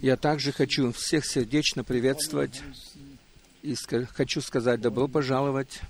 Я 0.00 0.16
также 0.16 0.52
хочу 0.52 0.92
всех 0.92 1.26
сердечно 1.26 1.84
приветствовать 1.84 2.62
и 3.62 3.74
хочу 4.12 4.40
сказать 4.40 4.80
добро 4.80 5.08
пожаловать. 5.08 5.80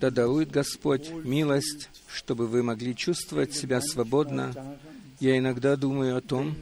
Да 0.00 0.10
дарует 0.10 0.50
Господь 0.50 1.10
милость, 1.10 1.88
чтобы 2.08 2.48
вы 2.48 2.62
могли 2.62 2.94
чувствовать 2.96 3.54
себя 3.54 3.80
свободно. 3.80 4.78
Я 5.20 5.38
иногда 5.38 5.76
думаю 5.76 6.16
о 6.16 6.20
том, 6.20 6.56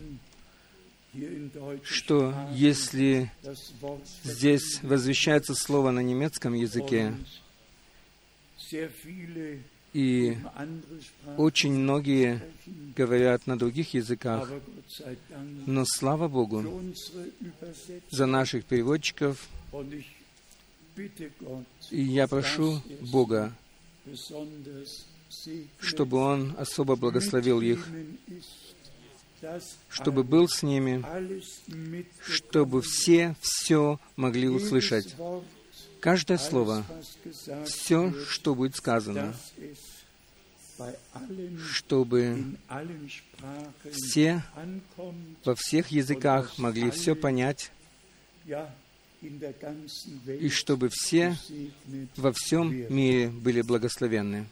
что 1.82 2.34
если 2.52 3.32
здесь 4.22 4.80
возвещается 4.82 5.54
слово 5.54 5.90
на 5.90 6.00
немецком 6.00 6.52
языке, 6.52 7.14
и 9.92 10.36
очень 11.36 11.72
многие 11.72 12.42
говорят 12.96 13.46
на 13.46 13.58
других 13.58 13.94
языках, 13.94 14.50
но 15.66 15.84
слава 15.86 16.28
Богу 16.28 16.64
за 18.10 18.26
наших 18.26 18.64
переводчиков, 18.64 19.48
и 21.90 22.02
я 22.02 22.26
прошу 22.26 22.82
Бога, 23.12 23.54
чтобы 25.78 26.18
Он 26.18 26.54
особо 26.58 26.96
благословил 26.96 27.60
их, 27.60 27.88
чтобы 29.88 30.24
был 30.24 30.48
с 30.48 30.62
ними, 30.62 31.04
чтобы 32.22 32.82
все 32.82 33.36
все 33.40 34.00
могли 34.16 34.48
услышать. 34.48 35.14
Каждое 36.00 36.38
слово, 36.38 36.84
все, 37.64 38.12
что 38.28 38.54
будет 38.54 38.76
сказано, 38.76 39.34
чтобы 41.70 42.56
все 43.92 44.42
во 45.44 45.54
всех 45.56 45.88
языках 45.88 46.56
могли 46.58 46.90
все 46.90 47.14
понять, 47.14 47.72
и 49.20 50.48
чтобы 50.48 50.88
все 50.92 51.36
во 52.16 52.32
всем 52.32 52.70
мире 52.94 53.28
были 53.28 53.62
благословенны. 53.62 54.46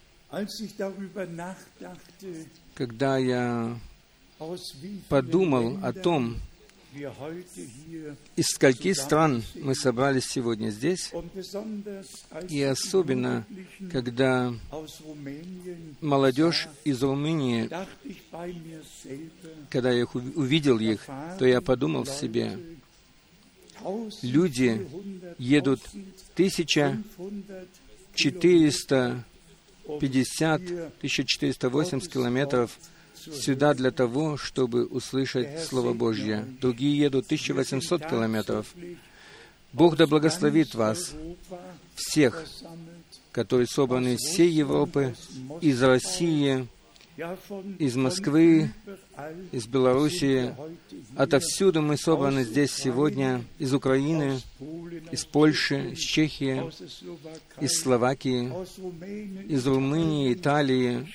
Когда 2.74 3.18
я 3.18 3.78
подумал 5.08 5.78
о 5.84 5.92
том, 5.92 6.36
из 8.36 8.46
скольких 8.46 8.96
стран 8.96 9.42
мы 9.54 9.74
собрались 9.74 10.24
сегодня 10.26 10.70
здесь, 10.70 11.12
и 12.48 12.62
особенно, 12.62 13.44
когда 13.92 14.52
молодежь 16.00 16.68
из 16.84 17.02
Румынии, 17.02 17.68
когда 19.70 19.90
я 19.92 20.02
их 20.02 20.14
ув- 20.14 20.36
увидел 20.36 20.78
их, 20.78 21.06
то 21.38 21.46
я 21.46 21.60
подумал 21.60 22.04
в 22.04 22.10
себе, 22.10 22.58
люди 24.22 24.86
едут 25.38 25.80
1450, 26.34 29.02
1480 30.98 32.12
километров 32.12 32.78
сюда 33.34 33.74
для 33.74 33.90
того, 33.90 34.36
чтобы 34.36 34.86
услышать 34.86 35.62
Слово 35.64 35.92
Божье. 35.92 36.46
Другие 36.60 36.98
едут 36.98 37.26
1800 37.26 38.06
километров. 38.06 38.66
Бог 39.72 39.96
да 39.96 40.06
благословит 40.06 40.74
вас, 40.74 41.12
всех, 41.94 42.46
которые 43.32 43.66
собраны 43.66 44.14
из 44.14 44.20
всей 44.20 44.50
Европы, 44.50 45.14
из 45.60 45.82
России, 45.82 46.66
из 47.78 47.96
Москвы, 47.96 48.70
из 49.52 49.66
Белоруссии. 49.66 50.54
Отовсюду 51.16 51.80
мы 51.80 51.96
собраны 51.96 52.44
здесь 52.44 52.72
сегодня, 52.72 53.42
из 53.58 53.72
Украины, 53.72 54.40
из 55.10 55.24
Польши, 55.24 55.92
из 55.92 55.98
Чехии, 55.98 56.62
из 57.60 57.80
Словакии, 57.80 58.52
из 59.50 59.66
Румынии, 59.66 60.32
Италии, 60.32 61.06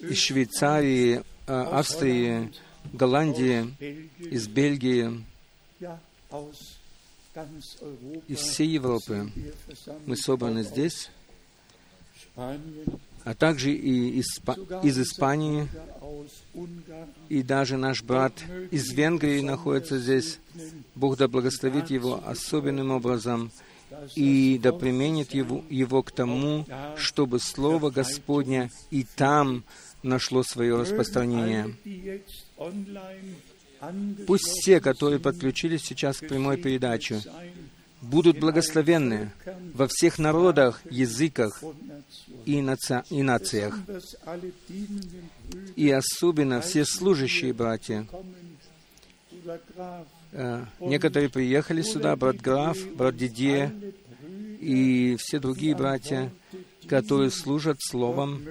из 0.00 0.18
Швейцарии, 0.18 1.22
Австрии, 1.46 2.52
Голландии, 2.92 3.74
из 4.18 4.46
Бельгии, 4.48 5.24
из 8.28 8.38
всей 8.38 8.68
Европы. 8.68 9.30
Мы 10.06 10.16
собраны 10.16 10.62
здесь, 10.62 11.10
а 12.36 13.34
также 13.34 13.72
и 13.72 14.18
из, 14.18 14.40
из 14.82 14.98
Испании, 14.98 15.68
и 17.28 17.42
даже 17.42 17.76
наш 17.76 18.02
брат 18.02 18.32
из 18.70 18.92
Венгрии 18.92 19.40
находится 19.40 19.98
здесь. 19.98 20.38
Бог 20.94 21.16
да 21.16 21.28
благословит 21.28 21.90
его 21.90 22.22
особенным 22.26 22.90
образом 22.90 23.50
и 24.14 24.58
да 24.62 24.72
применит 24.72 25.32
его, 25.32 25.64
его 25.68 26.02
к 26.02 26.10
тому, 26.10 26.66
чтобы 26.96 27.38
Слово 27.38 27.90
Господня 27.90 28.70
и 28.90 29.04
там 29.04 29.64
нашло 30.02 30.42
свое 30.42 30.76
распространение. 30.76 31.74
Пусть 34.26 34.46
все, 34.46 34.80
которые 34.80 35.18
подключились 35.18 35.82
сейчас 35.82 36.18
к 36.18 36.28
прямой 36.28 36.56
передаче, 36.56 37.20
будут 38.00 38.38
благословенны 38.38 39.32
во 39.74 39.88
всех 39.88 40.18
народах, 40.18 40.80
языках 40.90 41.62
и, 42.46 42.60
наци- 42.60 43.04
и 43.10 43.22
нациях. 43.22 43.78
И 45.76 45.90
особенно 45.90 46.60
все 46.60 46.84
служащие 46.84 47.52
братья. 47.52 48.06
Э, 50.32 50.64
Некоторые 50.80 51.28
приехали 51.28 51.82
сюда, 51.82 52.14
брат 52.16 52.36
Граф, 52.36 52.78
брат 52.94 53.16
Дидье 53.16 53.74
и 54.60 55.16
все 55.18 55.40
другие 55.40 55.74
братья, 55.74 56.32
которые 56.88 57.30
служат 57.30 57.78
Словом. 57.80 58.42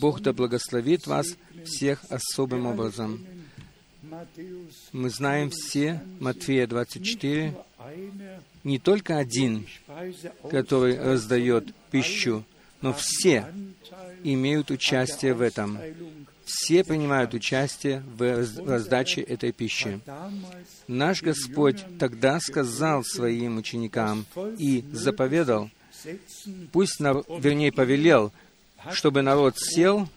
Бог 0.00 0.20
да 0.20 0.32
благословит 0.32 1.06
вас 1.06 1.26
всех 1.64 2.04
особым 2.08 2.66
образом. 2.66 3.24
Мы 4.92 5.10
знаем 5.10 5.50
все 5.50 6.02
Матфея 6.20 6.66
24, 6.66 7.54
не 8.64 8.78
только 8.78 9.18
один, 9.18 9.66
который 10.50 10.98
раздает 10.98 11.74
пищу, 11.90 12.44
но 12.80 12.92
все 12.92 13.46
имеют 14.24 14.70
участие 14.70 15.34
в 15.34 15.40
этом. 15.40 15.78
Все 16.44 16.84
принимают 16.84 17.34
участие 17.34 18.04
в 18.16 18.22
раз- 18.22 18.56
раздаче 18.56 19.20
этой 19.20 19.50
пищи. 19.50 20.00
Наш 20.86 21.20
Господь 21.22 21.84
тогда 21.98 22.38
сказал 22.38 23.02
своим 23.02 23.56
ученикам 23.58 24.24
и 24.56 24.84
заповедал, 24.92 25.70
пусть, 26.72 27.00
нар- 27.00 27.22
вернее, 27.28 27.72
повелел, 27.72 28.32
чтобы 28.92 29.22
народ 29.22 29.54
сел 29.58 30.08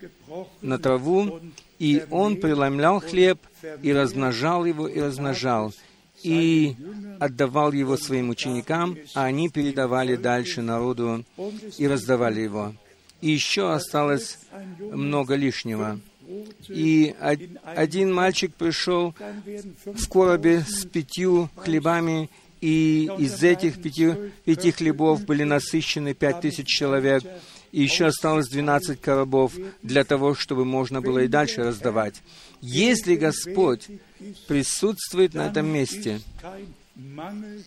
на 0.61 0.77
траву, 0.77 1.39
и 1.79 2.05
он 2.11 2.37
преломлял 2.37 2.99
хлеб, 2.99 3.39
и 3.81 3.91
размножал 3.93 4.65
его, 4.65 4.87
и 4.87 4.99
размножал, 4.99 5.73
и 6.23 6.75
отдавал 7.19 7.71
его 7.71 7.97
своим 7.97 8.29
ученикам, 8.29 8.97
а 9.15 9.25
они 9.25 9.49
передавали 9.49 10.15
дальше 10.15 10.61
народу 10.61 11.23
и 11.77 11.87
раздавали 11.87 12.41
его. 12.41 12.73
И 13.21 13.31
еще 13.31 13.73
осталось 13.73 14.37
много 14.79 15.35
лишнего. 15.35 15.99
И 16.67 17.15
од- 17.19 17.39
один 17.63 18.13
мальчик 18.13 18.53
пришел 18.53 19.15
в 19.85 20.07
коробе 20.09 20.61
с 20.61 20.85
пятью 20.85 21.49
хлебами, 21.55 22.29
и 22.61 23.09
из 23.17 23.41
этих 23.43 23.81
пяти, 23.81 24.13
пяти 24.45 24.71
хлебов 24.71 25.25
были 25.25 25.43
насыщены 25.43 26.13
пять 26.13 26.41
тысяч 26.41 26.67
человек, 26.67 27.23
и 27.71 27.83
еще 27.83 28.05
осталось 28.05 28.47
12 28.49 28.99
коробов 28.99 29.53
для 29.83 30.03
того, 30.03 30.33
чтобы 30.35 30.65
можно 30.65 31.01
было 31.01 31.19
и 31.19 31.27
дальше 31.27 31.63
раздавать. 31.63 32.21
Если 32.61 33.15
Господь 33.15 33.87
присутствует 34.47 35.33
на 35.33 35.47
этом 35.47 35.67
месте, 35.67 36.19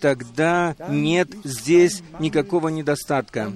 тогда 0.01 0.77
нет 0.89 1.31
здесь 1.45 2.03
никакого 2.19 2.69
недостатка. 2.69 3.53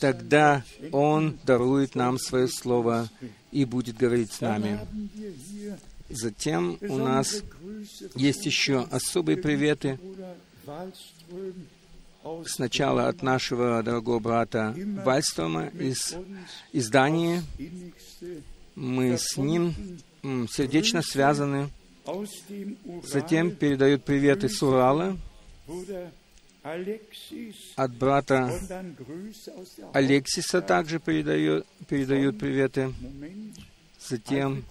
Тогда 0.00 0.64
Он 0.92 1.38
дарует 1.44 1.94
нам 1.94 2.18
свое 2.18 2.48
Слово 2.48 3.08
и 3.50 3.64
будет 3.64 3.96
говорить 3.96 4.32
с 4.32 4.40
нами. 4.40 4.80
Затем 6.08 6.78
у 6.80 6.96
нас 6.96 7.42
есть 8.14 8.46
еще 8.46 8.86
особые 8.90 9.36
приветы. 9.36 9.98
Сначала 12.46 13.08
от 13.08 13.22
нашего 13.22 13.82
дорогого 13.82 14.18
брата 14.18 14.74
Вальстрома 15.04 15.66
из, 15.68 16.14
из 16.72 16.88
Дании. 16.88 17.42
Мы 18.74 19.16
с 19.16 19.36
ним 19.36 19.74
сердечно 20.50 21.02
связаны. 21.02 21.70
Затем 23.04 23.54
передают 23.54 24.04
привет 24.04 24.44
из 24.44 24.62
Урала 24.62 25.16
от 27.76 27.94
брата 27.96 28.52
Алексиса 29.92 30.60
также 30.60 30.98
передают, 30.98 31.66
передают 31.88 32.38
приветы. 32.38 32.92
Затем, 34.08 34.64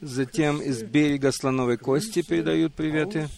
затем 0.00 0.60
из 0.60 0.82
берега 0.82 1.30
Слоновой 1.32 1.76
Кости 1.76 2.22
передают 2.22 2.74
приветы. 2.74 3.28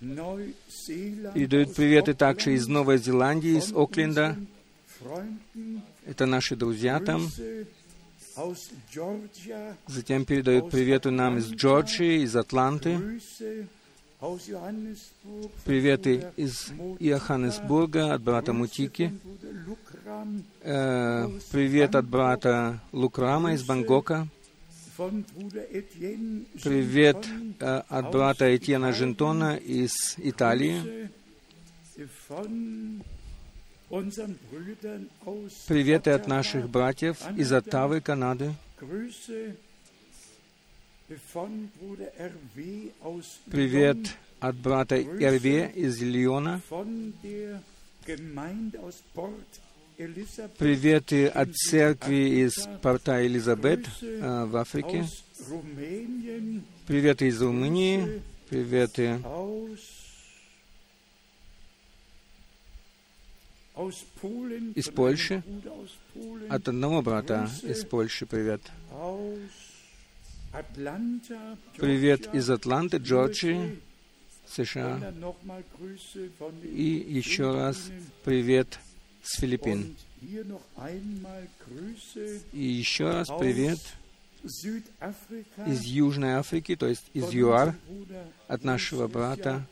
Передают 0.00 1.74
приветы 1.74 2.14
также 2.14 2.54
из 2.54 2.66
Новой 2.66 2.98
Зеландии, 2.98 3.58
из 3.58 3.72
Окленда. 3.74 4.36
Это 6.06 6.24
наши 6.26 6.56
друзья 6.56 6.98
там. 7.00 7.28
Затем 9.86 10.24
передают 10.24 10.70
приветы 10.70 11.10
нам 11.10 11.36
из 11.38 11.50
Джорджии, 11.50 12.22
из 12.22 12.34
Атланты. 12.36 13.20
Приветы 15.64 16.26
из 16.36 16.72
Иоханнесбурга 16.98 18.14
от 18.14 18.22
брата 18.22 18.52
Мутики. 18.52 19.12
Э, 20.62 21.28
привет 21.52 21.94
от 21.94 22.06
брата 22.06 22.80
Лукрама 22.92 23.52
из 23.52 23.62
Бангока. 23.64 24.28
Привет 26.62 27.26
э, 27.60 27.82
от 27.88 28.10
брата 28.10 28.56
Этьена 28.56 28.92
Жентона 28.92 29.56
из 29.56 30.14
Италии. 30.16 31.10
Приветы 35.68 36.10
от 36.10 36.26
наших 36.26 36.70
братьев 36.70 37.18
из 37.36 37.52
Оттавы, 37.52 38.00
Канады. 38.00 38.54
Привет 43.50 44.16
от 44.38 44.56
брата 44.56 45.02
Эрве 45.02 45.70
из 45.74 46.00
Лиона. 46.00 46.60
Приветы 50.56 51.26
от 51.26 51.54
церкви 51.54 52.44
из 52.44 52.66
порта 52.80 53.26
Элизабет 53.26 53.86
э, 54.00 54.44
в 54.46 54.56
Африке. 54.56 55.06
Приветы 56.86 57.28
из 57.28 57.42
Румынии. 57.42 58.22
Приветы 58.48 59.20
из 64.74 64.88
Польши. 64.88 65.42
От 66.48 66.68
одного 66.68 67.02
брата 67.02 67.50
из 67.62 67.84
Польши 67.84 68.24
привет. 68.24 68.62
Привет 71.76 72.34
из 72.34 72.48
Атланты, 72.48 72.96
Джорджии, 72.96 73.78
США. 74.46 75.12
И 76.62 77.06
еще 77.06 77.54
раз 77.54 77.90
привет 78.24 78.78
с 79.22 79.40
Филиппин. 79.40 79.96
И 82.52 82.62
еще 82.62 83.10
раз 83.10 83.28
привет 83.38 83.78
из 85.66 85.84
Южной 85.84 86.32
Африки, 86.34 86.76
то 86.76 86.86
есть 86.86 87.04
из 87.14 87.32
ЮАР, 87.32 87.74
от 88.48 88.64
нашего 88.64 89.06
брата, 89.06 89.66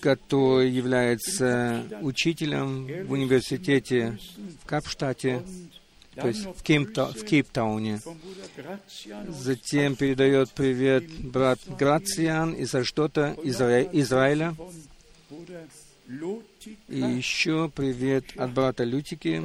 который 0.00 0.70
является 0.70 1.84
учителем 2.02 3.06
в 3.06 3.12
университете 3.12 4.18
в 4.62 4.66
Капштате, 4.66 5.42
то 6.14 6.28
есть 6.28 6.44
в, 6.44 6.62
Кейпта, 6.62 7.06
в 7.06 7.24
Кейптауне. 7.24 8.00
Затем 9.28 9.96
передает 9.96 10.50
привет 10.50 11.04
брат 11.20 11.60
Грациан 11.78 12.52
из 12.54 12.74
Аштота, 12.74 13.36
Изра... 13.44 13.82
Израиля. 13.82 14.56
И 16.08 16.98
еще 17.00 17.70
привет 17.74 18.24
от 18.36 18.52
брата 18.52 18.82
Лютики. 18.82 19.42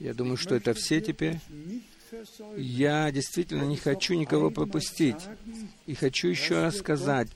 Я 0.00 0.14
думаю, 0.14 0.36
что 0.36 0.56
это 0.56 0.74
все 0.74 1.00
теперь. 1.00 1.38
Я 2.56 3.12
действительно 3.12 3.62
не 3.62 3.76
хочу 3.76 4.14
никого 4.14 4.50
пропустить. 4.50 5.16
И 5.86 5.94
хочу 5.94 6.26
еще 6.26 6.60
раз 6.60 6.78
сказать, 6.78 7.28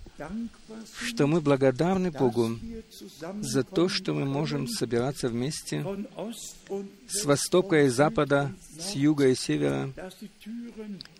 что 1.00 1.28
мы 1.28 1.40
благодарны 1.40 2.10
Богу 2.10 2.58
за 3.40 3.62
то, 3.62 3.88
что 3.88 4.14
мы 4.14 4.24
можем 4.24 4.66
собираться 4.66 5.28
вместе 5.28 5.86
с 7.06 7.24
востока 7.24 7.84
и 7.84 7.88
запада, 7.88 8.52
с 8.80 8.96
юга 8.96 9.28
и 9.28 9.36
севера, 9.36 9.92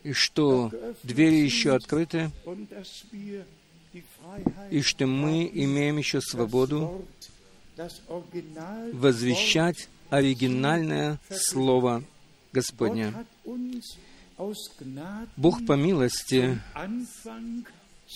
и 0.02 0.12
что 0.12 0.72
двери 1.04 1.36
еще 1.36 1.75
открыты, 1.76 2.32
и 4.70 4.80
что 4.82 5.06
мы 5.06 5.50
имеем 5.52 5.98
еще 5.98 6.20
свободу 6.20 7.06
возвещать 8.92 9.88
оригинальное 10.10 11.18
Слово 11.30 12.04
Господне. 12.52 13.12
Бог 15.36 15.64
по 15.66 15.72
милости 15.74 16.60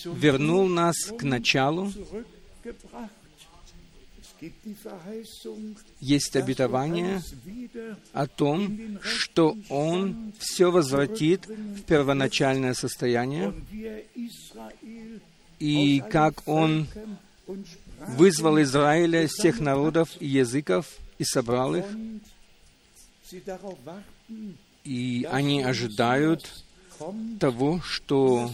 вернул 0.05 0.67
нас 0.67 0.95
к 1.17 1.23
началу. 1.23 1.91
Есть 5.99 6.35
обетование 6.37 7.21
о 8.13 8.25
том, 8.27 8.99
что 9.01 9.57
Он 9.69 10.31
все 10.39 10.71
возвратит 10.71 11.45
в 11.47 11.81
первоначальное 11.83 12.73
состояние, 12.73 13.53
и 15.59 16.01
как 16.09 16.47
Он 16.47 16.87
вызвал 18.07 18.61
Израиля 18.61 19.23
из 19.23 19.31
всех 19.31 19.59
народов 19.59 20.09
и 20.19 20.27
языков 20.27 20.87
и 21.17 21.23
собрал 21.23 21.75
их, 21.75 21.85
и 24.83 25.27
они 25.29 25.61
ожидают 25.61 26.63
того, 27.39 27.81
что 27.81 28.51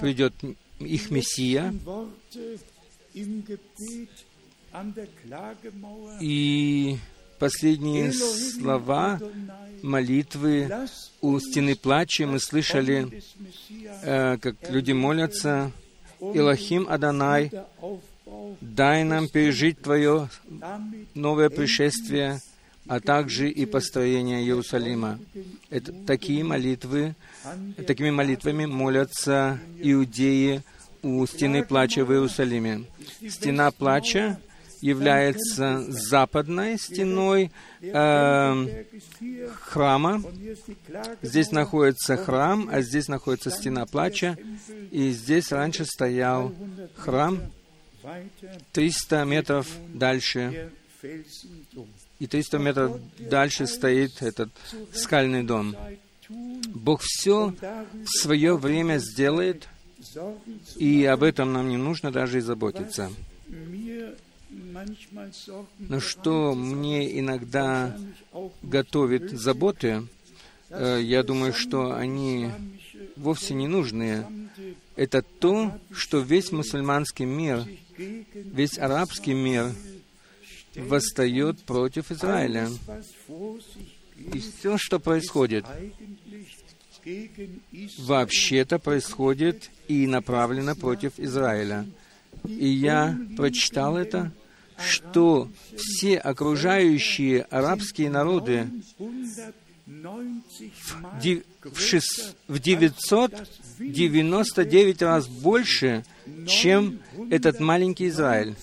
придет 0.00 0.34
их 0.78 1.10
Мессия, 1.10 1.74
и 6.20 6.98
последние 7.38 8.12
слова 8.12 9.20
молитвы 9.82 10.70
у 11.20 11.38
стены 11.38 11.76
плача 11.76 12.26
мы 12.26 12.40
слышали, 12.40 13.22
э, 14.02 14.38
как 14.38 14.56
люди 14.70 14.92
молятся, 14.92 15.70
«Илохим 16.32 16.86
Адонай, 16.88 17.50
дай 18.60 19.04
нам 19.04 19.28
пережить 19.28 19.80
Твое 19.80 20.28
новое 21.14 21.50
пришествие, 21.50 22.40
а 22.86 23.00
также 23.00 23.50
и 23.50 23.66
построение 23.66 24.42
Иерусалима». 24.42 25.18
Это 25.70 25.92
такие 26.06 26.44
молитвы, 26.44 27.14
такими 27.86 28.10
молитвами 28.10 28.64
молятся 28.66 29.60
иудеи 29.80 30.62
у 31.02 31.26
стены 31.26 31.62
плача 31.64 32.04
в 32.04 32.12
Иерусалиме. 32.12 32.84
Стена 33.28 33.70
плача 33.70 34.38
является 34.84 35.82
западной 35.88 36.78
стеной 36.78 37.50
э, 37.80 38.84
храма. 39.62 40.22
Здесь 41.22 41.52
находится 41.52 42.18
храм, 42.18 42.68
а 42.70 42.82
здесь 42.82 43.08
находится 43.08 43.50
стена 43.50 43.86
плача. 43.86 44.36
И 44.90 45.10
здесь 45.10 45.50
раньше 45.52 45.86
стоял 45.86 46.54
храм 46.96 47.40
300 48.72 49.24
метров 49.24 49.66
дальше. 49.88 50.70
И 52.18 52.26
300 52.26 52.58
метров 52.58 53.00
дальше 53.18 53.66
стоит 53.66 54.20
этот 54.20 54.50
скальный 54.92 55.44
дом. 55.44 55.74
Бог 56.74 57.00
все 57.02 57.54
в 58.04 58.08
свое 58.20 58.58
время 58.58 58.98
сделает, 58.98 59.66
и 60.76 61.06
об 61.06 61.22
этом 61.22 61.54
нам 61.54 61.70
не 61.70 61.78
нужно 61.78 62.12
даже 62.12 62.36
и 62.38 62.42
заботиться. 62.42 63.10
Но 65.78 66.00
что 66.00 66.54
мне 66.54 67.18
иногда 67.18 67.96
готовит 68.62 69.30
заботы, 69.30 70.06
э, 70.70 71.00
я 71.02 71.22
думаю, 71.22 71.52
что 71.52 71.94
они 71.94 72.50
вовсе 73.16 73.54
не 73.54 73.68
нужные. 73.68 74.26
Это 74.96 75.22
то, 75.22 75.78
что 75.92 76.20
весь 76.20 76.52
мусульманский 76.52 77.24
мир, 77.24 77.64
весь 77.96 78.78
арабский 78.78 79.34
мир 79.34 79.72
восстает 80.76 81.62
против 81.62 82.10
Израиля. 82.10 82.68
И 84.32 84.38
все, 84.38 84.78
что 84.78 84.98
происходит, 84.98 85.64
вообще-то 87.98 88.78
происходит 88.78 89.70
и 89.88 90.06
направлено 90.06 90.74
против 90.74 91.18
Израиля. 91.18 91.86
И 92.44 92.66
я 92.68 93.18
прочитал 93.36 93.96
это, 93.96 94.32
что 94.78 95.48
все 95.76 96.16
окружающие 96.18 97.42
арабские 97.42 98.10
народы 98.10 98.68
в, 99.86 101.78
шест... 101.78 102.34
в 102.48 102.58
999 102.58 105.02
раз 105.02 105.28
больше, 105.28 106.04
чем 106.46 107.00
этот 107.30 107.60
маленький 107.60 108.08
Израиль. 108.08 108.56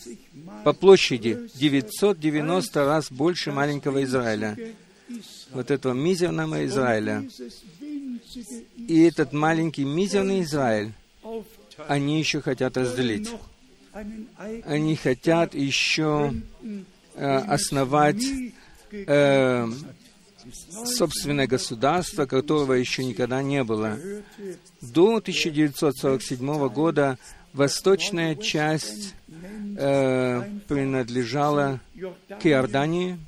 По 0.63 0.73
площади 0.73 1.49
990 1.55 2.85
раз 2.85 3.11
больше 3.11 3.51
маленького 3.51 4.03
Израиля. 4.03 4.55
вот 5.51 5.71
этого 5.71 5.93
мизерного 5.93 6.65
Израиля. 6.65 7.23
И 8.77 9.01
этот 9.01 9.33
маленький 9.33 9.85
мизерный 9.85 10.43
Израиль, 10.43 10.91
они 11.87 12.19
еще 12.19 12.41
хотят 12.41 12.77
разделить. 12.77 13.29
Они 13.93 14.95
хотят 14.95 15.53
еще 15.53 16.33
э, 17.15 17.37
основать 17.37 18.23
э, 18.91 19.67
собственное 20.85 21.47
государство, 21.47 22.25
которого 22.25 22.73
еще 22.73 23.03
никогда 23.03 23.41
не 23.41 23.63
было. 23.63 23.99
До 24.81 25.17
1947 25.17 26.69
года 26.69 27.17
восточная 27.53 28.35
часть 28.35 29.13
э, 29.77 30.43
принадлежала 30.67 31.79
к 32.39 32.45
Иордании. 32.45 33.19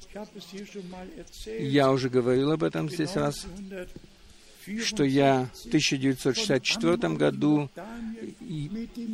Я 1.59 1.91
уже 1.91 2.09
говорил 2.09 2.51
об 2.51 2.63
этом 2.63 2.89
здесь 2.89 3.15
раз, 3.15 3.45
что 4.83 5.03
я 5.03 5.49
в 5.53 5.67
1964 5.67 7.15
году 7.15 7.69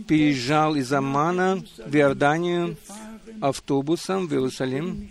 переезжал 0.08 0.76
из 0.76 0.92
Аммана 0.92 1.64
в 1.78 1.96
Иорданию 1.96 2.78
автобусом 3.42 4.28
в 4.28 4.34
Иерусалим. 4.34 5.10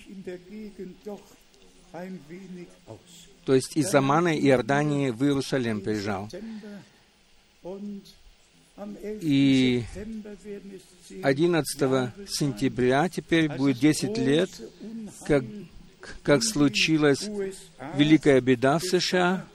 То 3.45 3.55
есть 3.55 3.77
из 3.77 3.95
Амана 3.95 4.37
и 4.37 4.47
Иордании 4.47 5.11
в 5.11 5.25
Иерусалим 5.25 5.81
приезжал. 5.81 6.29
И 9.23 9.85
11 11.23 12.29
сентября 12.29 13.09
теперь 13.09 13.49
будет 13.49 13.79
10 13.79 14.19
лет, 14.19 14.51
как, 15.27 15.45
как 16.23 16.45
случилась 16.45 17.29
великая 17.97 18.41
беда 18.41 18.79
в 18.79 18.85
США, 18.85 19.47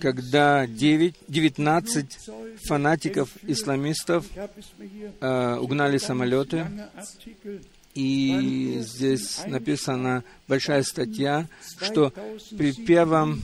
когда 0.00 0.66
9, 0.66 1.14
19 1.28 2.18
фанатиков-исламистов 2.66 4.26
э, 5.20 5.56
угнали 5.56 5.98
самолеты, 5.98 6.66
и 7.94 8.78
здесь 8.80 9.44
написана 9.46 10.24
большая 10.48 10.82
статья, 10.82 11.46
что 11.78 12.12
при 12.56 12.72
первом 12.72 13.42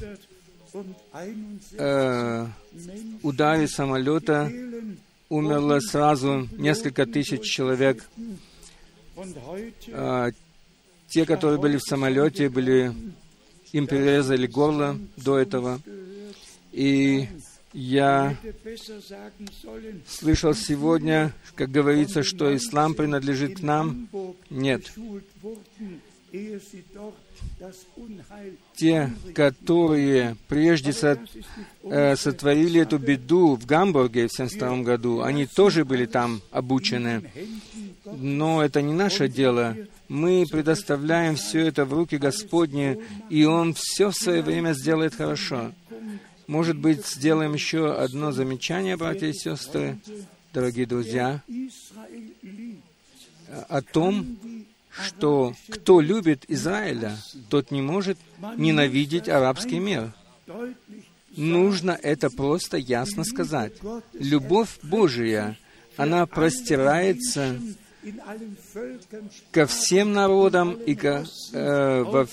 э, 1.72 2.46
ударе 3.22 3.68
самолета 3.68 4.50
умерло 5.28 5.80
сразу 5.80 6.48
несколько 6.52 7.04
тысяч 7.04 7.42
человек. 7.42 8.08
Э, 9.88 10.30
те, 11.08 11.24
которые 11.24 11.60
были 11.60 11.76
в 11.76 11.82
самолете, 11.82 12.48
были, 12.48 12.92
им 13.72 13.86
перерезали 13.86 14.46
горло 14.46 14.98
до 15.16 15.38
этого. 15.38 15.80
И 16.72 17.28
я 17.72 18.36
слышал 20.06 20.54
сегодня, 20.54 21.32
как 21.54 21.70
говорится, 21.70 22.22
что 22.22 22.54
ислам 22.54 22.94
принадлежит 22.94 23.58
к 23.58 23.62
нам. 23.62 24.08
Нет 24.50 24.92
те, 28.75 29.11
которые 29.35 30.37
прежде 30.49 30.92
э, 31.85 32.16
сотворили 32.16 32.80
эту 32.80 32.99
беду 32.99 33.56
в 33.56 33.66
Гамбурге 33.66 34.28
в 34.28 34.32
1972 34.32 34.82
году, 34.82 35.23
они 35.23 35.47
тоже 35.47 35.85
были 35.85 36.06
там 36.06 36.42
обучены. 36.50 37.30
Но 38.04 38.62
это 38.62 38.82
не 38.82 38.92
наше 38.92 39.28
дело. 39.28 39.76
Мы 40.08 40.44
предоставляем 40.50 41.37
все 41.37 41.66
это 41.66 41.85
в 41.85 41.92
руки 41.92 42.16
Господни, 42.16 42.99
и 43.30 43.44
Он 43.44 43.75
все 43.75 44.11
в 44.11 44.14
свое 44.14 44.42
время 44.42 44.73
сделает 44.73 45.14
хорошо. 45.14 45.73
Может 46.47 46.78
быть, 46.78 47.06
сделаем 47.06 47.52
еще 47.52 47.94
одно 47.94 48.32
замечание, 48.32 48.97
братья 48.97 49.26
и 49.26 49.35
сестры, 49.35 49.99
дорогие 50.54 50.87
друзья, 50.87 51.42
о 53.68 53.82
том, 53.82 54.38
что 55.05 55.55
кто 55.69 56.00
любит 56.00 56.45
Израиля, 56.49 57.17
тот 57.49 57.71
не 57.71 57.83
может 57.83 58.19
ненавидеть 58.57 59.28
арабский 59.28 59.78
мир. 59.78 60.12
Нужно 61.37 61.99
это 62.02 62.31
просто 62.31 62.76
ясно 62.76 63.25
сказать. 63.25 63.75
Любовь 64.14 64.78
Божия, 64.83 65.57
она 65.97 66.26
простирается 66.26 67.59
ко 69.50 69.67
всем 69.67 70.12
народам 70.12 70.73
и 70.75 70.95
ко, 70.95 71.25
э, 71.52 72.02
во, 72.02 72.26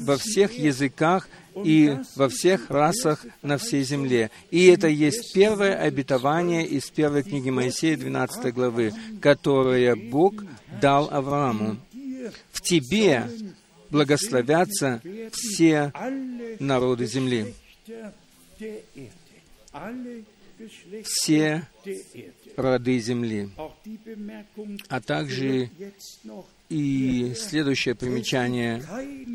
во 0.00 0.16
всех 0.16 0.52
языках 0.52 1.28
и 1.54 1.96
во 2.16 2.28
всех 2.28 2.70
расах 2.70 3.24
на 3.40 3.56
всей 3.58 3.82
земле. 3.82 4.30
И 4.50 4.66
это 4.66 4.88
есть 4.88 5.32
первое 5.32 5.74
обетование 5.74 6.66
из 6.66 6.90
первой 6.90 7.22
книги 7.22 7.50
Моисея, 7.50 7.96
12 7.96 8.52
главы, 8.52 8.92
которое 9.20 9.94
Бог 9.94 10.34
дал 10.80 11.08
Аврааму 11.10 11.78
в 12.50 12.60
тебе 12.60 13.28
благословятся 13.90 15.00
все 15.32 15.92
народы 16.58 17.06
земли. 17.06 17.54
Все 21.04 21.66
роды 22.56 22.98
земли. 22.98 23.50
А 24.88 25.00
также 25.00 25.70
и 26.68 27.34
следующее 27.36 27.94
примечание 27.94 28.82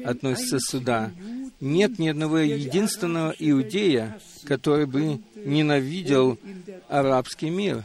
относится 0.05 0.57
сюда. 0.59 1.11
Нет 1.59 1.99
ни 1.99 2.07
одного 2.07 2.39
единственного 2.39 3.35
иудея, 3.37 4.19
который 4.45 4.85
бы 4.85 5.19
ненавидел 5.35 6.39
арабский 6.87 7.49
мир. 7.49 7.83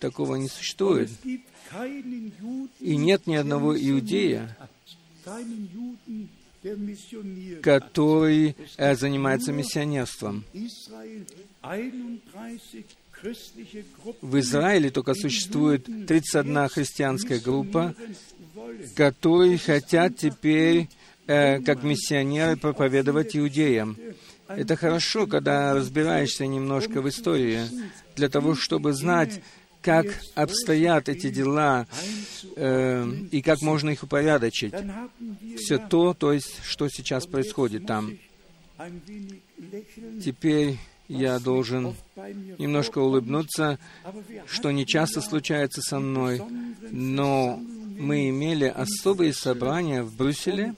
Такого 0.00 0.36
не 0.36 0.48
существует. 0.48 1.10
И 2.80 2.96
нет 2.96 3.26
ни 3.26 3.34
одного 3.34 3.76
иудея, 3.76 4.56
который 7.62 8.56
э, 8.76 8.96
занимается 8.96 9.52
миссионерством. 9.52 10.44
В 14.20 14.38
Израиле 14.38 14.90
только 14.90 15.14
существует 15.14 15.86
31 16.06 16.68
христианская 16.68 17.38
группа, 17.38 17.94
которые 18.94 19.58
хотят 19.58 20.16
теперь, 20.16 20.88
э, 21.26 21.60
как 21.60 21.82
миссионеры, 21.82 22.56
проповедовать 22.56 23.36
иудеям. 23.36 23.96
Это 24.48 24.76
хорошо, 24.76 25.26
когда 25.26 25.74
разбираешься 25.74 26.46
немножко 26.46 27.02
в 27.02 27.08
истории, 27.08 27.62
для 28.14 28.28
того, 28.28 28.54
чтобы 28.54 28.92
знать, 28.92 29.40
как 29.86 30.06
обстоят 30.34 31.08
эти 31.08 31.30
дела 31.30 31.86
э, 32.56 33.08
и 33.30 33.40
как 33.40 33.62
можно 33.62 33.90
их 33.90 34.02
упорядочить. 34.02 34.74
Все 35.58 35.78
то, 35.78 36.12
то 36.12 36.32
есть, 36.32 36.60
что 36.64 36.88
сейчас 36.88 37.26
происходит 37.26 37.86
там. 37.86 38.18
Теперь 40.24 40.78
я 41.06 41.38
должен 41.38 41.94
немножко 42.58 42.98
улыбнуться, 42.98 43.78
что 44.48 44.72
не 44.72 44.84
часто 44.84 45.20
случается 45.20 45.80
со 45.82 46.00
мной, 46.00 46.42
но 46.90 47.62
мы 47.96 48.28
имели 48.28 48.64
особые 48.64 49.32
собрания 49.32 50.02
в 50.02 50.16
Брюсселе, 50.16 50.74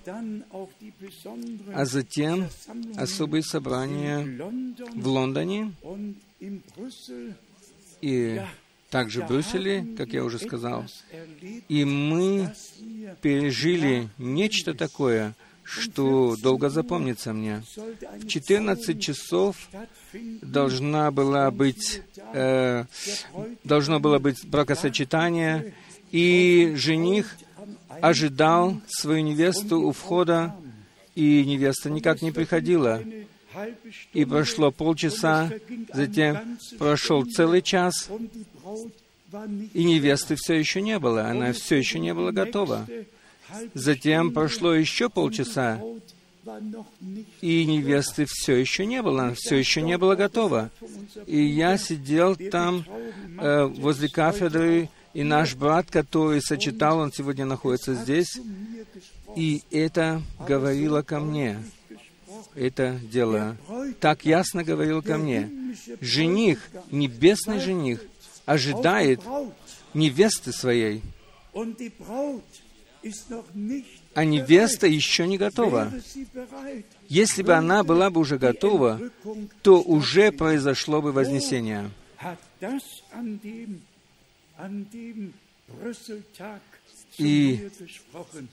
а 1.72 1.86
затем 1.86 2.46
особые 2.94 3.42
собрания 3.42 4.18
в 4.94 5.08
Лондоне 5.08 5.72
и 8.02 8.40
также 8.90 9.22
в 9.22 9.28
Брюсселе, 9.28 9.86
как 9.96 10.08
я 10.10 10.24
уже 10.24 10.38
сказал. 10.38 10.84
И 11.68 11.84
мы 11.84 12.54
пережили 13.20 14.08
нечто 14.18 14.74
такое, 14.74 15.34
что 15.62 16.36
долго 16.36 16.70
запомнится 16.70 17.32
мне. 17.32 17.62
В 18.16 18.26
14 18.26 19.00
часов 19.00 19.68
должна 20.40 21.10
была 21.10 21.50
быть, 21.50 22.02
э, 22.32 22.84
должно 23.64 24.00
было 24.00 24.18
быть 24.18 24.46
бракосочетание, 24.46 25.74
и 26.10 26.72
жених 26.76 27.36
ожидал 28.00 28.80
свою 28.86 29.22
невесту 29.22 29.80
у 29.82 29.92
входа, 29.92 30.54
и 31.14 31.44
невеста 31.44 31.90
никак 31.90 32.22
не 32.22 32.32
приходила. 32.32 33.02
И 34.12 34.24
прошло 34.24 34.70
полчаса, 34.70 35.50
затем 35.92 36.58
прошел 36.78 37.24
целый 37.24 37.60
час, 37.60 38.08
и 39.74 39.84
невесты 39.84 40.36
все 40.36 40.54
еще 40.54 40.80
не 40.80 40.98
было, 40.98 41.26
она 41.26 41.52
все 41.52 41.76
еще 41.76 41.98
не 41.98 42.14
была 42.14 42.32
готова. 42.32 42.86
Затем 43.74 44.32
прошло 44.32 44.74
еще 44.74 45.08
полчаса, 45.08 45.80
и 47.40 47.64
невесты 47.66 48.26
все 48.26 48.56
еще 48.56 48.86
не 48.86 49.02
было, 49.02 49.34
все 49.34 49.56
еще 49.56 49.82
не 49.82 49.98
была 49.98 50.16
готова. 50.16 50.70
И 51.26 51.42
я 51.42 51.76
сидел 51.76 52.36
там 52.36 52.84
э, 53.38 53.64
возле 53.64 54.08
кафедры, 54.08 54.88
И 55.14 55.24
наш 55.24 55.54
брат, 55.54 55.90
который 55.90 56.40
сочетал, 56.40 56.98
он 56.98 57.12
сегодня 57.12 57.44
находится 57.44 57.94
здесь, 57.94 58.38
и 59.36 59.62
это 59.70 60.22
говорило 60.46 61.02
ко 61.02 61.20
мне. 61.20 61.58
Это 62.54 62.98
дело 63.02 63.56
так 64.00 64.24
ясно 64.24 64.64
говорил 64.64 65.02
ко 65.02 65.18
мне. 65.18 65.50
Жених, 66.00 66.60
небесный 66.90 67.60
жених, 67.60 68.00
ожидает 68.48 69.20
невесты 69.94 70.52
своей, 70.52 71.02
а 74.14 74.24
невеста 74.24 74.86
еще 74.86 75.26
не 75.26 75.38
готова. 75.38 75.92
Если 77.08 77.42
бы 77.42 77.52
она 77.52 77.84
была 77.84 78.10
бы 78.10 78.20
уже 78.20 78.38
готова, 78.38 79.00
то 79.62 79.80
уже 79.82 80.32
произошло 80.32 81.02
бы 81.02 81.12
вознесение. 81.12 81.90
И 87.18 87.68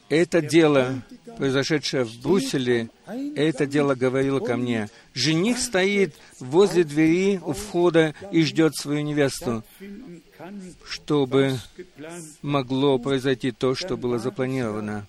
это 0.09 0.41
дело, 0.41 1.03
произошедшее 1.37 2.03
в 2.03 2.21
Брюсселе, 2.21 2.89
это 3.35 3.65
дело 3.67 3.93
говорило 3.95 4.39
ко 4.39 4.57
мне. 4.57 4.89
Жених 5.13 5.59
стоит 5.59 6.15
возле 6.39 6.83
двери 6.83 7.39
у 7.43 7.53
входа 7.53 8.13
и 8.31 8.43
ждет 8.43 8.75
свою 8.75 9.01
невесту, 9.01 9.63
чтобы 10.83 11.57
могло 12.41 12.97
произойти 12.97 13.51
то, 13.51 13.75
что 13.75 13.97
было 13.97 14.17
запланировано. 14.17 15.05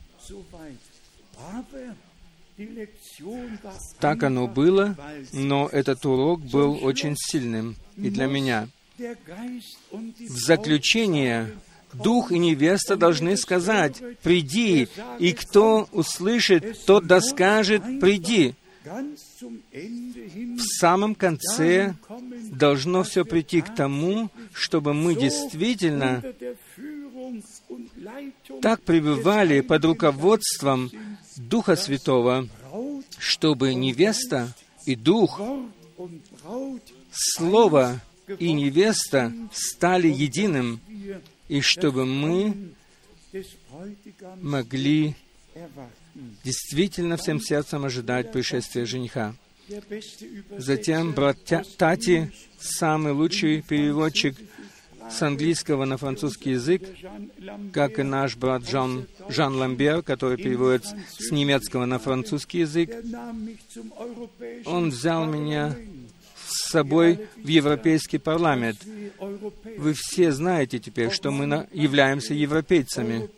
Так 4.01 4.23
оно 4.23 4.47
было, 4.47 4.97
но 5.33 5.69
этот 5.69 6.05
урок 6.07 6.41
был 6.41 6.79
очень 6.83 7.15
сильным 7.17 7.77
и 7.97 8.11
для 8.11 8.27
меня. 8.27 8.69
В 8.99 10.39
заключение 10.39 11.55
Дух 12.03 12.33
и 12.33 12.39
невеста 12.39 12.97
должны 12.97 13.37
сказать 13.37 14.03
«Приди», 14.23 14.89
и 15.19 15.33
кто 15.33 15.89
услышит, 15.93 16.85
тот 16.87 17.07
да 17.07 17.21
скажет 17.21 17.83
«Приди». 18.01 18.55
В 18.85 20.63
самом 20.79 21.15
конце 21.15 21.95
должно 22.53 23.03
все 23.03 23.25
прийти 23.25 23.61
к 23.61 23.75
тому, 23.75 24.31
чтобы 24.53 24.95
мы 24.95 25.17
действительно 25.17 26.23
так 28.63 28.83
пребывали 28.83 29.61
под 29.61 29.85
руководством 29.85 30.91
Духа 31.37 31.75
Святого, 31.75 32.49
чтобы 33.19 33.75
невеста 33.75 34.55
и 34.85 34.95
Дух, 34.95 35.41
Слово 37.11 38.01
и 38.39 38.53
невеста 38.53 39.33
стали 39.53 40.09
единым, 40.09 40.81
и 41.49 41.61
чтобы 41.61 42.07
мы 42.07 42.73
могли 44.41 45.15
действительно 46.45 47.17
всем 47.17 47.41
сердцем 47.41 47.85
ожидать 47.85 48.33
пришествия 48.33 48.87
жениха. 48.87 49.35
Затем 50.57 51.13
брат 51.13 51.39
Тати, 51.77 52.31
самый 52.59 53.13
лучший 53.13 53.63
переводчик 53.63 54.37
с 55.11 55.23
английского 55.23 55.85
на 55.85 55.97
французский 55.97 56.51
язык, 56.51 56.83
как 57.73 57.99
и 57.99 58.03
наш 58.03 58.37
брат 58.37 58.69
Жан, 58.69 59.07
Жан 59.29 59.57
Ламбер, 59.57 60.03
который 60.03 60.37
переводит 60.37 60.85
с 60.85 61.31
немецкого 61.31 61.85
на 61.85 61.99
французский 61.99 62.61
язык, 62.61 62.91
он 64.65 64.91
взял 64.91 65.27
меня 65.27 65.77
собой 66.77 67.29
в 67.37 67.49
Европейский 67.49 68.19
парламент. 68.19 68.79
Вы 69.79 69.95
все 69.95 70.31
знаете 70.31 70.79
теперь, 70.79 71.11
что 71.11 71.31
мы 71.31 71.67
являемся 71.73 72.35
европейцами. 72.35 73.31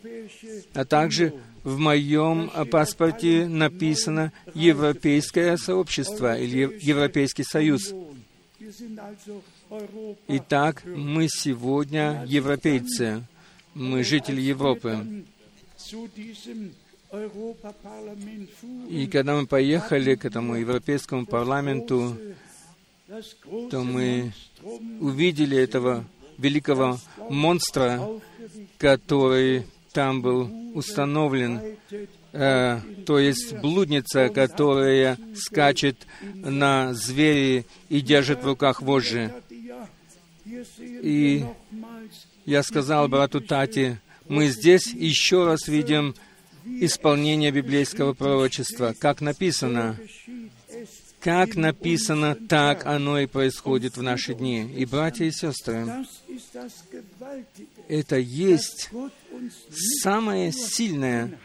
А 0.75 0.85
также 0.85 1.35
в 1.62 1.78
моем 1.78 2.50
паспорте 2.71 3.46
написано 3.46 4.33
«Европейское 4.55 5.57
сообщество» 5.57 6.37
или 6.37 6.79
«Европейский 6.81 7.44
союз». 7.44 7.94
Итак, 10.29 10.83
мы 10.85 11.29
сегодня 11.29 12.24
европейцы, 12.27 13.22
мы 13.74 14.03
жители 14.03 14.40
Европы. 14.40 15.24
И 18.90 19.07
когда 19.07 19.35
мы 19.37 19.46
поехали 19.46 20.14
к 20.16 20.24
этому 20.27 20.57
Европейскому 20.57 21.24
парламенту, 21.24 22.16
то 23.71 23.83
мы 23.83 24.33
увидели 25.01 25.57
этого 25.57 26.05
великого 26.37 26.99
монстра, 27.31 28.07
который 28.77 29.64
там 29.92 30.21
был 30.21 30.51
установлен, 30.75 31.77
э, 32.33 32.81
то 33.07 33.18
есть 33.18 33.55
блудница, 33.61 34.29
которая 34.29 35.18
скачет 35.35 36.07
на 36.35 36.92
звери 36.92 37.64
и 37.88 38.03
держит 38.03 38.42
в 38.42 38.47
руках 38.47 38.83
вожжи. 38.83 39.33
И 41.03 41.47
я 42.44 42.62
сказал 42.62 43.09
брату 43.09 43.40
Тати, 43.40 43.99
мы 44.29 44.49
здесь 44.49 44.87
еще 44.87 45.47
раз 45.47 45.66
видим 45.66 46.14
исполнение 46.66 47.51
библейского 47.51 48.12
пророчества, 48.12 48.94
как 48.99 49.23
написано, 49.23 49.99
как 51.20 51.57
написано, 51.57 52.35
так 52.35 52.87
оно 52.87 53.18
и 53.18 53.26
происходит 53.26 53.96
в 53.96 54.02
наши 54.02 54.35
дни. 54.35 54.70
И, 54.76 54.85
братья 54.85 55.24
и 55.24 55.31
сестры, 55.31 55.87
это 57.88 58.16
есть 58.16 58.90
самое 60.02 60.52
сильное, 60.52 61.38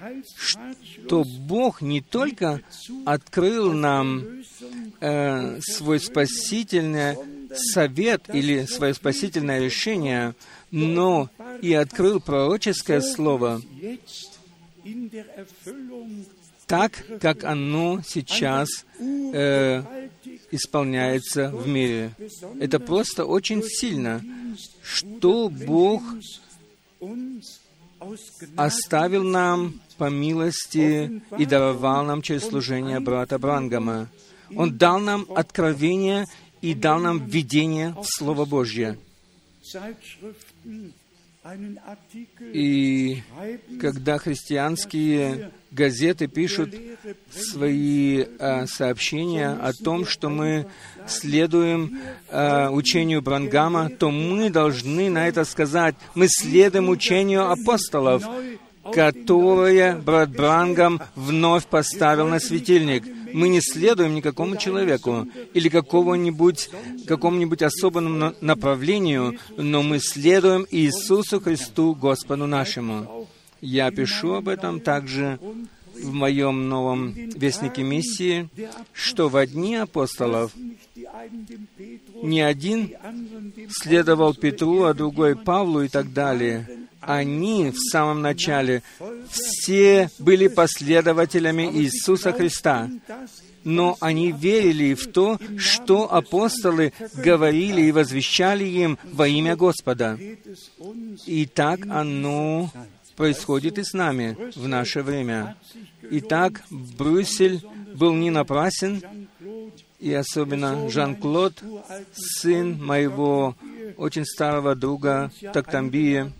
что 0.97 1.23
Бог 1.23 1.81
не 1.81 2.01
только 2.01 2.61
открыл 3.05 3.73
нам 3.73 4.43
э, 4.99 5.59
свой 5.61 5.99
спасительный 5.99 7.17
совет 7.55 8.33
или 8.33 8.65
свое 8.65 8.93
спасительное 8.93 9.59
решение, 9.59 10.35
но 10.71 11.29
и 11.61 11.73
открыл 11.73 12.19
пророческое 12.19 13.01
слово 13.01 13.61
так, 16.73 17.05
как 17.21 17.43
оно 17.43 18.01
сейчас 18.03 18.67
э, 18.99 19.83
исполняется 20.49 21.51
в 21.51 21.67
мире. 21.67 22.15
Это 22.59 22.79
просто 22.79 23.25
очень 23.25 23.61
сильно, 23.61 24.23
что 24.81 25.49
Бог 25.49 26.01
оставил 28.55 29.23
нам 29.23 29.81
по 29.99 30.09
милости 30.09 31.21
и 31.37 31.45
даровал 31.45 32.05
нам 32.05 32.23
через 32.23 32.41
служение 32.45 32.99
брата 32.99 33.37
Брангама. 33.37 34.09
Он 34.55 34.75
дал 34.75 34.99
нам 34.99 35.27
откровение 35.35 36.25
и 36.61 36.73
дал 36.73 36.97
нам 36.97 37.23
видение 37.27 37.93
в 37.93 38.05
Слово 38.17 38.45
Божье. 38.45 38.97
И 42.53 43.21
когда 43.81 44.17
христианские 44.17 45.51
газеты 45.71 46.27
пишут 46.27 46.73
свои 47.29 48.25
а, 48.39 48.65
сообщения 48.65 49.49
о 49.49 49.73
том, 49.73 50.05
что 50.05 50.29
мы 50.29 50.67
следуем 51.05 51.99
а, 52.29 52.69
учению 52.69 53.21
Брангама, 53.21 53.89
то 53.89 54.09
мы 54.09 54.49
должны 54.49 55.09
на 55.09 55.27
это 55.27 55.43
сказать, 55.43 55.95
мы 56.15 56.27
следуем 56.29 56.87
учению 56.87 57.51
апостолов, 57.51 58.23
которое 58.93 59.97
брат 59.97 60.29
Брангам 60.29 61.01
вновь 61.15 61.65
поставил 61.65 62.27
на 62.27 62.39
светильник— 62.39 63.03
мы 63.33 63.49
не 63.49 63.61
следуем 63.61 64.15
никакому 64.15 64.55
человеку 64.55 65.27
или 65.53 65.69
какому-нибудь, 65.69 66.69
какому-нибудь 67.07 67.61
особому 67.61 68.33
направлению, 68.41 69.37
но 69.57 69.81
мы 69.83 69.99
следуем 69.99 70.65
Иисусу 70.69 71.39
Христу, 71.39 71.95
Господу 71.95 72.47
нашему. 72.47 73.27
Я 73.61 73.91
пишу 73.91 74.33
об 74.33 74.47
этом 74.47 74.79
также 74.79 75.39
в 75.95 76.11
моем 76.11 76.69
новом 76.69 77.13
Вестнике 77.13 77.83
Миссии, 77.83 78.49
что 78.91 79.29
в 79.29 79.37
одни 79.37 79.75
апостолов 79.75 80.51
не 82.21 82.41
один 82.41 82.93
следовал 83.69 84.33
Петру, 84.33 84.83
а 84.83 84.93
другой 84.93 85.35
Павлу 85.35 85.83
и 85.83 85.87
так 85.87 86.13
далее 86.13 86.82
они 87.05 87.71
в 87.71 87.77
самом 87.91 88.21
начале 88.21 88.83
все 89.29 90.09
были 90.19 90.47
последователями 90.47 91.63
Иисуса 91.63 92.31
Христа, 92.31 92.89
но 93.63 93.97
они 94.01 94.31
верили 94.31 94.93
в 94.93 95.11
то, 95.11 95.39
что 95.57 96.13
апостолы 96.13 96.93
говорили 97.15 97.81
и 97.83 97.91
возвещали 97.91 98.65
им 98.65 98.97
во 99.03 99.27
имя 99.27 99.55
Господа. 99.55 100.17
И 101.25 101.45
так 101.45 101.85
оно 101.89 102.71
происходит 103.15 103.77
и 103.77 103.83
с 103.83 103.93
нами 103.93 104.37
в 104.55 104.67
наше 104.67 105.01
время. 105.01 105.55
Итак, 106.01 106.63
Брюссель 106.69 107.61
был 107.95 108.13
не 108.13 108.31
напрасен, 108.31 109.01
и 109.99 110.13
особенно 110.13 110.89
Жан-Клод, 110.89 111.63
сын 112.13 112.83
моего 112.83 113.55
очень 113.97 114.25
старого 114.25 114.75
друга 114.75 115.31
Тактамбия, 115.53 116.31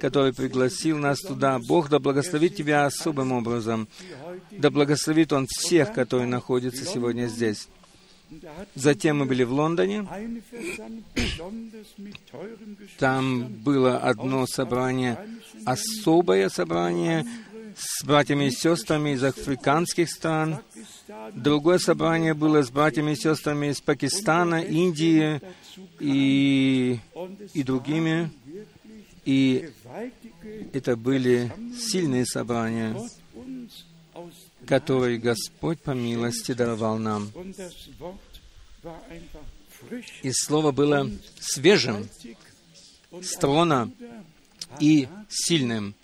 который 0.00 0.32
пригласил 0.32 0.98
нас 0.98 1.20
туда. 1.20 1.58
Бог 1.66 1.88
да 1.88 1.98
благословит 1.98 2.56
тебя 2.56 2.86
особым 2.86 3.32
образом. 3.32 3.88
Да 4.50 4.70
благословит 4.70 5.32
Он 5.32 5.46
всех, 5.48 5.92
которые 5.92 6.26
находятся 6.26 6.84
сегодня 6.84 7.26
здесь. 7.26 7.68
Затем 8.74 9.18
мы 9.18 9.26
были 9.26 9.44
в 9.44 9.52
Лондоне. 9.52 10.06
Там 12.98 13.44
было 13.48 13.98
одно 13.98 14.46
собрание, 14.46 15.18
особое 15.64 16.48
собрание 16.48 17.24
с 17.76 18.04
братьями 18.04 18.46
и 18.46 18.50
сестрами 18.50 19.10
из 19.10 19.24
африканских 19.24 20.10
стран. 20.10 20.60
Другое 21.32 21.78
собрание 21.78 22.34
было 22.34 22.62
с 22.62 22.70
братьями 22.70 23.12
и 23.12 23.16
сестрами 23.16 23.68
из 23.68 23.80
Пакистана, 23.80 24.62
Индии 24.62 25.40
и, 26.00 26.98
и 27.52 27.62
другими. 27.62 28.30
И 29.24 29.70
это 30.72 30.96
были 30.96 31.52
сильные 31.78 32.26
собрания, 32.26 32.96
которые 34.66 35.18
Господь 35.18 35.80
по 35.80 35.92
милости 35.92 36.52
даровал 36.52 36.98
нам. 36.98 37.30
И 40.22 40.32
Слово 40.32 40.72
было 40.72 41.10
свежим, 41.38 42.08
строна 43.22 43.90
и 44.80 45.08
сильным. 45.28 45.94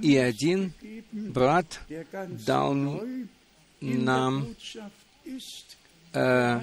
И 0.00 0.16
один 0.16 0.72
брат 1.10 1.80
дал 2.46 2.74
нам 3.80 4.54
э, 6.12 6.60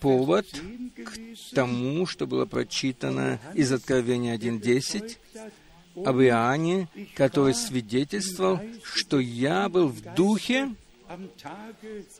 повод 0.00 0.46
к 0.50 1.54
тому, 1.54 2.06
что 2.06 2.26
было 2.26 2.46
прочитано 2.46 3.40
из 3.54 3.72
Откровения 3.72 4.36
1.10 4.36 5.16
об 6.04 6.20
Иоанне, 6.20 6.88
который 7.14 7.54
свидетельствовал, 7.54 8.60
что 8.82 9.20
я 9.20 9.68
был 9.68 9.88
в 9.88 10.02
духе 10.14 10.74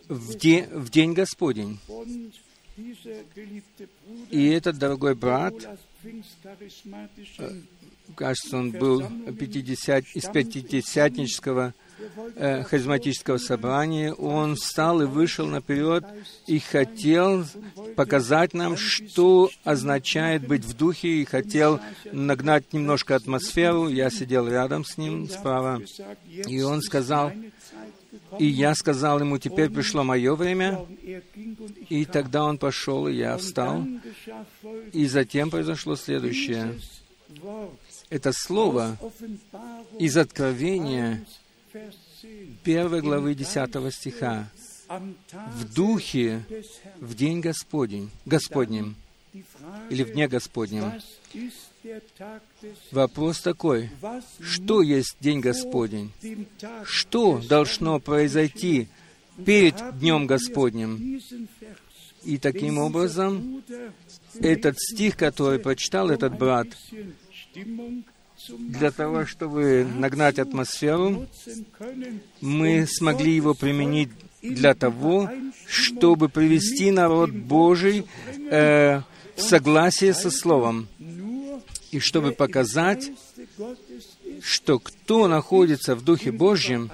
в, 0.08 0.36
де, 0.36 0.68
в 0.70 0.90
день 0.90 1.14
Господень. 1.14 1.78
И 4.30 4.46
этот 4.48 4.78
дорогой 4.78 5.14
брат, 5.14 5.54
э, 6.02 7.50
кажется, 8.16 8.56
он 8.56 8.72
был 8.72 9.02
50, 9.38 10.04
из 10.14 10.24
пятидесятнического 10.24 11.74
э, 12.36 12.62
харизматического 12.62 13.38
собрания, 13.38 14.12
он 14.12 14.56
встал 14.56 15.02
и 15.02 15.06
вышел 15.06 15.46
наперед 15.46 16.04
и 16.46 16.58
хотел 16.58 17.44
показать 17.96 18.54
нам, 18.54 18.76
что 18.76 19.50
означает 19.64 20.46
быть 20.46 20.64
в 20.64 20.76
духе, 20.76 21.08
и 21.08 21.24
хотел 21.24 21.80
нагнать 22.12 22.72
немножко 22.72 23.14
атмосферу. 23.14 23.88
Я 23.88 24.10
сидел 24.10 24.48
рядом 24.48 24.84
с 24.84 24.96
ним 24.96 25.28
справа, 25.28 25.80
и 26.26 26.62
он 26.62 26.82
сказал, 26.82 27.32
и 28.38 28.46
я 28.46 28.74
сказал 28.74 29.20
ему, 29.20 29.38
теперь 29.38 29.70
пришло 29.70 30.02
мое 30.02 30.34
время, 30.34 30.86
и 31.88 32.04
тогда 32.04 32.44
он 32.44 32.58
пошел, 32.58 33.08
и 33.08 33.14
я 33.14 33.36
встал. 33.36 33.84
И 34.92 35.06
затем 35.06 35.50
произошло 35.50 35.96
следующее. 35.96 36.78
Это 38.10 38.32
слово 38.32 38.96
из 39.98 40.16
Откровения 40.16 41.24
первой 42.62 43.00
главы 43.00 43.34
10 43.34 43.92
стиха. 43.92 44.48
«В 44.88 45.74
духе 45.74 46.44
в 47.00 47.14
день 47.14 47.40
Господень, 47.40 48.10
Господнем» 48.26 48.96
или 49.90 50.02
«в 50.04 50.12
дне 50.12 50.28
Господнем». 50.28 50.92
Вопрос 52.90 53.40
такой, 53.40 53.90
что 54.40 54.82
есть 54.82 55.16
День 55.20 55.40
Господень? 55.40 56.12
Что 56.84 57.38
должно 57.38 58.00
произойти 58.00 58.88
перед 59.44 59.98
Днем 59.98 60.26
Господним? 60.26 61.20
И 62.22 62.38
таким 62.38 62.78
образом, 62.78 63.62
этот 64.40 64.78
стих, 64.78 65.16
который 65.16 65.58
прочитал 65.58 66.10
этот 66.10 66.38
брат, 66.38 66.68
для 68.48 68.90
того, 68.90 69.26
чтобы 69.26 69.84
нагнать 69.84 70.38
атмосферу, 70.38 71.26
мы 72.40 72.86
смогли 72.86 73.34
его 73.34 73.54
применить 73.54 74.10
для 74.42 74.74
того, 74.74 75.30
чтобы 75.66 76.28
привести 76.28 76.90
народ 76.90 77.30
Божий 77.30 78.04
э, 78.50 79.00
в 79.36 79.40
согласие 79.40 80.14
со 80.14 80.30
Словом, 80.30 80.88
и 81.90 81.98
чтобы 82.00 82.32
показать, 82.32 83.10
что 84.42 84.78
кто 84.78 85.28
находится 85.28 85.94
в 85.94 86.04
Духе 86.04 86.32
Божьем, 86.32 86.90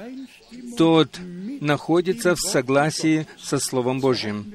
тот 0.76 1.18
находится 1.60 2.34
в 2.34 2.40
согласии 2.40 3.26
со 3.42 3.58
Словом 3.58 4.00
Божьим. 4.00 4.54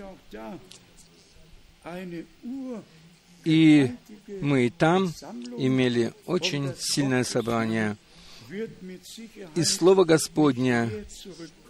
И 3.44 3.92
мы 4.28 4.68
и 4.68 4.70
там 4.70 5.14
имели 5.58 6.14
очень 6.26 6.74
сильное 6.78 7.24
собрание. 7.24 7.98
И 9.56 9.64
Слово 9.64 10.04
Господня, 10.04 10.90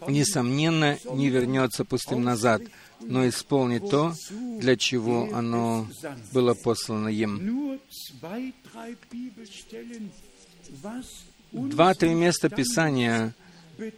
несомненно, 0.07 0.97
не 1.13 1.29
вернется 1.29 1.85
пустым 1.85 2.23
назад, 2.23 2.61
но 2.99 3.27
исполнит 3.27 3.89
то, 3.89 4.13
для 4.59 4.75
чего 4.75 5.29
оно 5.33 5.87
было 6.33 6.53
послано 6.53 7.07
им. 7.07 7.79
Два-три 11.51 12.13
места 12.13 12.49
Писания 12.49 13.33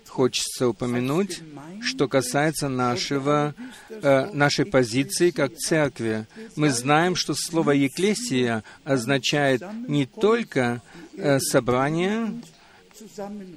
хочется 0.08 0.68
упомянуть, 0.70 1.42
что 1.82 2.08
касается 2.08 2.70
нашего, 2.70 3.54
э, 3.90 4.30
нашей 4.34 4.66
позиции 4.66 5.32
как 5.32 5.56
церкви. 5.56 6.28
Мы 6.56 6.70
знаем, 6.70 7.16
что 7.16 7.34
слово 7.34 7.72
«екклесия» 7.72 8.64
означает 8.84 9.62
не 9.88 10.06
только 10.06 10.82
э, 11.16 11.40
собрание, 11.40 12.42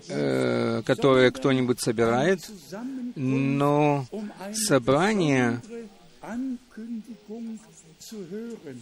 э, 0.08 0.82
которое 0.84 1.30
кто-нибудь 1.30 1.80
собирает, 1.80 2.40
но 3.16 4.06
собрание 4.52 5.60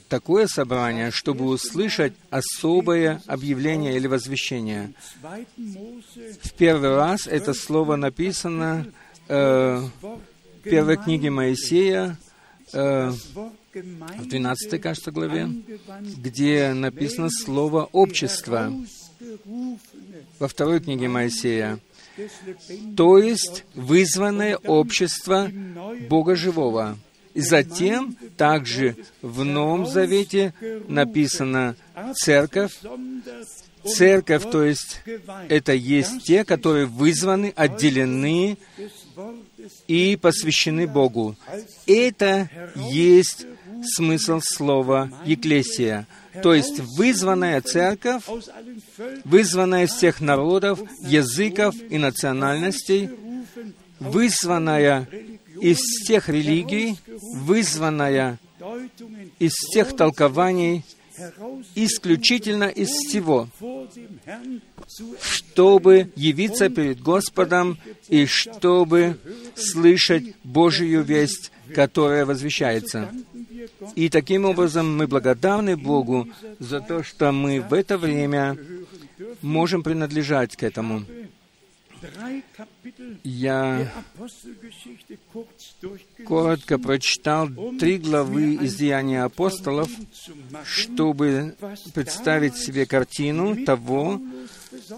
такое 0.08 0.46
собрание, 0.46 1.10
чтобы 1.10 1.46
услышать 1.46 2.12
особое 2.30 3.22
объявление 3.26 3.96
или 3.96 4.06
возвещение. 4.06 4.92
В 6.42 6.52
первый 6.56 6.96
раз 6.96 7.26
это 7.26 7.54
слово 7.54 7.96
написано 7.96 8.86
э, 9.28 9.82
в 10.02 10.20
первой 10.62 10.96
книге 10.96 11.30
Моисея, 11.30 12.18
э, 12.72 13.12
в 13.74 14.26
12, 14.26 14.80
кажется, 14.80 15.10
главе, 15.10 15.48
где 16.00 16.72
написано 16.72 17.30
слово 17.30 17.88
«общество». 17.92 18.72
Во 20.38 20.46
второй 20.46 20.80
книге 20.80 21.08
Моисея. 21.08 21.80
То 22.96 23.18
есть 23.18 23.64
вызванное 23.74 24.56
общество 24.56 25.50
Бога 26.08 26.36
Живого. 26.36 26.98
Затем 27.40 28.16
также 28.36 28.96
в 29.22 29.44
Новом 29.44 29.86
Завете 29.86 30.52
написано 30.88 31.76
«церковь». 32.14 32.72
Церковь, 33.84 34.42
то 34.50 34.64
есть 34.64 35.00
это 35.48 35.72
есть 35.72 36.24
те, 36.24 36.44
которые 36.44 36.86
вызваны, 36.86 37.52
отделены 37.54 38.58
и 39.86 40.18
посвящены 40.20 40.88
Богу. 40.88 41.36
Это 41.86 42.50
есть 42.74 43.46
смысл 43.94 44.40
слова 44.42 45.10
«екклесия», 45.24 46.08
то 46.42 46.54
есть 46.54 46.80
вызванная 46.80 47.60
церковь, 47.60 48.24
вызванная 49.24 49.84
из 49.84 49.92
всех 49.92 50.20
народов, 50.20 50.80
языков 51.02 51.74
и 51.88 51.98
национальностей, 51.98 53.10
вызванная 54.00 55.08
из 55.60 55.78
тех 56.06 56.28
религий, 56.28 56.96
вызванная 57.34 58.38
из 59.38 59.54
тех 59.72 59.96
толкований, 59.96 60.84
исключительно 61.74 62.64
из 62.64 62.88
всего, 62.88 63.48
чтобы 65.20 66.12
явиться 66.16 66.68
перед 66.68 67.00
Господом 67.00 67.78
и 68.08 68.26
чтобы 68.26 69.18
слышать 69.54 70.34
Божию 70.44 71.02
весть, 71.02 71.50
которая 71.74 72.24
возвещается. 72.24 73.10
И 73.94 74.08
таким 74.08 74.44
образом 74.44 74.96
мы 74.96 75.06
благодарны 75.06 75.76
Богу 75.76 76.28
за 76.58 76.80
то, 76.80 77.02
что 77.02 77.32
мы 77.32 77.60
в 77.60 77.72
это 77.72 77.98
время 77.98 78.56
можем 79.42 79.82
принадлежать 79.82 80.56
к 80.56 80.62
этому. 80.62 81.04
Я 83.24 83.92
коротко 86.24 86.78
прочитал 86.78 87.48
три 87.78 87.98
главы 87.98 88.54
из 88.54 88.76
Деяния 88.76 89.24
апостолов 89.24 89.90
чтобы 90.64 91.54
представить 91.94 92.56
себе 92.56 92.86
картину 92.86 93.64
того, 93.64 94.20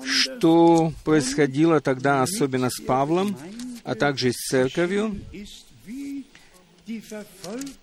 что 0.04 0.92
происходило 1.04 1.80
тогда, 1.80 2.22
особенно 2.22 2.70
с 2.70 2.80
Павлом, 2.80 3.36
а 3.84 3.94
также 3.94 4.32
с 4.32 4.36
церковью, 4.48 5.18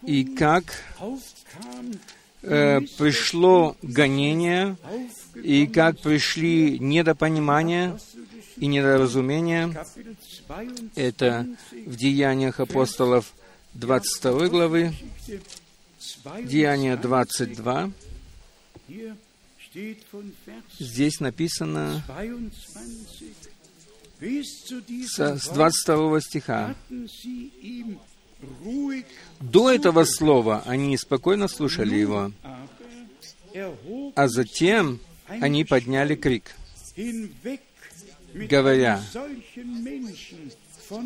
и 0.03 0.23
как 0.37 0.65
э, 2.41 2.81
пришло 2.97 3.75
гонение, 3.81 4.77
и 5.35 5.67
как 5.67 5.99
пришли 5.99 6.79
недопонимания 6.79 7.97
и 8.59 8.67
недоразумения. 8.67 9.85
Это 10.95 11.47
в 11.85 11.95
Деяниях 11.95 12.59
апостолов 12.59 13.33
22 13.73 14.47
главы, 14.49 14.93
Деяния 16.43 16.95
22. 16.97 17.91
Здесь 20.79 21.19
написано 21.19 22.03
с 24.19 25.49
22 25.49 26.21
стиха. 26.21 26.75
До 29.39 29.71
этого 29.71 30.03
слова 30.05 30.63
они 30.65 30.97
спокойно 30.97 31.47
слушали 31.47 31.95
его, 31.95 32.31
а 34.15 34.27
затем 34.27 34.99
они 35.27 35.65
подняли 35.65 36.15
крик, 36.15 36.55
говоря, 38.49 39.01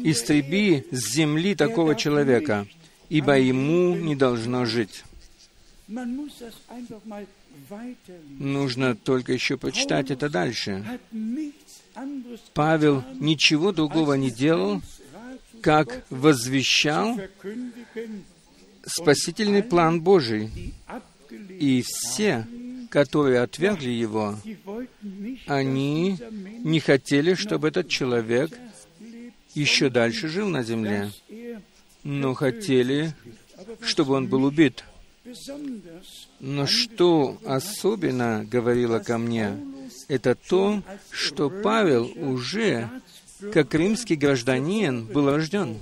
«Истреби 0.04 0.86
с 0.91 1.13
земли 1.13 1.56
такого 1.56 1.96
человека, 1.96 2.67
ибо 3.10 3.38
ему 3.38 3.96
не 3.96 4.15
должно 4.15 4.65
жить». 4.65 5.04
Нужно 8.39 8.96
только 8.96 9.34
еще 9.34 9.58
почитать 9.58 10.12
это 10.12 10.30
дальше. 10.30 11.00
Павел 12.54 13.04
ничего 13.20 13.72
другого 13.72 14.13
не 14.13 14.32
делал, 14.32 14.82
как 15.62 16.06
возвещал 16.10 17.20
спасительный 18.86 19.63
план 19.63 20.02
Божий. 20.02 20.74
И 21.50 21.84
все, 21.86 22.48
которые 22.91 23.39
отвергли 23.39 23.89
его, 23.89 24.38
они 25.47 26.17
не 26.63 26.80
хотели, 26.82 27.34
чтобы 27.36 27.69
этот 27.69 27.88
человек 27.88 28.51
еще 29.56 29.89
дальше 29.89 30.27
жил 30.27 30.49
на 30.49 30.62
земле, 30.62 31.10
но 32.04 32.34
хотели, 32.34 33.15
чтобы 33.82 34.13
он 34.15 34.27
был 34.27 34.43
убит. 34.43 34.84
Но 36.41 36.67
что 36.67 37.39
особенно 37.45 38.45
говорило 38.45 38.99
ко 38.99 39.17
мне, 39.17 39.58
это 40.10 40.36
то, 40.36 40.84
что 41.12 41.49
Павел 41.49 42.12
уже, 42.17 42.89
как 43.54 43.73
римский 43.73 44.15
гражданин, 44.15 45.06
был 45.06 45.30
рожден. 45.30 45.80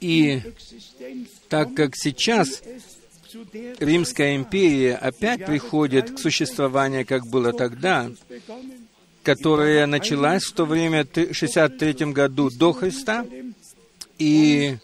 И 0.00 0.40
так 1.48 1.74
как 1.74 1.94
сейчас 1.94 2.62
Римская 3.78 4.36
империя 4.36 4.96
опять 4.96 5.46
приходит 5.46 6.10
к 6.10 6.18
существованию, 6.18 7.06
как 7.06 7.26
было 7.26 7.52
тогда, 7.52 8.10
которая 9.22 9.86
началась 9.86 10.44
в 10.44 10.52
то 10.52 10.64
время, 10.64 11.04
в 11.04 11.34
63 11.34 12.12
году 12.12 12.50
до 12.50 12.72
Христа, 12.72 13.24
и 14.18 14.78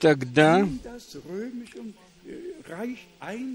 тогда, 0.00 0.68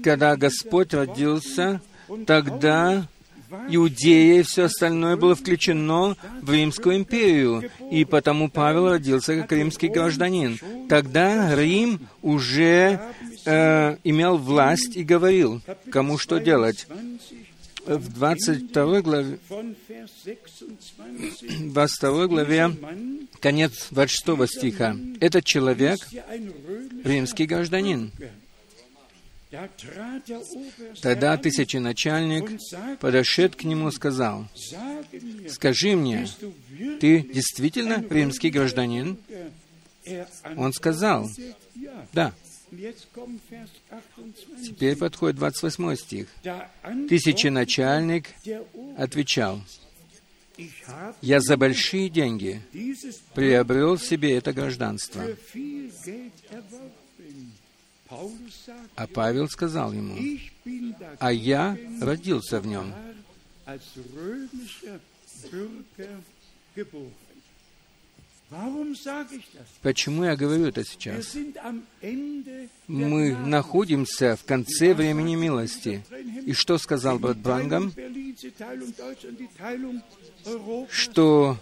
когда 0.02 0.36
Господь 0.36 0.92
родился, 0.94 1.80
тогда 2.26 3.08
Иудея 3.68 4.40
и 4.40 4.42
все 4.42 4.64
остальное 4.64 5.16
было 5.16 5.34
включено 5.34 6.16
в 6.42 6.52
Римскую 6.52 6.96
империю, 6.96 7.70
и 7.90 8.04
потому 8.04 8.50
Павел 8.50 8.90
родился 8.90 9.36
как 9.36 9.52
римский 9.52 9.88
гражданин. 9.88 10.58
Тогда 10.88 11.54
Рим 11.54 12.00
уже 12.22 13.00
э, 13.44 13.96
имел 14.04 14.36
власть 14.36 14.96
и 14.96 15.04
говорил, 15.04 15.60
кому 15.90 16.18
что 16.18 16.38
делать. 16.38 16.86
В 17.86 18.12
22 18.12 19.00
главе, 19.00 19.38
22 21.60 22.26
главе, 22.26 22.76
конец 23.40 23.88
26 23.90 24.58
стиха. 24.58 24.94
Этот 25.20 25.44
человек— 25.44 25.98
римский 27.04 27.46
гражданин. 27.46 28.12
Тогда 31.00 31.36
тысяченачальник, 31.38 32.60
подошед 33.00 33.56
к 33.56 33.64
нему, 33.64 33.90
сказал, 33.90 34.46
«Скажи 35.48 35.96
мне, 35.96 36.28
ты 37.00 37.20
действительно 37.22 38.04
римский 38.10 38.50
гражданин?» 38.50 39.16
Он 40.56 40.72
сказал, 40.72 41.30
«Да». 42.12 42.32
Теперь 44.62 44.96
подходит 44.96 45.36
28 45.36 45.96
стих. 45.96 46.28
Тысяченачальник 47.08 48.26
отвечал, 48.98 49.62
«Я 51.22 51.40
за 51.40 51.56
большие 51.56 52.10
деньги 52.10 52.60
приобрел 53.34 53.96
себе 53.96 54.36
это 54.36 54.52
гражданство». 54.52 55.24
А 58.96 59.06
Павел 59.06 59.48
сказал 59.48 59.92
ему, 59.92 60.16
«А 61.18 61.32
я 61.32 61.76
родился 62.00 62.60
в 62.60 62.66
нем». 62.66 62.92
Почему 69.82 70.24
я 70.24 70.36
говорю 70.36 70.66
это 70.66 70.82
сейчас? 70.84 71.36
Мы 72.86 73.36
находимся 73.36 74.36
в 74.36 74.44
конце 74.44 74.94
времени 74.94 75.34
милости. 75.34 76.02
И 76.46 76.54
что 76.54 76.78
сказал 76.78 77.18
брат 77.18 77.36
Брангам? 77.36 77.92
Что 80.88 81.58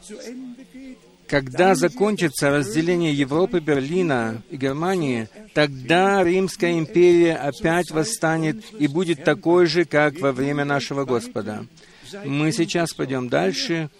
когда 1.28 1.74
закончится 1.74 2.50
разделение 2.50 3.12
Европы, 3.12 3.60
Берлина 3.60 4.42
и 4.50 4.56
Германии, 4.56 5.28
тогда 5.54 6.22
Римская 6.22 6.78
империя 6.78 7.36
опять 7.36 7.90
восстанет 7.90 8.64
и 8.78 8.86
будет 8.86 9.24
такой 9.24 9.66
же, 9.66 9.84
как 9.84 10.20
во 10.20 10.32
время 10.32 10.64
нашего 10.64 11.04
Господа. 11.04 11.66
Мы 12.24 12.52
сейчас 12.52 12.92
пойдем 12.92 13.28
дальше. 13.28 13.90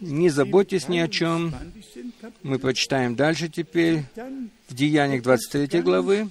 Не 0.00 0.28
заботьтесь 0.30 0.88
ни 0.88 0.98
о 0.98 1.08
чем. 1.08 1.54
Мы 2.42 2.58
прочитаем 2.58 3.16
дальше 3.16 3.48
теперь. 3.48 4.04
В 4.68 4.74
Деяниях 4.74 5.22
23 5.22 5.80
главы 5.82 6.28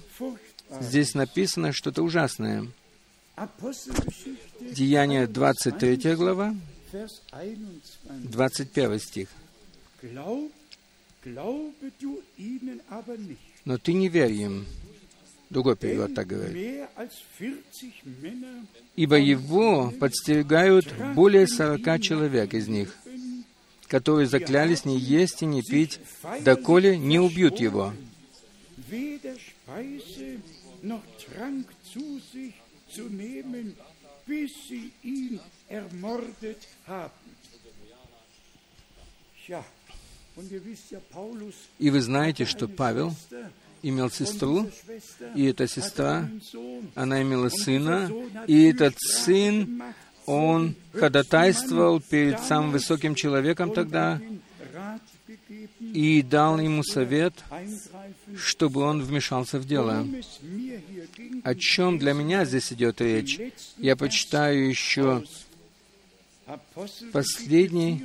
здесь 0.80 1.14
написано 1.14 1.72
что-то 1.72 2.02
ужасное. 2.02 2.66
Деяния 4.60 5.26
23 5.26 6.14
глава, 6.14 6.54
21 8.08 9.00
стих. 9.00 9.28
Но 13.64 13.78
ты 13.78 13.92
не 13.94 14.08
верь 14.08 14.32
им. 14.32 14.66
Другой 15.50 15.76
перевод 15.76 16.14
так 16.14 16.26
говорит. 16.26 16.88
Ибо 18.96 19.16
его 19.16 19.92
подстерегают 20.00 20.92
более 21.14 21.46
сорока 21.46 21.98
человек 21.98 22.54
из 22.54 22.68
них, 22.68 22.96
которые 23.88 24.26
заклялись 24.26 24.84
не 24.84 24.98
есть 24.98 25.42
и 25.42 25.46
не 25.46 25.62
пить, 25.62 26.00
доколе 26.40 26.98
не 26.98 27.18
убьют 27.18 27.60
его. 27.60 27.92
И 41.78 41.90
вы 41.90 42.00
знаете, 42.00 42.44
что 42.44 42.68
Павел 42.68 43.14
имел 43.82 44.10
сестру, 44.10 44.70
и 45.34 45.44
эта 45.44 45.68
сестра, 45.68 46.28
она 46.94 47.22
имела 47.22 47.48
сына, 47.50 48.10
и 48.46 48.64
этот 48.64 48.98
сын, 48.98 49.82
он 50.26 50.74
ходатайствовал 50.94 52.00
перед 52.00 52.40
самым 52.40 52.72
высоким 52.72 53.14
человеком 53.14 53.72
тогда 53.72 54.20
и 55.80 56.22
дал 56.22 56.58
ему 56.58 56.82
совет, 56.82 57.34
чтобы 58.36 58.80
он 58.80 59.02
вмешался 59.02 59.58
в 59.58 59.66
дело. 59.66 60.06
О 61.44 61.54
чем 61.54 61.98
для 61.98 62.14
меня 62.14 62.44
здесь 62.44 62.72
идет 62.72 63.00
речь? 63.00 63.38
Я 63.76 63.96
почитаю 63.96 64.66
еще 64.68 65.24
Последний 67.12 68.04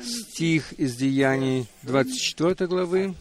стих 0.00 0.72
из 0.74 0.96
Деяний 0.96 1.66
24 1.82 2.68
главы, 2.68 3.14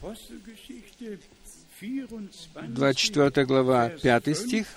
24 2.68 3.46
глава, 3.46 3.90
5 3.90 4.38
стих. 4.38 4.68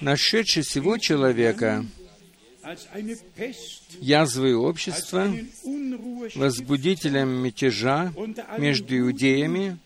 «Нашедший 0.00 0.62
всего 0.62 0.98
человека, 0.98 1.84
язвы 4.00 4.54
общества, 4.54 5.32
возбудителем 6.36 7.30
мятежа 7.30 8.12
между 8.58 8.96
иудеями, 8.98 9.78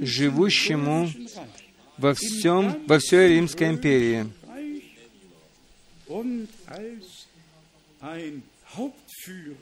живущему 0.00 1.10
во 1.98 2.14
всем, 2.14 2.82
во 2.86 2.98
всей 2.98 3.36
Римской 3.36 3.68
империи, 3.68 4.26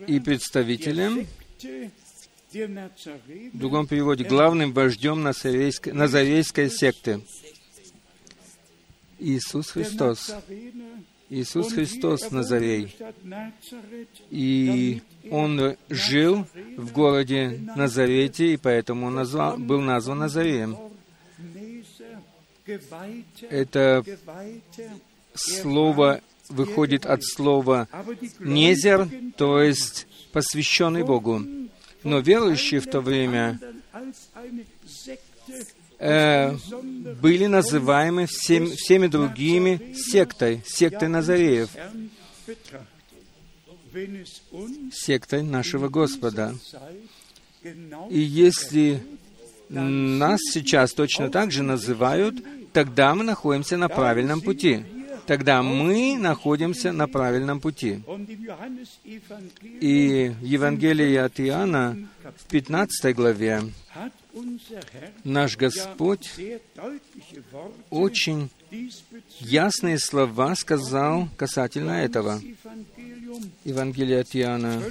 и 0.06 0.20
представителем, 0.20 1.26
в 2.52 3.58
другом 3.58 3.86
переводе, 3.86 4.24
главным 4.24 4.72
вождем 4.72 5.22
Назарейской, 5.22 5.92
Назарейской 5.92 6.70
секты. 6.70 7.20
Иисус 9.18 9.70
Христос. 9.70 10.34
Иисус 11.30 11.72
Христос 11.72 12.30
Назарей. 12.30 12.94
И 14.30 15.02
Он 15.30 15.76
жил 15.88 16.46
в 16.76 16.92
городе 16.92 17.60
Назарете, 17.74 18.54
и 18.54 18.56
поэтому 18.56 19.06
он 19.06 19.14
назвал, 19.14 19.56
был 19.56 19.80
назван 19.80 20.18
Назареем. 20.18 20.76
Это 23.50 24.04
слово 25.34 26.20
выходит 26.48 27.06
от 27.06 27.24
слова 27.24 27.88
«незер», 28.38 29.08
то 29.36 29.60
есть 29.60 30.06
посвященный 30.32 31.02
Богу. 31.02 31.42
Но 32.02 32.18
верующие 32.18 32.80
в 32.80 32.86
то 32.86 33.00
время 33.00 33.58
э, 35.98 36.54
были 37.20 37.46
называемы 37.46 38.26
всем, 38.26 38.70
всеми 38.72 39.06
другими 39.06 39.94
сектой, 39.94 40.62
сектой 40.66 41.08
Назареев, 41.08 41.70
сектой 44.92 45.42
нашего 45.42 45.88
Господа. 45.88 46.54
И 48.10 48.18
если 48.18 49.02
нас 49.70 50.40
сейчас 50.52 50.92
точно 50.92 51.30
так 51.30 51.50
же 51.50 51.62
называют, 51.62 52.36
тогда 52.74 53.14
мы 53.14 53.24
находимся 53.24 53.78
на 53.78 53.88
правильном 53.88 54.42
пути 54.42 54.84
тогда 55.26 55.62
мы 55.62 56.16
находимся 56.18 56.92
на 56.92 57.08
правильном 57.08 57.60
пути. 57.60 58.02
И 59.80 60.32
в 60.40 60.44
Евангелии 60.44 61.16
от 61.16 61.40
Иоанна 61.40 62.08
в 62.36 62.46
15 62.46 63.14
главе 63.14 63.62
наш 65.24 65.56
Господь 65.56 66.32
очень 67.90 68.50
ясные 69.40 69.98
слова 69.98 70.54
сказал 70.56 71.28
касательно 71.36 71.92
этого. 71.92 72.40
Евангелие 73.64 74.20
от 74.20 74.34
Иоанна, 74.34 74.82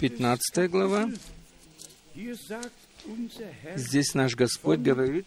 15 0.00 0.70
глава. 0.70 1.10
Здесь 3.76 4.14
наш 4.14 4.34
Господь 4.34 4.80
говорит 4.80 5.26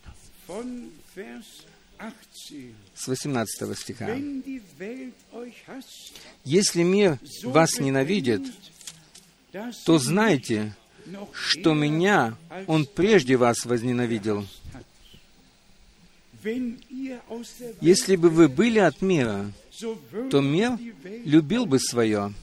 с 2.95 3.07
18 3.07 3.77
стиха. 3.77 4.17
«Если 6.43 6.83
мир 6.83 7.19
вас 7.43 7.79
ненавидит, 7.79 8.43
то 9.85 9.99
знайте, 9.99 10.75
что 11.33 11.73
меня 11.73 12.37
Он 12.67 12.85
прежде 12.85 13.37
вас 13.37 13.65
возненавидел. 13.65 14.45
Если 17.81 18.15
бы 18.15 18.29
вы 18.29 18.47
были 18.47 18.79
от 18.79 19.01
мира, 19.01 19.51
то 20.29 20.41
мир 20.41 20.77
любил 21.25 21.65
бы 21.65 21.79
свое. 21.79 22.33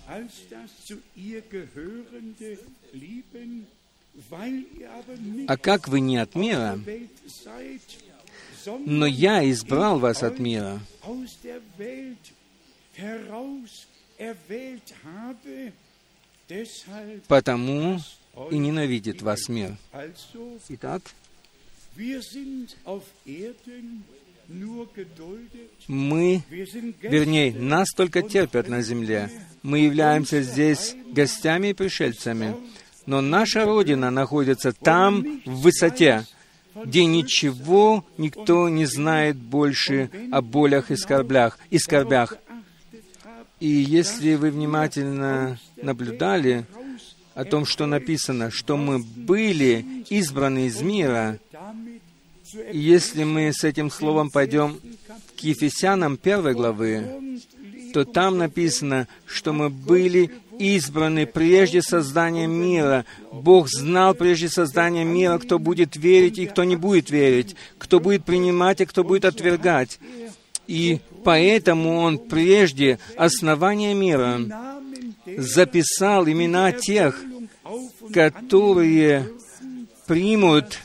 А 5.47 5.57
как 5.57 5.89
вы 5.89 6.01
не 6.01 6.19
от 6.19 6.35
мира, 6.35 6.79
но 8.67 9.07
я 9.07 9.49
избрал 9.51 9.99
вас 9.99 10.23
от 10.23 10.39
мира, 10.39 10.81
потому 17.29 18.01
и 18.51 18.59
ненавидит 18.59 19.23
вас 19.23 19.49
мир. 19.49 19.77
Итак, 20.69 21.03
мы, 25.89 26.43
вернее, 26.49 27.53
нас 27.55 27.89
только 27.91 28.23
терпят 28.23 28.69
на 28.69 28.83
земле. 28.83 29.31
Мы 29.63 29.81
являемся 29.81 30.43
здесь 30.43 30.95
гостями 31.11 31.69
и 31.69 31.75
пришельцами. 31.75 32.57
Но 33.07 33.21
наша 33.21 33.65
Родина 33.65 34.11
находится 34.11 34.73
там, 34.73 35.43
в 35.45 35.63
высоте 35.63 36.25
где 36.75 37.05
ничего 37.05 38.05
никто 38.19 38.69
не 38.69 38.87
знает 38.87 39.37
больше 39.37 40.11
о 40.31 40.43
болях 40.43 40.91
и 40.91 40.97
скорблях. 40.97 41.59
И, 41.71 41.79
скорбях. 41.79 42.37
и 43.61 43.69
если 43.69 44.35
вы 44.35 44.51
внимательно 44.51 45.59
наблюдали 45.77 46.67
о 47.35 47.45
том, 47.45 47.65
что 47.65 47.87
написано, 47.87 48.51
что 48.51 48.77
мы 48.77 48.99
были 48.99 50.05
избраны 50.11 50.67
из 50.67 50.81
мира, 50.81 51.39
и 52.71 52.79
если 52.79 53.25
мы 53.25 53.53
с 53.53 53.65
этим 53.65 53.91
словом 53.91 54.31
пойдем 54.31 54.79
к 55.37 55.41
Ефесянам 55.41 56.17
первой 56.17 56.55
главы, 56.55 57.41
то 57.93 58.05
там 58.05 58.39
написано, 58.39 59.09
что 59.27 59.53
мы 59.53 59.71
были 59.71 60.31
избраны 60.59 61.27
прежде 61.27 61.83
создания 61.83 62.47
мира. 62.47 63.05
Бог 63.33 63.69
знал 63.69 64.15
прежде 64.15 64.49
создания 64.49 65.05
мира, 65.05 65.39
кто 65.39 65.59
будет 65.59 65.97
верить 65.97 66.39
и 66.39 66.47
кто 66.47 66.65
не 66.65 66.77
будет 66.77 67.11
верить, 67.11 67.57
кто 67.79 68.01
будет 68.01 68.25
принимать 68.25 68.81
и 68.81 68.87
кто 68.87 69.05
будет 69.05 69.25
отвергать. 69.25 69.99
И 70.67 71.01
поэтому 71.25 71.99
Он 71.99 72.19
прежде 72.19 72.99
основания 73.17 73.95
мира 73.95 74.41
записал 75.37 76.27
имена 76.27 76.73
тех, 76.73 77.21
которые 78.13 79.29
примут 80.07 80.79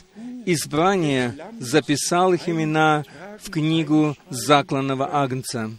избрание, 0.46 1.34
записал 1.60 2.32
их 2.32 2.48
имена 2.48 3.04
в 3.40 3.50
книгу 3.50 4.16
закланного 4.30 5.08
Агнца. 5.12 5.70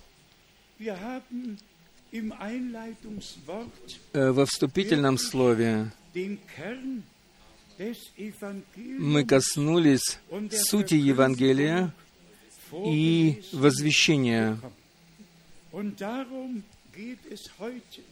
Э, 4.13 4.31
во 4.31 4.45
вступительном 4.45 5.17
слове 5.17 5.91
мы 8.97 9.25
коснулись 9.25 10.19
сути 10.51 10.95
Евангелия 10.95 11.93
и 12.73 13.41
возвещения. 13.53 14.59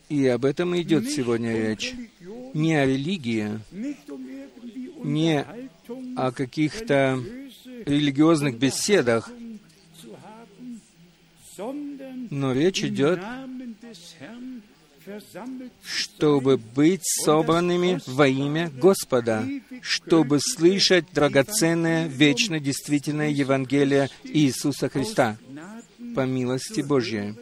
И 0.09 0.27
об 0.27 0.45
этом 0.45 0.79
идет 0.79 1.09
сегодня 1.09 1.53
речь. 1.57 1.93
Не 2.53 2.75
о 2.75 2.85
религии, 2.85 3.59
не 5.03 5.43
о 6.15 6.31
каких-то 6.31 7.19
религиозных 7.85 8.57
беседах, 8.59 9.31
но 12.29 12.53
речь 12.53 12.83
идет 12.83 13.19
чтобы 15.83 16.57
быть 16.57 17.01
собранными 17.03 17.99
во 18.07 18.27
имя 18.27 18.69
Господа, 18.69 19.45
чтобы 19.81 20.39
слышать 20.41 21.05
драгоценное, 21.13 22.07
вечно 22.07 22.59
действительное 22.59 23.29
Евангелие 23.29 24.09
Иисуса 24.23 24.89
Христа 24.89 25.37
по 26.15 26.25
милости 26.25 26.81
Божьей, 26.81 27.35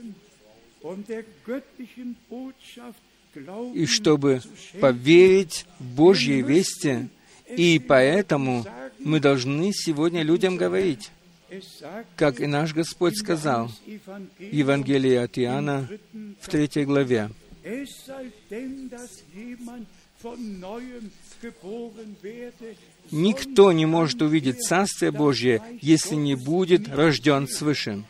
и 3.73 3.85
чтобы 3.85 4.41
поверить 4.79 5.65
в 5.79 5.95
Божьей 5.95 6.41
вести, 6.41 7.09
и 7.47 7.79
поэтому 7.79 8.65
мы 8.99 9.19
должны 9.19 9.71
сегодня 9.73 10.23
людям 10.23 10.57
говорить, 10.57 11.11
как 12.15 12.39
и 12.39 12.47
наш 12.47 12.73
Господь 12.73 13.17
сказал, 13.17 13.71
Евангелие 14.39 15.21
от 15.21 15.37
Иоанна 15.37 15.87
в 16.39 16.49
третьей 16.49 16.85
главе. 16.85 17.29
Никто 23.11 23.71
не 23.71 23.85
может 23.85 24.21
увидеть 24.21 24.61
Царствие 24.61 25.11
Божье, 25.11 25.61
если 25.81 26.15
не 26.15 26.35
будет 26.35 26.87
рожден 26.89 27.47
свыше. 27.47 28.03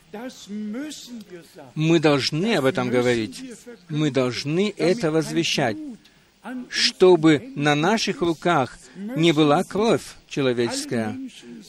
Мы 1.73 1.99
должны 1.99 2.55
об 2.55 2.65
этом 2.65 2.89
говорить. 2.89 3.43
Мы 3.89 4.11
должны 4.11 4.73
это 4.75 5.11
возвещать, 5.11 5.77
чтобы 6.69 7.51
на 7.55 7.75
наших 7.75 8.21
руках 8.21 8.77
не 8.95 9.31
была 9.31 9.63
кровь 9.63 10.15
человеческая. 10.27 11.17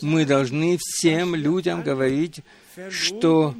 Мы 0.01 0.25
должны 0.25 0.77
всем 0.81 1.35
людям 1.35 1.83
говорить, 1.83 2.41
что 2.91 3.55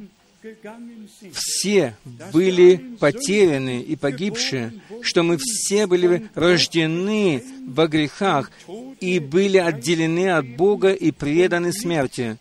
все 1.33 1.95
были 2.31 2.77
потеряны 2.99 3.81
и 3.81 3.95
погибшие, 3.95 4.73
что 5.01 5.23
мы 5.23 5.37
все 5.39 5.87
были 5.87 6.29
рождены 6.35 7.43
во 7.67 7.87
грехах 7.87 8.51
и 8.99 9.19
были 9.19 9.57
отделены 9.57 10.31
от 10.31 10.47
Бога 10.47 10.91
и 10.91 11.11
преданы 11.11 11.71
смерти. 11.73 12.37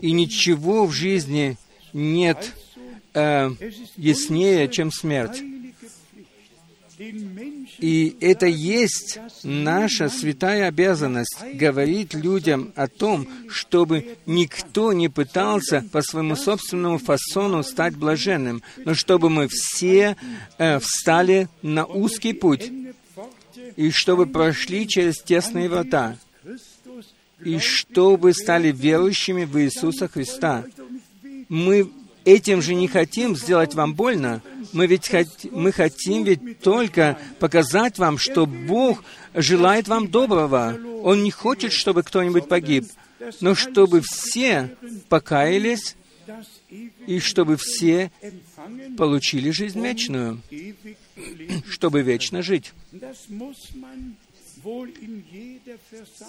И 0.00 0.12
ничего 0.12 0.86
в 0.86 0.92
жизни 0.92 1.56
нет 1.92 2.54
э, 3.14 3.50
яснее, 3.96 4.68
чем 4.68 4.90
смерть. 4.90 5.42
И 7.84 8.16
это 8.22 8.46
есть 8.46 9.18
наша 9.42 10.08
святая 10.08 10.68
обязанность 10.68 11.36
говорить 11.52 12.14
людям 12.14 12.72
о 12.76 12.88
том, 12.88 13.28
чтобы 13.50 14.16
никто 14.24 14.94
не 14.94 15.10
пытался 15.10 15.84
по 15.92 16.00
своему 16.00 16.34
собственному 16.34 16.96
фасону 16.96 17.62
стать 17.62 17.94
блаженным, 17.94 18.62
но 18.86 18.94
чтобы 18.94 19.28
мы 19.28 19.48
все 19.48 20.16
э, 20.56 20.78
встали 20.78 21.50
на 21.60 21.84
узкий 21.84 22.32
путь, 22.32 22.72
и 23.76 23.90
чтобы 23.90 24.24
прошли 24.24 24.88
через 24.88 25.18
тесные 25.18 25.68
врата, 25.68 26.16
и 27.44 27.58
чтобы 27.58 28.32
стали 28.32 28.72
верующими 28.72 29.44
в 29.44 29.60
Иисуса 29.60 30.08
Христа. 30.08 30.64
Мы 31.50 31.90
этим 32.24 32.62
же 32.62 32.74
не 32.74 32.88
хотим 32.88 33.36
сделать 33.36 33.74
вам 33.74 33.94
больно. 33.94 34.42
Мы 34.72 34.86
ведь 34.86 35.08
хот... 35.08 35.28
мы 35.50 35.72
хотим 35.72 36.24
ведь 36.24 36.60
только 36.60 37.18
показать 37.38 37.98
вам, 37.98 38.18
что 38.18 38.46
Бог 38.46 39.04
желает 39.34 39.88
вам 39.88 40.08
доброго. 40.08 40.78
Он 41.02 41.22
не 41.22 41.30
хочет, 41.30 41.72
чтобы 41.72 42.02
кто-нибудь 42.02 42.48
погиб, 42.48 42.86
но 43.40 43.54
чтобы 43.54 44.00
все 44.02 44.74
покаялись 45.08 45.96
и 47.06 47.20
чтобы 47.20 47.56
все 47.56 48.10
получили 48.96 49.50
жизнь 49.50 49.80
вечную, 49.80 50.40
чтобы 51.68 52.02
вечно 52.02 52.42
жить. 52.42 52.72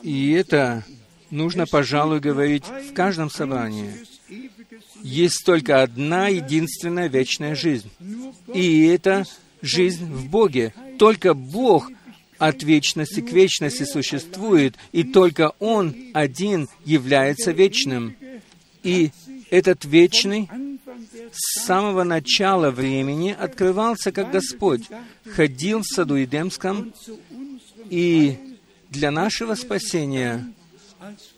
И 0.04 0.32
это 0.32 0.84
нужно, 1.32 1.66
пожалуй, 1.66 2.20
говорить 2.20 2.66
в 2.66 2.94
каждом 2.94 3.30
собрании 3.30 3.94
есть 5.02 5.44
только 5.46 5.82
одна 5.82 6.28
единственная 6.28 7.08
вечная 7.08 7.56
жизнь. 7.56 7.90
И 8.54 8.86
это 8.86 9.26
жизнь 9.62 10.06
в 10.06 10.30
Боге. 10.30 10.74
Только 10.98 11.34
Бог 11.34 11.92
от 12.38 12.64
вечности 12.64 13.22
к 13.22 13.32
вечности 13.32 13.84
существует, 13.84 14.76
и 14.92 15.04
только 15.04 15.54
Он 15.60 15.96
один 16.14 16.68
является 16.84 17.52
вечным. 17.52 18.16
И 18.84 19.12
этот 19.50 19.86
вечный 19.86 20.50
с 21.32 21.66
самого 21.66 22.04
начала 22.04 22.72
времени 22.72 23.36
открывался 23.38 24.12
как 24.12 24.32
Господь, 24.32 24.84
ходил 25.36 25.82
в 25.82 25.86
саду 25.86 26.22
Эдемском, 26.22 26.94
и 27.90 28.38
для 28.90 29.12
нашего 29.12 29.56
спасения 29.56 30.46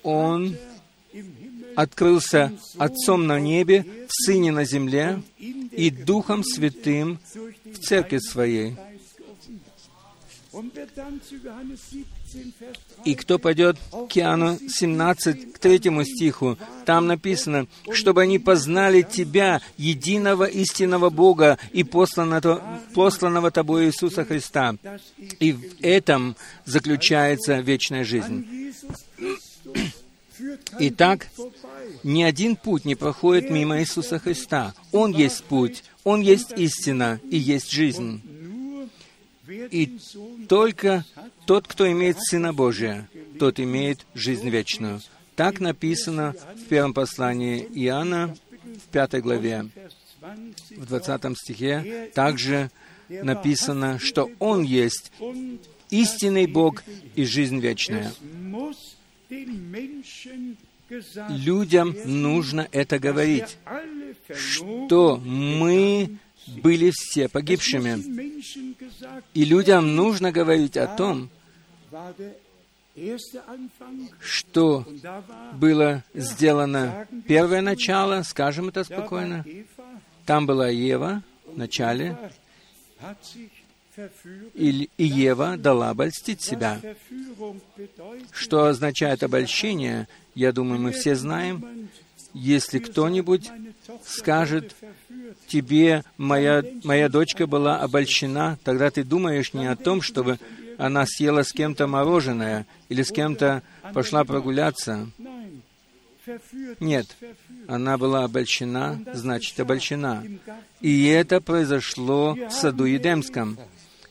Он 0.04 0.56
открылся 1.78 2.52
Отцом 2.80 3.28
на 3.28 3.40
небе, 3.40 3.86
в 4.08 4.26
Сыне 4.26 4.52
на 4.52 4.66
земле 4.66 5.22
и 5.38 5.92
Духом 5.92 6.44
Святым 6.44 7.20
в 7.66 7.78
Церкви 7.78 8.18
Своей. 8.18 8.76
И 13.06 13.14
кто 13.14 13.38
пойдет 13.38 13.78
к 14.10 14.18
Иоанну 14.18 14.58
17, 14.68 15.54
к 15.54 15.60
третьему 15.60 16.04
стиху, 16.04 16.58
там 16.86 17.06
написано, 17.06 17.68
чтобы 17.92 18.24
они 18.24 18.40
познали 18.40 19.04
Тебя, 19.04 19.62
единого 19.78 20.46
истинного 20.46 21.12
Бога 21.12 21.60
и 21.74 21.84
посланного, 21.84 22.82
посланного 22.96 23.52
Тобой 23.52 23.86
Иисуса 23.86 24.26
Христа. 24.26 24.76
И 25.40 25.52
в 25.52 25.62
этом 25.82 26.36
заключается 26.66 27.60
вечная 27.60 28.04
жизнь. 28.04 28.74
Итак, 30.80 31.28
ни 32.08 32.24
один 32.24 32.56
путь 32.56 32.86
не 32.86 32.96
проходит 32.96 33.50
мимо 33.50 33.82
Иисуса 33.82 34.18
Христа. 34.18 34.74
Он 34.92 35.12
есть 35.12 35.44
путь, 35.44 35.84
Он 36.06 36.22
есть 36.22 36.54
истина 36.58 37.20
и 37.30 37.38
есть 37.38 37.70
жизнь. 37.70 38.22
И 39.48 40.00
только 40.48 41.06
тот, 41.46 41.68
кто 41.68 41.90
имеет 41.92 42.18
Сына 42.20 42.54
Божия, 42.54 43.10
тот 43.40 43.60
имеет 43.60 44.06
жизнь 44.14 44.50
вечную. 44.50 45.02
Так 45.36 45.60
написано 45.60 46.34
в 46.56 46.64
первом 46.70 46.94
послании 46.94 47.68
Иоанна, 47.74 48.36
в 48.64 48.90
пятой 48.92 49.22
главе, 49.22 49.70
в 50.72 50.86
двадцатом 50.86 51.36
стихе. 51.36 52.10
Также 52.16 52.72
написано, 53.10 54.00
что 54.00 54.32
Он 54.40 54.64
есть 54.64 55.12
истинный 55.90 56.48
Бог 56.48 56.84
и 57.16 57.26
жизнь 57.26 57.60
вечная. 57.60 58.14
Людям 61.30 61.96
нужно 62.06 62.68
это 62.72 63.00
говорить, 63.00 63.58
что 64.34 65.18
мы 65.18 66.18
были 66.48 66.92
все 66.94 67.28
погибшими. 67.28 68.34
И 69.34 69.46
людям 69.46 69.96
нужно 69.96 70.32
говорить 70.32 70.78
о 70.78 70.88
том, 70.88 71.30
что 74.22 74.86
было 75.54 76.04
сделано 76.14 77.08
первое 77.28 77.62
начало, 77.62 78.24
скажем 78.24 78.70
это 78.70 78.84
спокойно. 78.84 79.46
Там 80.26 80.46
была 80.46 80.70
Ева 80.70 81.22
в 81.46 81.58
начале, 81.58 82.18
и, 84.54 84.90
Ева 84.98 85.58
дала 85.58 85.90
обольстить 85.90 86.42
себя. 86.42 86.80
Что 88.32 88.66
означает 88.66 89.24
обольщение, 89.24 90.08
я 90.36 90.52
думаю, 90.52 90.80
мы 90.80 90.92
все 90.92 91.16
знаем. 91.16 91.90
Если 92.34 92.80
кто-нибудь 92.80 93.50
скажет, 94.06 94.76
тебе 95.48 96.04
моя, 96.18 96.64
моя 96.84 97.10
дочка 97.10 97.48
была 97.48 97.80
обольщена, 97.80 98.60
тогда 98.64 98.92
ты 98.92 99.04
думаешь 99.04 99.54
не 99.54 99.66
о 99.66 99.76
том, 99.76 100.02
чтобы 100.02 100.38
она 100.78 101.06
съела 101.08 101.44
с 101.44 101.52
кем-то 101.52 101.88
мороженое 101.88 102.68
или 102.90 103.02
с 103.02 103.12
кем-то 103.12 103.64
пошла 103.94 104.24
прогуляться. 104.24 105.10
Нет, 106.80 107.16
она 107.68 107.98
была 107.98 108.26
обольщена, 108.26 109.02
значит 109.14 109.60
обольщена. 109.60 110.24
И 110.82 111.06
это 111.08 111.42
произошло 111.42 112.36
в 112.36 112.52
саду 112.52 112.86
Едемском. 112.86 113.58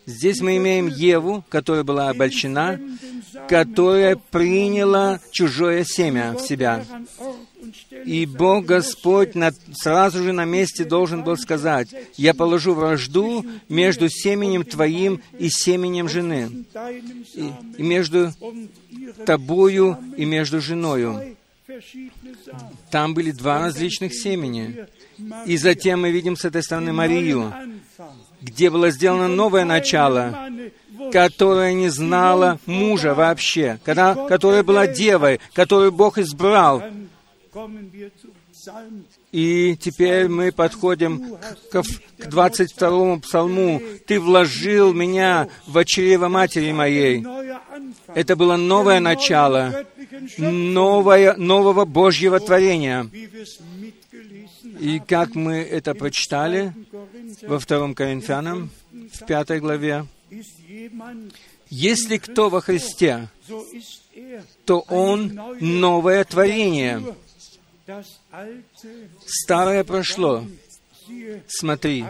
Здесь 0.07 0.41
мы 0.41 0.57
имеем 0.57 0.87
Еву, 0.87 1.45
которая 1.49 1.83
была 1.83 2.11
обольщена, 2.11 2.81
которая 3.49 4.17
приняла 4.17 5.21
чужое 5.33 5.85
семя 5.85 6.33
в 6.33 6.41
себя. 6.41 6.85
И 8.05 8.27
Бог 8.27 8.67
Господь 8.67 9.35
на, 9.35 9.51
сразу 9.73 10.23
же 10.23 10.33
на 10.33 10.45
месте 10.45 10.85
должен 10.85 11.25
был 11.25 11.37
сказать, 11.37 11.89
«Я 12.17 12.35
положу 12.35 12.75
вражду 12.75 13.45
между 13.69 14.09
семенем 14.09 14.65
твоим 14.65 15.21
и 15.39 15.49
семенем 15.49 16.09
жены, 16.09 16.65
и, 17.35 17.51
и 17.79 17.83
между 17.83 18.33
тобою 19.25 19.99
и 20.17 20.25
между 20.25 20.61
женою». 20.61 21.37
Там 22.91 23.15
были 23.15 23.33
два 23.33 23.61
различных 23.61 24.15
семени. 24.15 24.87
И 25.47 25.57
затем 25.57 26.03
мы 26.03 26.11
видим 26.11 26.37
с 26.37 26.45
этой 26.45 26.63
стороны 26.63 26.93
Марию, 26.93 27.53
где 28.47 28.71
было 28.71 28.91
сделано 28.91 29.29
новое 29.29 29.65
начало, 29.65 30.51
которая 31.13 31.75
не 31.75 31.89
знала 31.89 32.59
мужа 32.65 33.15
вообще, 33.15 33.79
когда, 33.85 34.15
которая 34.15 34.63
была 34.63 34.87
девой, 34.87 35.41
которую 35.53 35.93
Бог 35.93 36.19
избрал. 36.19 36.83
И 39.33 39.77
теперь 39.77 40.29
мы 40.29 40.51
подходим 40.51 41.37
к, 41.71 41.83
к 41.83 42.27
22-му 42.27 43.21
псалму. 43.21 43.83
«Ты 44.07 44.19
вложил 44.19 44.93
меня 44.93 45.49
в 45.67 45.85
чрево 45.85 46.29
матери 46.29 46.73
моей». 46.73 47.25
Это 48.15 48.35
было 48.35 48.57
новое 48.57 49.01
начало, 49.01 49.85
новое, 50.39 51.37
нового 51.37 51.85
Божьего 51.85 52.41
творения. 52.41 53.09
И 54.79 55.01
как 55.01 55.35
мы 55.35 55.57
это 55.57 55.95
прочитали 55.95 56.73
во 57.43 57.59
втором 57.59 57.95
Коринфянам, 57.95 58.71
в 59.13 59.25
пятой 59.25 59.61
главе, 59.61 60.07
Если 61.69 62.19
кто 62.19 62.49
во 62.49 62.61
Христе, 62.61 63.29
то 64.65 64.81
он 64.81 65.41
новое 65.61 66.25
творение. 66.25 67.03
Старое 69.27 69.85
прошло. 69.85 70.45
Смотри, 71.47 72.05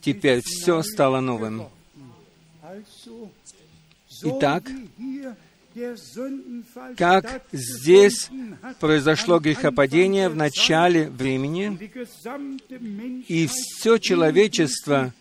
теперь 0.00 0.40
все 0.44 0.82
стало 0.82 1.20
новым. 1.20 1.68
Итак, 4.22 4.64
как 6.96 7.42
здесь 7.52 8.30
произошло 8.80 9.38
грехопадение 9.38 10.28
в 10.28 10.36
начале 10.36 11.08
времени, 11.08 11.78
и 13.28 13.48
все 13.48 13.98
человечество 13.98 15.12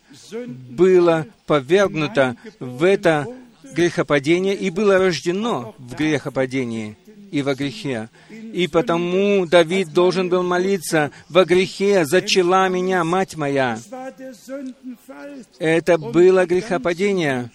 было 0.69 1.25
повергнуто 1.45 2.35
в 2.59 2.83
это 2.83 3.27
грехопадение 3.73 4.55
и 4.55 4.69
было 4.69 4.97
рождено 4.97 5.75
в 5.77 5.95
грехопадении 5.95 6.97
и 7.31 7.41
во 7.41 7.55
грехе. 7.55 8.09
И 8.29 8.67
потому 8.67 9.47
Давид 9.47 9.91
должен 9.91 10.29
был 10.29 10.43
молиться, 10.43 11.09
«Во 11.29 11.45
грехе 11.45 12.05
зачала 12.05 12.69
меня 12.69 13.03
мать 13.03 13.35
моя». 13.35 13.79
Это 15.57 15.97
было 15.97 16.45
грехопадение, 16.45 17.49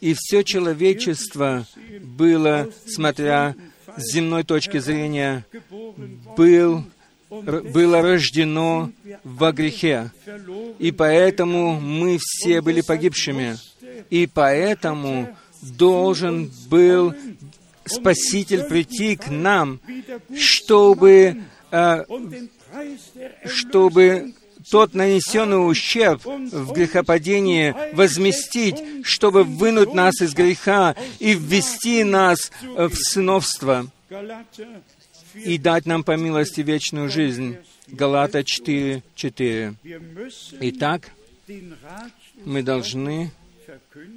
и 0.00 0.14
все 0.16 0.42
человечество 0.42 1.66
было, 2.00 2.70
смотря 2.86 3.54
с 3.96 4.12
земной 4.12 4.44
точки 4.44 4.78
зрения, 4.78 5.44
был, 6.36 6.84
было 7.28 8.02
рождено 8.02 8.90
во 9.24 9.52
грехе. 9.52 10.10
И 10.78 10.90
поэтому 10.90 11.80
мы 11.80 12.18
все 12.20 12.60
были 12.60 12.80
погибшими. 12.80 13.56
И 14.08 14.26
поэтому 14.26 15.36
должен 15.62 16.50
был 16.68 17.14
Спаситель 17.84 18.64
прийти 18.64 19.16
к 19.16 19.30
нам, 19.30 19.80
чтобы, 20.36 21.42
э, 21.72 22.04
чтобы 23.46 24.32
тот 24.70 24.94
нанесенный 24.94 25.68
ущерб 25.68 26.24
в 26.24 26.72
грехопадении 26.72 27.74
возместить, 27.94 28.76
чтобы 29.04 29.44
вынуть 29.44 29.94
нас 29.94 30.20
из 30.20 30.32
греха 30.32 30.94
и 31.18 31.34
ввести 31.34 32.04
нас 32.04 32.50
в 32.62 32.94
сыновство 32.94 33.86
и 35.34 35.58
дать 35.58 35.86
нам 35.86 36.04
по 36.04 36.16
милости 36.16 36.60
вечную 36.60 37.08
жизнь. 37.08 37.56
Галата 37.88 38.44
4, 38.44 39.02
4. 39.14 39.74
Итак, 40.60 41.10
мы 42.44 42.62
должны 42.62 43.32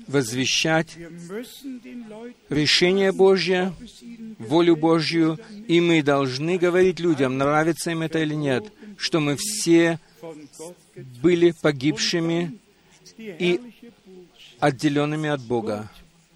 возвещать 0.08 0.98
решение 2.50 3.12
Божье, 3.12 3.74
волю 4.38 4.76
Божью, 4.76 5.40
и 5.68 5.82
мы 5.82 6.04
должны 6.04 6.58
говорить 6.58 7.00
людям, 7.00 7.38
нравится 7.38 7.92
им 7.92 8.02
это 8.02 8.20
или 8.20 8.36
нет, 8.36 8.72
что 8.98 9.20
мы 9.20 9.36
все 9.38 10.00
были 11.22 11.52
погибшими 11.52 12.58
и 13.18 13.60
отделенными 14.60 15.30
от 15.30 15.42
Бога. 15.42 15.90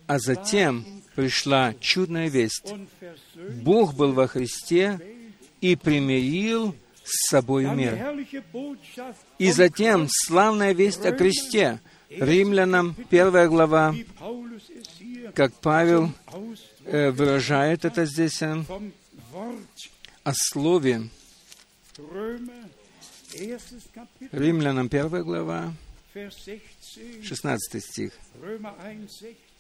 А 0.08 0.20
затем 0.20 0.86
пришла 1.16 1.74
чудная 1.80 2.30
весть. 2.30 2.74
Бог 3.64 3.96
был 3.96 4.14
во 4.14 4.28
Христе 4.28 5.00
и 5.62 5.76
примирил 5.76 6.76
с 7.04 7.30
собой 7.30 7.66
мир. 7.66 8.26
И 9.38 9.52
затем 9.52 10.08
славная 10.10 10.74
весть 10.74 11.06
о 11.06 11.12
кресте. 11.12 11.80
Римлянам, 12.10 12.96
первая 13.10 13.50
глава, 13.50 13.94
как 15.34 15.54
Павел 15.56 16.12
э, 16.86 17.12
выражает 17.12 17.84
это 17.84 18.06
здесь, 18.06 18.42
э, 18.42 18.64
о 20.24 20.34
слове. 20.34 21.10
Римлянам, 24.32 24.90
первая 24.90 25.24
глава, 25.24 25.74
16 27.24 27.84
стих. 27.84 28.12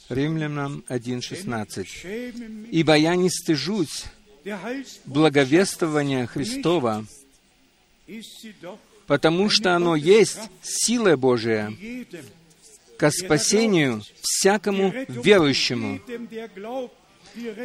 Римлянам 0.09 0.83
1.16. 0.87 2.67
«Ибо 2.71 2.95
я 2.95 3.15
не 3.15 3.29
стыжусь 3.29 4.05
благовествования 5.05 6.25
Христова, 6.25 7.05
потому 9.05 9.49
что 9.49 9.75
оно 9.75 9.95
есть 9.95 10.39
сила 10.61 11.15
Божия 11.15 11.73
ко 12.97 13.11
спасению 13.11 14.01
всякому 14.21 14.93
верующему, 15.07 15.99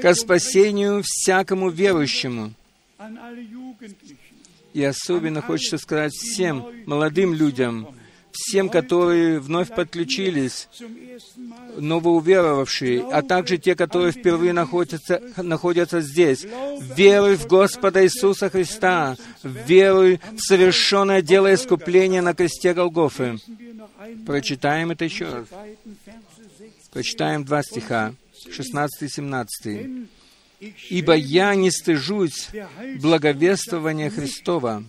ко 0.03 0.15
спасению 0.15 1.03
всякому 1.05 1.71
верующему. 1.71 2.53
И 4.75 4.83
особенно 4.83 5.43
хочется 5.43 5.79
сказать 5.79 6.13
всем 6.13 6.67
молодым 6.87 7.35
людям, 7.35 7.89
всем, 8.33 8.69
которые 8.69 9.39
вновь 9.39 9.69
подключились, 9.69 10.69
новоуверовавшие, 11.77 13.03
а 13.13 13.23
также 13.23 13.59
те, 13.59 13.75
которые 13.75 14.13
впервые 14.13 14.53
находятся, 14.53 15.21
находятся 15.37 16.01
здесь. 16.01 16.47
Веруй 16.97 17.37
в 17.37 17.47
Господа 17.47 18.05
Иисуса 18.05 18.51
Христа, 18.51 19.17
веруй 19.43 20.21
в 20.33 20.41
совершенное 20.41 21.23
дело 21.23 21.53
искупления 21.53 22.23
на 22.23 22.35
кресте 22.35 22.75
Голгофы. 22.75 23.39
Прочитаем 24.27 24.91
это 24.91 25.05
еще 25.05 25.27
раз. 25.27 25.47
Прочитаем 26.93 27.45
два 27.45 27.63
стиха, 27.63 28.15
16 28.51 29.03
и 29.03 29.09
17. 29.09 30.09
«Ибо 30.91 31.15
я 31.15 31.55
не 31.55 31.71
стыжусь 31.71 32.49
благовествования 33.01 34.11
Христова, 34.11 34.85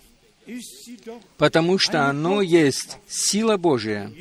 потому 1.37 1.79
что 1.79 2.07
оно 2.07 2.41
есть 2.41 2.97
сила 3.07 3.57
Божия 3.57 4.11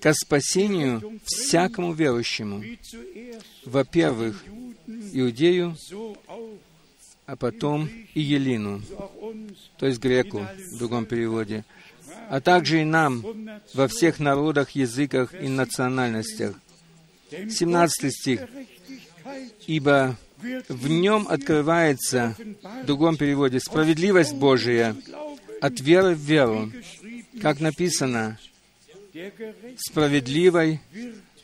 ко 0.00 0.12
спасению 0.12 1.20
всякому 1.24 1.92
верующему, 1.92 2.62
во-первых, 3.64 4.44
иудею, 5.12 5.76
а 7.26 7.36
потом 7.36 7.88
и 8.14 8.20
елину, 8.20 8.82
то 9.76 9.86
есть 9.86 10.00
греку 10.00 10.46
в 10.72 10.78
другом 10.78 11.06
переводе, 11.06 11.64
а 12.28 12.40
также 12.40 12.80
и 12.80 12.84
нам 12.84 13.24
во 13.74 13.86
всех 13.88 14.18
народах, 14.18 14.70
языках 14.70 15.32
и 15.34 15.48
национальностях. 15.48 16.56
17 17.30 18.12
стих. 18.12 18.40
«Ибо 19.66 20.16
в 20.68 20.88
нем 20.88 21.26
открывается, 21.28 22.36
в 22.82 22.86
другом 22.86 23.16
переводе, 23.16 23.60
справедливость 23.60 24.34
Божия 24.34 24.96
от 25.60 25.80
веры 25.80 26.14
в 26.14 26.18
веру, 26.18 26.70
как 27.42 27.60
написано, 27.60 28.38
справедливой, 29.76 30.80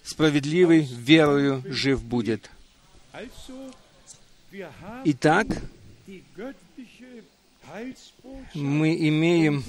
справедливый 0.05 0.83
верою 0.83 1.63
жив 1.67 2.03
будет. 2.03 2.51
Итак, 5.05 5.47
мы 8.55 9.09
имеем 9.09 9.65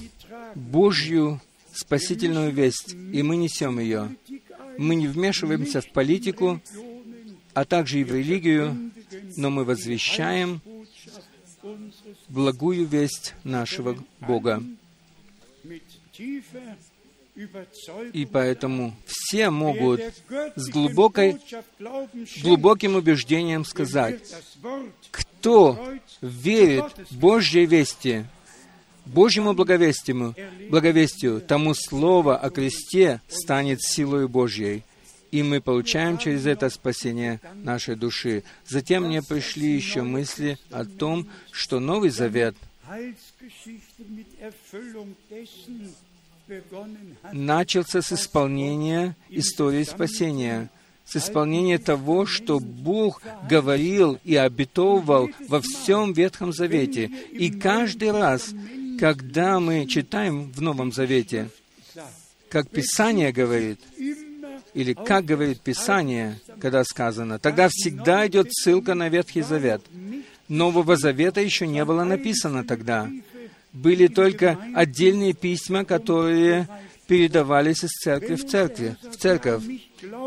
Божью 0.54 1.42
спасительную 1.74 2.52
весть, 2.52 2.94
и 2.94 3.24
мы 3.24 3.36
несем 3.38 3.80
ее. 3.80 4.16
Мы 4.78 4.96
не 4.96 5.08
вмешиваемся 5.08 5.82
в 5.82 5.90
политику, 5.92 6.62
а 7.56 7.64
также 7.66 8.02
и 8.02 8.04
в 8.04 8.14
религию, 8.14 8.92
но 9.38 9.50
мы 9.50 9.64
возвещаем 9.64 10.62
благую 12.28 12.86
весть 12.86 13.34
нашего 13.44 13.98
Бога. 14.20 14.62
И 18.14 18.26
поэтому 18.26 18.96
все 19.06 19.50
могут 19.50 20.02
с 20.56 20.70
глубокой, 20.70 21.38
глубоким 22.44 22.96
убеждением 22.96 23.66
сказать, 23.66 24.22
кто 25.12 25.98
верит 26.22 26.86
Божьей 27.12 27.66
вести, 27.66 28.26
Божьему 29.06 29.54
благовестию, 29.54 30.36
благовестию, 30.70 31.40
тому 31.42 31.74
Слово 31.74 32.38
о 32.38 32.50
кресте 32.50 33.22
станет 33.28 33.82
силой 33.82 34.28
Божьей. 34.28 34.84
И 35.36 35.44
мы 35.44 35.60
получаем 35.60 36.18
через 36.18 36.46
это 36.46 36.70
спасение 36.70 37.42
нашей 37.56 37.98
души. 37.98 38.46
Затем 38.66 39.04
мне 39.04 39.22
пришли 39.22 39.70
еще 39.70 40.02
мысли 40.02 40.58
о 40.72 40.86
том, 40.86 41.28
что 41.52 41.82
Новый 41.82 42.10
Завет 42.10 42.56
начался 47.34 48.02
с 48.02 48.14
исполнения 48.14 49.18
истории 49.28 49.84
спасения, 49.84 50.70
с 51.04 51.18
исполнения 51.18 51.80
того, 51.80 52.26
что 52.26 52.62
Бог 52.62 53.22
говорил 53.50 54.18
и 54.24 54.38
обетовывал 54.38 55.30
во 55.50 55.60
всем 55.60 56.14
Ветхом 56.14 56.54
Завете. 56.54 57.08
И 57.34 57.52
каждый 57.52 58.12
раз, 58.12 58.52
когда 58.98 59.60
мы 59.60 59.86
читаем 59.86 60.54
в 60.54 60.62
Новом 60.62 60.94
Завете, 60.94 61.50
как 62.48 62.70
Писание 62.70 63.34
говорит, 63.34 63.82
или 64.76 64.94
как 64.94 65.26
говорит 65.26 65.62
Писание, 65.62 66.40
когда 66.60 66.84
сказано, 66.84 67.40
тогда 67.40 67.70
всегда 67.72 68.28
идет 68.28 68.50
ссылка 68.52 68.94
на 68.94 69.08
Ветхий 69.08 69.42
Завет. 69.42 69.82
Нового 70.50 70.98
Завета 70.98 71.42
еще 71.42 71.66
не 71.66 71.84
было 71.86 72.04
написано 72.04 72.66
тогда. 72.66 73.10
Были 73.72 74.08
только 74.08 74.60
отдельные 74.76 75.34
письма, 75.34 75.86
которые 75.86 76.68
передавались 77.08 77.84
из 77.84 77.92
церкви 77.92 78.36
в 78.36 78.46
церкви, 78.46 78.98
в 79.02 79.16
церковь. 79.16 79.64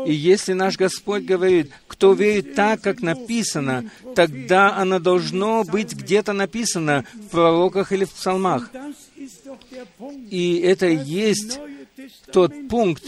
И 0.07 0.13
если 0.13 0.53
наш 0.53 0.77
Господь 0.77 1.23
говорит, 1.23 1.71
кто 1.87 2.13
верит 2.13 2.55
так, 2.55 2.81
как 2.81 3.01
написано, 3.01 3.89
тогда 4.15 4.75
оно 4.75 4.99
должно 4.99 5.63
быть 5.63 5.93
где-то 5.93 6.33
написано 6.33 7.05
в 7.13 7.27
пророках 7.29 7.91
или 7.91 8.05
в 8.05 8.11
псалмах. 8.11 8.71
И 10.29 10.59
это 10.65 10.87
есть 10.87 11.59
тот 12.31 12.53
пункт, 12.69 13.03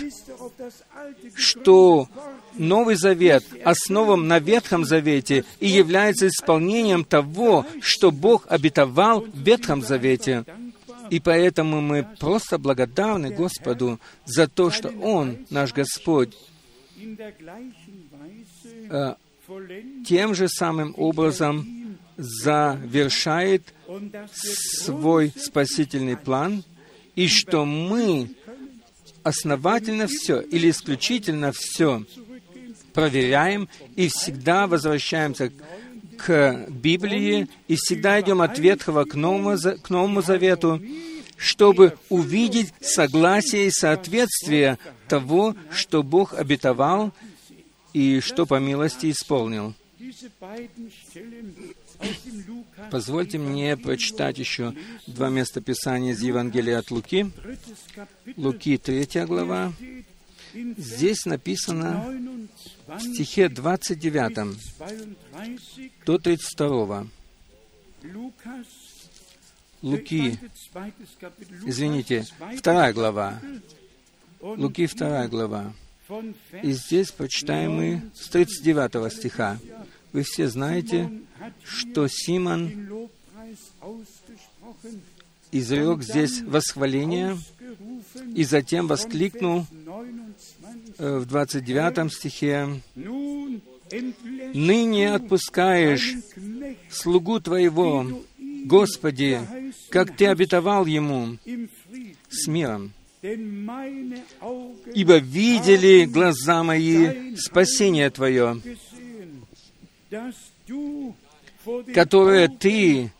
что 1.36 2.08
Новый 2.56 2.96
Завет 2.96 3.44
основан 3.64 4.28
на 4.28 4.39
Ветхом 4.39 4.86
Завете 4.86 5.46
и 5.60 5.68
является 5.68 6.28
исполнением 6.28 7.04
того, 7.04 7.66
что 7.82 8.12
Бог 8.12 8.46
обетовал 8.50 9.22
в 9.22 9.38
Ветхом 9.38 9.82
Завете. 9.82 10.44
И 11.10 11.20
поэтому 11.20 11.82
мы 11.82 12.08
просто 12.20 12.58
благодарны 12.58 13.32
Господу 13.32 14.00
за 14.26 14.48
то, 14.48 14.72
что 14.72 14.89
Он, 15.02 15.46
наш 15.50 15.74
Господь, 15.74 16.34
э, 18.89 19.16
тем 20.06 20.36
же 20.36 20.48
самым 20.48 20.94
образом 20.98 21.98
завершает 22.18 23.74
свой 24.32 25.34
спасительный 25.36 26.16
план, 26.16 26.64
и 27.16 27.28
что 27.28 27.66
мы 27.66 28.30
основательно 29.24 30.07
все 30.07 30.39
или 30.39 30.69
исключительно 30.69 31.51
все 31.53 32.03
проверяем 32.93 33.69
и 33.95 34.09
всегда 34.09 34.67
возвращаемся 34.67 35.51
к 36.17 36.67
Библии 36.69 37.47
и 37.67 37.76
всегда 37.76 38.22
идем 38.22 38.41
от 38.41 38.59
Ветхого 38.59 39.05
к 39.05 39.15
Новому, 39.15 39.57
к 39.82 39.89
Новому 39.89 40.22
Завету, 40.22 40.82
чтобы 41.38 41.97
увидеть 42.09 42.74
согласие 42.82 43.67
и 43.67 43.72
соответствие 43.72 44.78
того, 45.07 45.55
что 45.72 46.03
Бог 46.03 46.34
обетовал 46.34 47.11
и 47.93 48.19
что 48.19 48.45
по 48.45 48.59
милости 48.59 49.09
исполнил. 49.09 49.74
Позвольте 52.89 53.38
мне 53.38 53.78
прочитать 53.78 54.38
еще 54.38 54.74
два 55.07 55.30
места 55.30 55.61
Писания 55.61 56.13
из 56.13 56.22
Евангелия 56.22 56.80
от 56.80 56.91
Луки. 56.91 57.32
Луки, 58.38 58.77
третья 58.77 59.25
глава. 59.25 59.73
Здесь 60.53 61.25
написано 61.25 62.05
в 62.88 62.99
стихе 62.99 63.49
29 63.49 64.57
до 66.05 66.17
32. 66.17 67.07
Луки, 69.82 70.38
извините, 71.65 72.25
вторая 72.57 72.93
глава. 72.93 73.41
Луки, 74.41 74.86
вторая 74.86 75.27
глава. 75.27 75.73
И 76.61 76.71
здесь 76.71 77.11
прочитаем 77.11 77.73
мы 77.73 78.11
с 78.13 78.27
39 78.29 79.13
стиха. 79.13 79.57
Вы 80.11 80.23
все 80.23 80.47
знаете, 80.49 81.09
что 81.63 82.07
Симон 82.07 83.09
изрек 85.52 86.04
здесь 86.04 86.41
восхваление 86.41 87.38
и 88.36 88.43
затем 88.43 88.88
воскликнул 88.88 89.66
э, 90.97 91.18
в 91.18 91.26
29 91.26 92.14
стихе, 92.14 92.82
«Ныне 94.54 95.14
отпускаешь 95.14 96.16
слугу 96.89 97.39
Твоего, 97.39 98.06
Господи, 98.66 99.41
как 99.89 100.16
Ты 100.16 100.28
обетовал 100.28 100.86
ему, 100.86 101.38
с 102.30 102.47
миром. 102.47 102.93
Ибо 103.22 105.18
видели 105.18 106.06
глаза 106.06 106.64
мои 106.64 107.36
спасение 107.36 108.10
Твое, 108.10 108.62
которое 111.93 112.47
Ты 112.47 113.12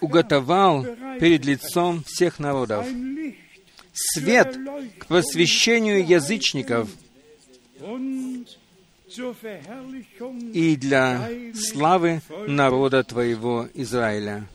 уготовал 0.00 0.84
перед 1.20 1.44
лицом 1.44 2.02
всех 2.04 2.38
народов. 2.38 2.86
Свет 3.92 4.56
к 4.98 5.06
просвещению 5.06 6.06
язычников 6.06 6.88
и 10.52 10.76
для 10.76 11.30
славы 11.54 12.20
народа 12.46 13.04
Твоего 13.04 13.68
Израиля. 13.74 14.46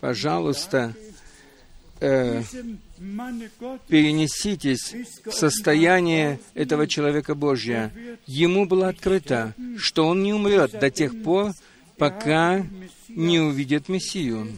Пожалуйста, 0.00 0.94
э, 2.00 2.42
перенеситесь 3.88 4.94
в 5.24 5.32
состояние 5.32 6.40
этого 6.54 6.86
человека 6.86 7.34
Божьего. 7.34 7.90
Ему 8.26 8.66
было 8.66 8.88
открыто, 8.88 9.54
что 9.76 10.06
он 10.06 10.22
не 10.22 10.32
умрет 10.32 10.78
до 10.78 10.90
тех 10.90 11.22
пор, 11.22 11.52
пока 11.96 12.64
не 13.08 13.40
увидит 13.40 13.88
Мессию. 13.88 14.48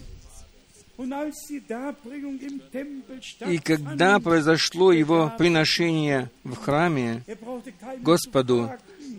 И 3.47 3.59
когда 3.59 4.21
произошло 4.21 4.93
его 4.93 5.33
приношение 5.39 6.31
в 6.45 6.57
храме 6.57 7.25
Господу, 8.01 8.71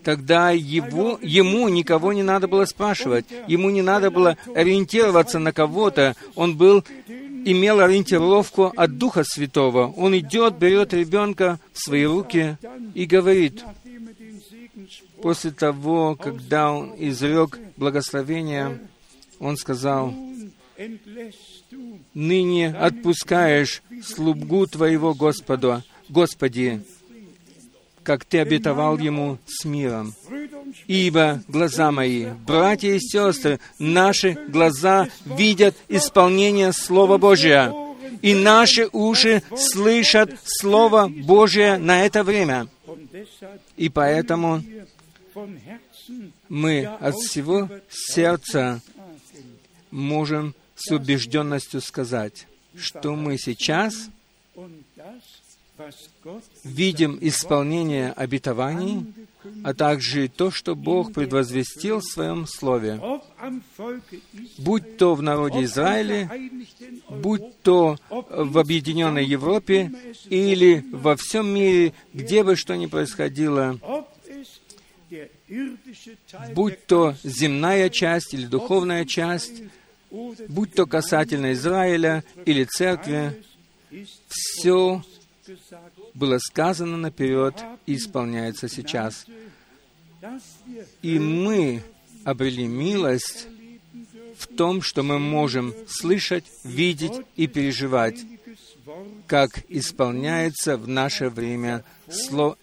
тогда 0.04 0.52
его, 0.52 1.18
ему 1.24 1.68
никого 1.70 2.14
не 2.14 2.22
надо 2.22 2.48
было 2.48 2.66
спрашивать, 2.66 3.26
ему 3.48 3.72
не 3.72 3.82
надо 3.82 4.12
было 4.12 4.38
ориентироваться 4.54 5.40
на 5.40 5.54
кого-то, 5.54 6.16
он 6.36 6.56
был 6.56 6.84
имел 7.46 7.80
ориентировку 7.80 8.74
от 8.76 8.98
Духа 8.98 9.24
Святого. 9.24 9.88
Он 9.98 10.18
идет, 10.18 10.58
берет 10.58 10.94
ребенка 10.94 11.60
в 11.74 11.80
свои 11.80 12.06
руки 12.06 12.58
и 12.94 13.06
говорит, 13.06 13.64
после 15.22 15.52
того, 15.52 16.16
когда 16.16 16.72
он 16.72 16.94
изрек 16.98 17.60
благословение, 17.78 18.80
он 19.40 19.58
сказал, 19.58 20.14
«Ныне 22.14 22.70
отпускаешь 22.70 23.84
слугу 24.04 24.68
Твоего 24.68 25.14
Господа, 25.14 25.84
Господи, 26.10 26.84
как 28.04 28.26
Ты 28.26 28.40
обетовал 28.40 28.98
ему 28.98 29.38
с 29.46 29.66
миром. 29.66 30.14
Ибо 30.88 31.42
глаза 31.48 31.92
мои, 31.92 32.28
братья 32.46 32.92
и 32.92 33.00
сестры, 33.00 33.60
наши 33.80 34.38
глаза 34.48 35.08
видят 35.26 35.76
исполнение 35.88 36.74
Слова 36.74 37.18
Божия, 37.18 37.74
и 38.22 38.34
наши 38.34 38.88
уши 38.92 39.44
слышат 39.56 40.38
Слово 40.44 41.08
Божие 41.08 41.78
на 41.78 42.06
это 42.06 42.24
время. 42.24 42.68
И 43.78 43.90
поэтому 43.90 44.64
мы 46.50 46.86
от 46.86 47.16
всего 47.16 47.70
сердца 47.90 48.82
можем 49.92 50.56
с 50.76 50.92
убежденностью 50.92 51.82
сказать, 51.82 52.48
что 52.76 53.16
мы 53.16 53.38
сейчас 53.38 54.10
видим 56.64 57.18
исполнение 57.22 58.12
обетований, 58.12 59.06
а 59.64 59.74
также 59.74 60.28
то, 60.28 60.52
что 60.52 60.76
Бог 60.76 61.14
предвозвестил 61.14 62.00
в 62.00 62.06
Своем 62.06 62.46
Слове, 62.48 63.02
будь 64.60 64.98
то 64.98 65.16
в 65.16 65.22
народе 65.22 65.64
Израиля, 65.64 66.32
будь 67.10 67.60
то 67.62 67.98
в 68.10 68.58
Объединенной 68.58 69.26
Европе 69.26 69.92
или 70.30 70.86
во 70.92 71.16
всем 71.16 71.54
мире, 71.54 71.94
где 72.14 72.44
бы 72.44 72.56
что 72.56 72.76
ни 72.76 72.86
происходило, 72.86 73.80
будь 76.54 76.86
то 76.86 77.16
земная 77.24 77.90
часть 77.90 78.34
или 78.34 78.46
духовная 78.46 79.06
часть, 79.06 79.64
будь 80.48 80.74
то 80.74 80.86
касательно 80.86 81.54
Израиля 81.54 82.24
или 82.46 82.64
церкви, 82.66 83.44
все 84.28 85.04
было 86.14 86.38
сказано 86.40 86.98
наперед 86.98 87.56
и 87.86 87.96
исполняется 87.96 88.68
сейчас. 88.68 89.26
И 91.02 91.20
мы 91.20 91.84
обрели 92.24 92.68
милость 92.68 93.48
в 94.38 94.48
том, 94.48 94.82
что 94.82 95.04
мы 95.04 95.20
можем 95.20 95.74
слышать, 95.88 96.46
видеть 96.64 97.14
и 97.36 97.48
переживать, 97.48 98.20
как 99.28 99.64
исполняется 99.70 100.78
в 100.78 100.88
наше 100.88 101.30
время 101.30 101.84
Слово, 102.10 102.58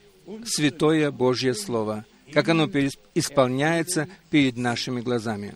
Святое 0.44 1.10
Божье 1.10 1.54
Слово, 1.54 2.04
как 2.32 2.48
оно 2.48 2.66
исполняется 3.14 4.08
перед 4.30 4.56
нашими 4.56 5.00
глазами. 5.00 5.54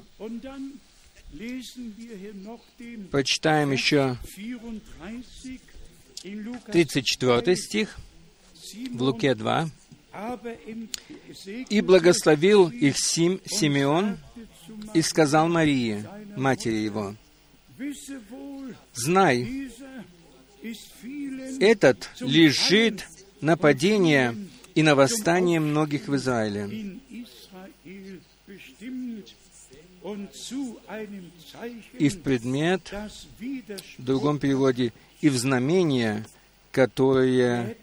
Прочитаем 3.11 3.73
еще 3.73 4.17
34 6.23 7.57
стих 7.57 7.97
в 8.93 9.03
Луке 9.03 9.35
2. 9.35 9.69
«И 11.69 11.81
благословил 11.81 12.69
их 12.69 12.97
Сим, 12.99 13.41
Симеон 13.45 14.19
и 14.95 15.03
сказал 15.03 15.49
Марии, 15.49 16.05
матери 16.37 16.77
его, 16.77 17.15
«Знай, 18.93 19.71
этот 21.61 22.11
лежит 22.21 23.09
на 23.41 23.57
падение 23.57 24.37
и 24.75 24.83
на 24.83 24.95
восстание 24.95 25.61
многих 25.61 26.09
в 26.09 26.15
Израиле, 26.17 26.99
и 31.99 32.09
в 32.09 32.23
предмет, 32.23 32.93
в 33.99 34.05
другом 34.05 34.39
переводе, 34.39 34.93
и 35.23 35.31
в 35.31 35.37
знамение, 35.39 36.27
которое 36.73 37.77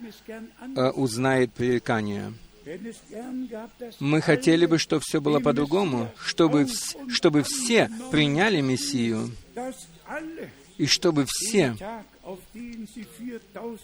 э, 0.75 0.89
узнает 0.91 1.51
пререкание. 1.53 2.33
Мы 3.99 4.21
хотели 4.21 4.67
бы, 4.67 4.77
чтобы 4.77 5.01
все 5.03 5.19
было 5.21 5.39
по-другому, 5.39 6.11
чтобы, 6.23 6.67
чтобы 7.07 7.41
все 7.43 7.89
приняли 8.11 8.61
Мессию, 8.61 9.31
и 10.77 10.85
чтобы 10.85 11.25
все 11.27 11.75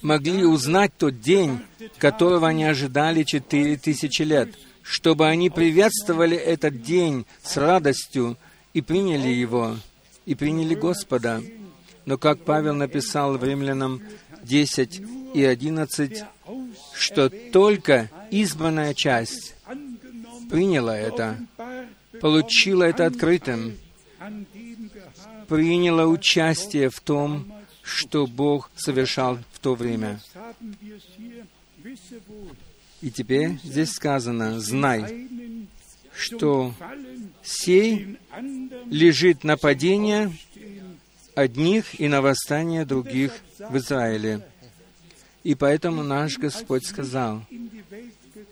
могли 0.01 0.45
узнать 0.45 0.91
тот 0.97 1.19
день, 1.19 1.59
которого 1.97 2.47
они 2.49 2.65
ожидали 2.65 3.23
четыре 3.23 3.77
тысячи 3.77 4.21
лет, 4.21 4.49
чтобы 4.83 5.27
они 5.27 5.49
приветствовали 5.49 6.37
этот 6.37 6.83
день 6.83 7.25
с 7.41 7.57
радостью 7.57 8.37
и 8.73 8.81
приняли 8.81 9.29
его, 9.29 9.77
и 10.25 10.35
приняли 10.35 10.75
Господа. 10.75 11.41
Но 12.05 12.17
как 12.17 12.43
Павел 12.43 12.75
написал 12.75 13.37
в 13.37 13.43
Римлянам 13.43 14.01
10 14.43 15.01
и 15.33 15.43
11, 15.43 16.23
что 16.93 17.29
только 17.29 18.09
избранная 18.31 18.93
часть 18.93 19.55
приняла 20.49 20.97
это, 20.97 21.39
получила 22.21 22.83
это 22.83 23.05
открытым, 23.05 23.77
приняла 25.47 26.05
участие 26.05 26.89
в 26.89 26.99
том, 26.99 27.51
что 27.81 28.27
Бог 28.27 28.71
совершал 28.75 29.39
в 29.51 29.59
то 29.59 29.75
время. 29.75 30.19
И 33.01 33.11
теперь 33.11 33.59
здесь 33.63 33.91
сказано, 33.91 34.59
знай, 34.59 35.27
что 36.15 36.73
сей 37.43 38.17
лежит 38.89 39.43
на 39.43 39.57
падение 39.57 40.31
одних 41.35 41.99
и 41.99 42.07
на 42.07 42.21
восстание 42.21 42.85
других 42.85 43.31
в 43.59 43.77
Израиле. 43.77 44.41
И 45.43 45.53
поэтому 45.53 46.03
наш 46.03 46.37
Господь 46.37 46.85
сказал, 46.85 47.43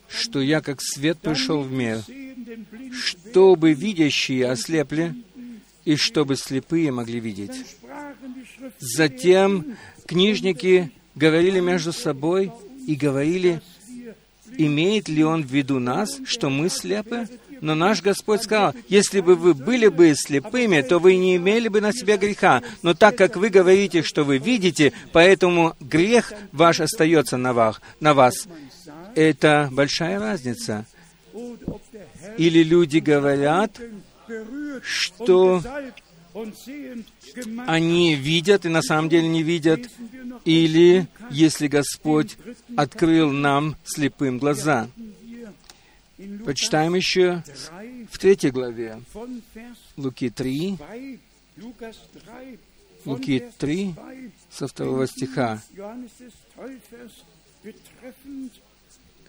что 0.07 0.41
я 0.41 0.61
как 0.61 0.81
свет 0.81 1.17
пришел 1.19 1.61
в 1.61 1.71
мир, 1.71 2.01
чтобы 2.91 3.73
видящие 3.73 4.49
ослепли, 4.49 5.15
и 5.86 5.95
чтобы 5.95 6.36
слепые 6.36 6.91
могли 6.91 7.19
видеть. 7.19 7.77
Затем 8.79 9.75
книжники 10.05 10.91
говорили 11.15 11.59
между 11.59 11.91
собой 11.91 12.51
и 12.88 12.95
говорили, 12.95 13.61
имеет 14.57 15.09
ли 15.09 15.23
он 15.23 15.43
в 15.43 15.51
виду 15.51 15.79
нас, 15.79 16.19
что 16.25 16.49
мы 16.49 16.69
слепы? 16.69 17.27
Но 17.64 17.76
наш 17.76 18.01
Господь 18.01 18.43
сказал, 18.43 18.76
если 18.89 19.22
бы 19.22 19.36
вы 19.36 19.53
были 19.53 19.88
бы 19.88 20.14
слепыми, 20.18 20.82
то 20.82 20.99
вы 20.99 21.16
не 21.16 21.38
имели 21.38 21.70
бы 21.70 21.80
на 21.80 21.93
себя 21.93 22.18
греха. 22.18 22.61
Но 22.82 22.93
так 22.93 23.16
как 23.16 23.38
вы 23.38 23.47
говорите, 23.47 24.03
что 24.03 24.26
вы 24.26 24.38
видите, 24.38 24.91
поэтому 25.14 25.74
грех 25.80 26.34
ваш 26.51 26.82
остается 26.82 27.38
на 27.38 27.53
вас. 27.53 27.80
На 28.01 28.14
вас. 28.14 28.49
Это 29.16 29.70
большая 29.72 30.20
разница. 30.20 30.86
Или 32.38 32.64
люди 32.64 32.97
говорят, 32.97 33.80
что 34.82 35.64
они 37.66 38.16
видят 38.16 38.66
и 38.66 38.70
на 38.70 38.82
самом 38.82 39.07
деле 39.07 39.30
не 39.30 39.41
видят, 39.41 39.89
или 40.43 41.07
если 41.32 41.68
Господь 41.68 42.36
открыл 42.76 43.32
нам 43.32 43.78
слепым 43.86 44.38
глаза. 44.38 44.89
Почитаем 46.45 46.95
еще 46.95 47.43
в 48.11 48.17
третьей 48.17 48.51
главе 48.51 49.01
Луки 49.97 50.30
3, 50.30 50.78
Луки 53.05 53.43
3, 53.57 53.95
со 54.49 54.67
второго 54.67 55.07
стиха, 55.07 55.61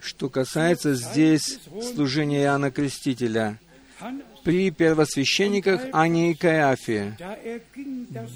что 0.01 0.29
касается 0.29 0.95
здесь 0.95 1.61
служения 1.93 2.43
Иоанна 2.43 2.71
Крестителя– 2.71 3.59
при 4.45 4.71
первосвященниках 4.71 5.83
Ане 5.93 6.33
и 6.33 6.35
Каиафе 6.35 7.17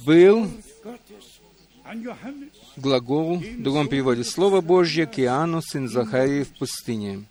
был 0.06 0.48
глагол, 2.76 3.38
в 3.38 3.62
другом 3.62 3.88
переводе, 3.88 4.24
Слово 4.24 4.60
Божье 4.60 5.06
к 5.06 5.18
Иоанну, 5.18 5.60
сын 5.62 5.88
Захарии, 5.88 6.44
в 6.44 6.56
пустыне. 6.58 7.24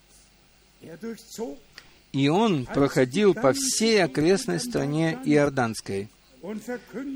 И 2.13 2.29
он 2.29 2.65
проходил 2.65 3.33
по 3.33 3.53
всей 3.53 4.03
окрестной 4.03 4.59
стране 4.59 5.19
Иорданской, 5.25 6.09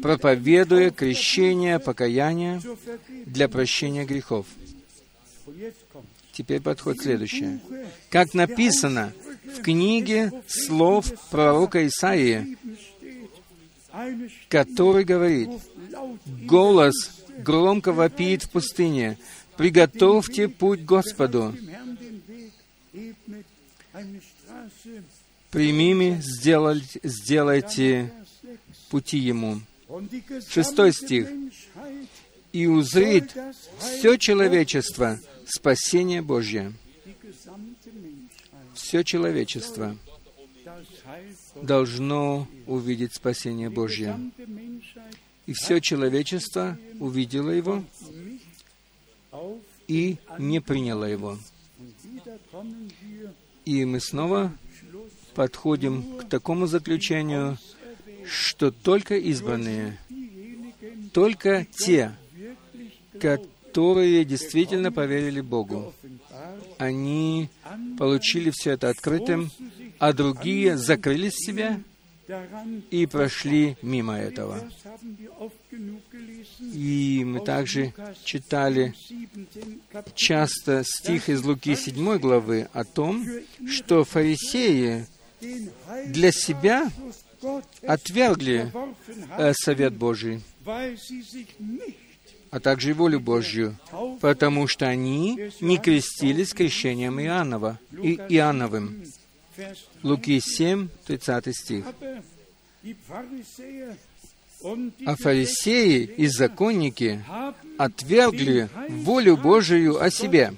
проповедуя 0.01 0.91
крещение, 0.91 1.79
покаяние 1.79 2.61
для 3.25 3.47
прощения 3.47 4.05
грехов. 4.05 4.45
Теперь 6.33 6.61
подход 6.61 6.97
следующее. 6.99 7.59
Как 8.09 8.33
написано 8.33 9.13
в 9.43 9.61
книге 9.61 10.31
слов 10.47 11.11
пророка 11.29 11.85
Исаии, 11.87 12.57
который 14.47 15.03
говорит, 15.03 15.49
«Голос 16.45 16.95
громко 17.39 17.91
вопит 17.91 18.43
в 18.43 18.49
пустыне, 18.49 19.17
приготовьте 19.57 20.47
путь 20.47 20.83
Господу, 20.83 21.53
примими, 25.49 26.21
сделайте, 26.21 26.99
сделайте 27.03 28.13
пути 28.89 29.17
Ему». 29.17 29.61
Шестой 30.49 30.93
стих. 30.93 31.29
«И 32.53 32.67
узрит 32.67 33.35
все 33.79 34.17
человечество 34.17 35.19
спасение 35.45 36.21
Божье» 36.21 36.73
все 38.73 39.03
человечество 39.03 39.97
должно 41.61 42.47
увидеть 42.67 43.15
спасение 43.15 43.69
Божье. 43.69 44.19
И 45.45 45.53
все 45.53 45.79
человечество 45.79 46.77
увидело 46.99 47.49
его 47.49 47.83
и 49.87 50.17
не 50.37 50.59
приняло 50.59 51.05
его. 51.05 51.37
И 53.65 53.85
мы 53.85 53.99
снова 53.99 54.51
подходим 55.35 56.17
к 56.17 56.29
такому 56.29 56.67
заключению, 56.67 57.57
что 58.25 58.71
только 58.71 59.17
избранные, 59.17 59.99
только 61.13 61.65
те, 61.65 62.15
которые 63.19 64.25
действительно 64.25 64.91
поверили 64.91 65.41
Богу, 65.41 65.93
они 66.77 67.49
получили 67.97 68.51
все 68.51 68.71
это 68.71 68.89
открытым, 68.89 69.51
а 69.99 70.13
другие 70.13 70.77
закрылись 70.77 71.33
в 71.33 71.45
себя 71.45 71.79
и 72.89 73.05
прошли 73.05 73.77
мимо 73.81 74.17
этого. 74.17 74.59
И 76.73 77.23
мы 77.25 77.39
также 77.41 77.93
читали 78.23 78.93
часто 80.15 80.83
стих 80.83 81.29
из 81.29 81.43
Луки 81.43 81.75
7 81.75 82.17
главы 82.17 82.67
о 82.73 82.83
том, 82.83 83.25
что 83.67 84.03
фарисеи 84.03 85.05
для 86.07 86.31
себя 86.31 86.89
отвергли 87.85 88.71
э, 89.37 89.53
совет 89.53 89.93
Божий, 89.93 90.41
а 92.51 92.59
также 92.59 92.91
и 92.91 92.93
волю 92.93 93.19
Божью, 93.19 93.77
потому 94.19 94.67
что 94.67 94.87
они 94.87 95.51
не 95.59 95.77
крестились 95.77 96.53
крещением 96.53 97.19
Иоаннова, 97.19 97.79
и 97.91 98.15
Иоанновым. 98.29 99.03
Луки 100.03 100.39
7, 100.39 100.89
30 101.05 101.55
стих. 101.55 101.85
А 105.05 105.15
фарисеи 105.15 106.03
и 106.03 106.27
законники 106.27 107.23
отвергли 107.77 108.69
волю 108.89 109.37
Божию 109.37 110.01
о 110.01 110.09
себе 110.09 110.53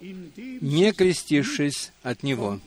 не 0.00 0.92
крестившись 0.92 1.92
от 2.02 2.22
Него. 2.22 2.60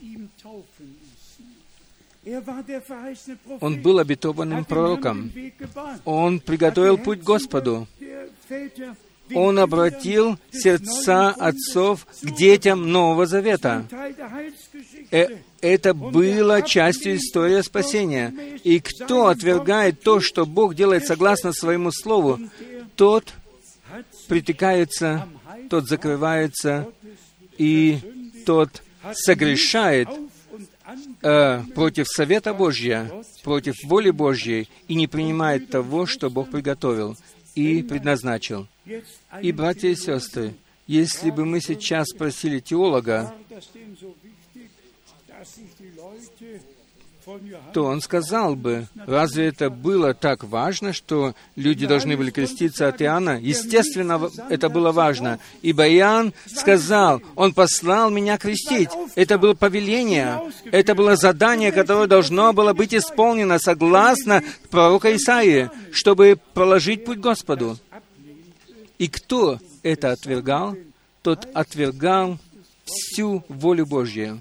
Он 3.60 3.82
был 3.82 3.98
обетованным 3.98 4.64
пророком. 4.64 5.32
Он 6.04 6.40
приготовил 6.40 6.98
путь 6.98 7.20
Господу. 7.20 7.88
Он 9.34 9.58
обратил 9.58 10.38
сердца 10.50 11.30
отцов 11.30 12.06
к 12.22 12.30
детям 12.30 12.90
Нового 12.90 13.26
Завета. 13.26 13.86
Э, 15.10 15.26
это 15.60 15.94
было 15.94 16.62
частью 16.62 17.16
истории 17.16 17.60
спасения. 17.62 18.34
И 18.64 18.80
кто 18.80 19.28
отвергает 19.28 20.02
то, 20.02 20.20
что 20.20 20.44
Бог 20.44 20.74
делает 20.74 21.06
согласно 21.06 21.52
своему 21.52 21.92
Слову, 21.92 22.40
тот 22.96 23.32
притыкается, 24.28 25.28
тот 25.70 25.88
закрывается, 25.88 26.88
и 27.58 27.98
тот 28.44 28.82
согрешает 29.12 30.08
э, 31.22 31.62
против 31.74 32.08
совета 32.08 32.54
Божья, 32.54 33.10
против 33.44 33.76
воли 33.84 34.10
Божьей, 34.10 34.68
и 34.88 34.94
не 34.94 35.06
принимает 35.06 35.70
того, 35.70 36.06
что 36.06 36.30
Бог 36.30 36.50
приготовил 36.50 37.16
и 37.54 37.82
предназначил. 37.82 38.66
И, 39.40 39.52
братья 39.52 39.88
и 39.88 39.94
сестры, 39.94 40.54
если 40.86 41.30
бы 41.30 41.44
мы 41.44 41.60
сейчас 41.60 42.08
спросили 42.08 42.58
теолога, 42.60 43.34
то 47.72 47.84
он 47.84 48.00
сказал 48.00 48.56
бы, 48.56 48.86
разве 49.06 49.46
это 49.46 49.70
было 49.70 50.14
так 50.14 50.44
важно, 50.44 50.92
что 50.92 51.34
люди 51.56 51.86
должны 51.86 52.16
были 52.16 52.30
креститься 52.30 52.88
от 52.88 53.00
Иоанна? 53.02 53.38
Естественно, 53.40 54.30
это 54.48 54.68
было 54.68 54.92
важно. 54.92 55.38
Ибо 55.62 55.88
Иоанн 55.88 56.32
сказал, 56.46 57.22
он 57.34 57.54
послал 57.54 58.10
меня 58.10 58.38
крестить. 58.38 58.90
Это 59.14 59.38
было 59.38 59.54
повеление, 59.54 60.40
это 60.70 60.94
было 60.94 61.16
задание, 61.16 61.72
которое 61.72 62.06
должно 62.06 62.52
было 62.52 62.72
быть 62.72 62.94
исполнено 62.94 63.58
согласно 63.58 64.42
пророка 64.70 65.14
Исаии, 65.14 65.70
чтобы 65.92 66.38
проложить 66.54 67.04
путь 67.04 67.18
Господу. 67.18 67.78
И 68.98 69.08
кто 69.08 69.58
это 69.82 70.12
отвергал, 70.12 70.76
тот 71.22 71.48
отвергал 71.54 72.38
всю 72.84 73.44
волю 73.48 73.86
Божью, 73.86 74.40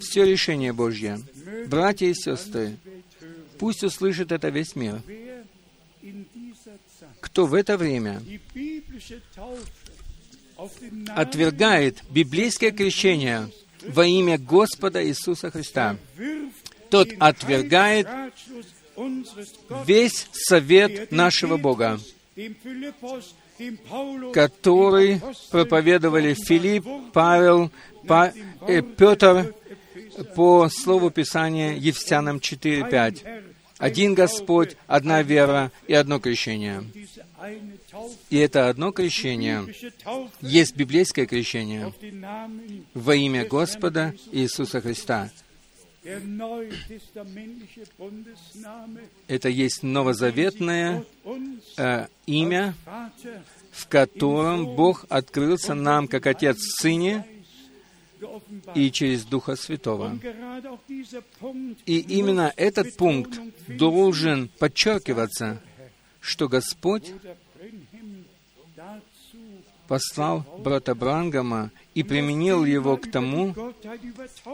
все 0.00 0.24
решение 0.24 0.72
Божье. 0.72 1.18
Братья 1.66 2.06
и 2.06 2.14
сестры, 2.14 2.76
пусть 3.58 3.84
услышит 3.84 4.32
это 4.32 4.48
весь 4.48 4.74
мир. 4.76 5.02
Кто 7.20 7.46
в 7.46 7.54
это 7.54 7.76
время 7.76 8.22
отвергает 11.14 12.02
библейское 12.10 12.70
крещение 12.70 13.50
во 13.86 14.06
имя 14.06 14.38
Господа 14.38 15.06
Иисуса 15.06 15.50
Христа, 15.50 15.96
тот 16.90 17.08
отвергает 17.18 18.08
весь 19.86 20.26
совет 20.32 21.12
нашего 21.12 21.56
Бога, 21.56 22.00
который 24.32 25.20
проповедовали 25.50 26.34
Филипп, 26.34 26.86
Павел, 27.12 27.70
э, 28.08 28.82
Петр 28.82 29.54
по 30.34 30.68
слову 30.68 31.10
Писания 31.10 31.74
Евсянам 31.74 32.38
4.5. 32.38 33.44
Один 33.78 34.14
Господь, 34.14 34.76
одна 34.86 35.22
вера 35.22 35.70
и 35.86 35.94
одно 35.94 36.18
крещение. 36.18 36.84
И 38.28 38.36
это 38.36 38.68
одно 38.68 38.90
крещение 38.90 39.72
есть 40.40 40.76
библейское 40.76 41.26
крещение 41.26 41.94
во 42.94 43.14
имя 43.14 43.46
Господа 43.46 44.14
Иисуса 44.32 44.80
Христа. 44.80 45.30
Это 49.28 49.48
есть 49.48 49.82
новозаветное 49.82 51.04
э, 51.76 52.06
имя, 52.26 52.74
в 53.72 53.88
котором 53.88 54.74
Бог 54.74 55.04
открылся 55.08 55.74
нам 55.74 56.08
как 56.08 56.26
Отец 56.26 56.56
в 56.56 56.80
Сыне, 56.80 57.26
и 58.74 58.90
через 58.90 59.24
Духа 59.24 59.56
Святого. 59.56 60.18
И 61.86 61.98
именно 61.98 62.52
этот 62.56 62.96
пункт 62.96 63.40
должен 63.66 64.48
подчеркиваться, 64.58 65.60
что 66.20 66.48
Господь 66.48 67.12
послал 69.88 70.44
брата 70.58 70.94
Брангама 70.94 71.70
и 71.94 72.02
применил 72.02 72.64
его 72.64 72.96
к 72.96 73.10
тому, 73.10 73.54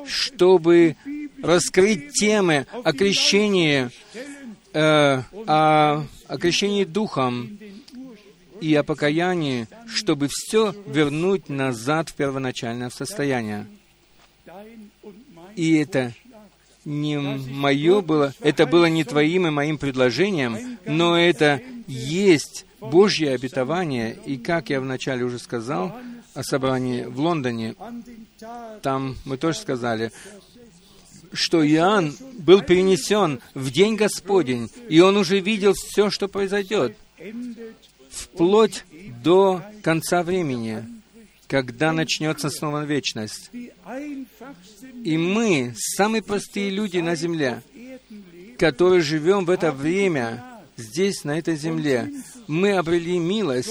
чтобы 0.07 0.97
раскрыть 1.43 2.13
темы 2.13 2.67
о 2.85 2.93
крещении, 2.93 3.91
э, 4.73 5.23
о, 5.47 6.05
о 6.29 6.39
крещении 6.39 6.85
Духом 6.85 7.59
и 8.61 8.75
о 8.75 8.83
покаянии, 8.83 9.67
чтобы 9.87 10.29
все 10.31 10.75
вернуть 10.87 11.49
назад 11.49 12.11
в 12.11 12.15
первоначальное 12.15 12.91
состояние. 12.91 13.67
И 15.57 15.77
это 15.77 16.13
не 16.85 17.19
мое 17.19 18.01
было, 18.01 18.35
это 18.41 18.67
было 18.67 18.87
не 18.87 19.05
твоим 19.05 19.47
и 19.47 19.51
моим 19.51 19.79
предложением, 19.79 20.79
но 20.85 21.19
это 21.19 21.61
есть 21.87 22.67
Божье 22.81 23.33
обетование. 23.33 24.19
И 24.27 24.37
как 24.37 24.71
я 24.71 24.81
вначале 24.81 25.25
уже 25.25 25.39
сказал 25.39 25.95
о 26.35 26.43
собрании 26.43 27.05
в 27.05 27.19
Лондоне, 27.21 27.75
там 28.83 29.17
мы 29.25 29.37
тоже 29.37 29.59
сказали, 29.59 30.13
что 31.33 31.67
Иоанн 31.67 32.15
был 32.39 32.63
перенесен 32.63 33.41
в 33.55 33.71
день 33.71 33.97
Господень, 33.97 34.71
и 34.89 35.01
он 35.01 35.17
уже 35.17 35.41
видел 35.41 35.73
все, 35.73 36.11
что 36.11 36.29
произойдет 36.29 36.97
вплоть 38.15 38.85
до 39.23 39.63
конца 39.83 40.23
времени, 40.23 40.85
когда 41.47 41.93
начнется 41.93 42.51
снова 42.51 42.85
вечность. 42.85 43.51
И 45.05 45.19
мы, 45.19 45.75
самые 45.77 46.23
простые 46.23 46.71
люди 46.71 46.99
на 46.99 47.15
земле, 47.15 47.63
которые 48.59 49.03
живем 49.03 49.45
в 49.45 49.51
это 49.51 49.73
время, 49.73 50.43
здесь, 50.77 51.25
на 51.25 51.39
этой 51.39 51.57
земле, 51.57 52.11
мы 52.47 52.73
обрели 52.73 53.19
милость 53.19 53.71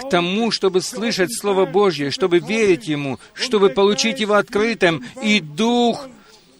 к 0.00 0.08
тому, 0.10 0.50
чтобы 0.50 0.80
слышать 0.80 1.36
Слово 1.36 1.66
Божье, 1.66 2.10
чтобы 2.10 2.40
верить 2.40 2.88
Ему, 2.88 3.18
чтобы 3.32 3.70
получить 3.70 4.20
Его 4.20 4.34
открытым, 4.34 5.04
и 5.22 5.40
Дух 5.40 6.08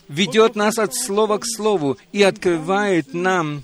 ведет 0.08 0.56
нас 0.56 0.78
от 0.78 0.94
слова 0.94 1.38
к 1.38 1.46
слову 1.46 1.96
и 2.12 2.22
открывает 2.22 3.14
нам 3.14 3.62